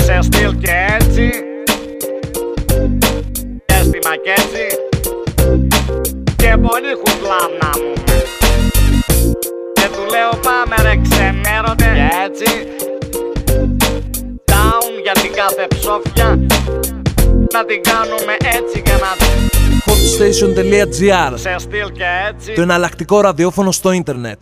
Σε 0.03 0.21
στυλ 0.21 0.57
και 0.57 0.71
έτσι 0.99 1.29
Και 3.65 3.73
στη 3.73 3.99
μακέτσι 4.07 4.90
Και 6.41 6.57
πολύ 6.67 6.93
χουκλάνα 7.01 7.71
μου. 7.81 7.93
Και 9.73 9.87
του 9.93 10.03
λέω 10.13 10.39
πάμε 10.43 10.75
ρε 10.81 10.95
ξενέρωτε 11.01 11.91
Και 11.93 12.09
έτσι 12.25 12.67
Down 14.51 14.93
για 15.03 15.11
την 15.11 15.33
κάθε 15.33 15.67
ψόφια. 15.69 16.27
Να 17.53 17.65
την 17.65 17.81
κάνουμε 17.83 18.35
έτσι 18.57 18.81
και 18.81 18.91
να 18.91 19.11
hotstation.gr 19.85 21.33
Σε 21.35 21.55
στυλ 21.57 21.91
και 21.91 22.03
έτσι. 22.29 22.53
Το 22.53 22.61
εναλλακτικό 22.61 23.21
ραδιόφωνο 23.21 23.71
στο 23.71 23.91
ίντερνετ 23.91 24.39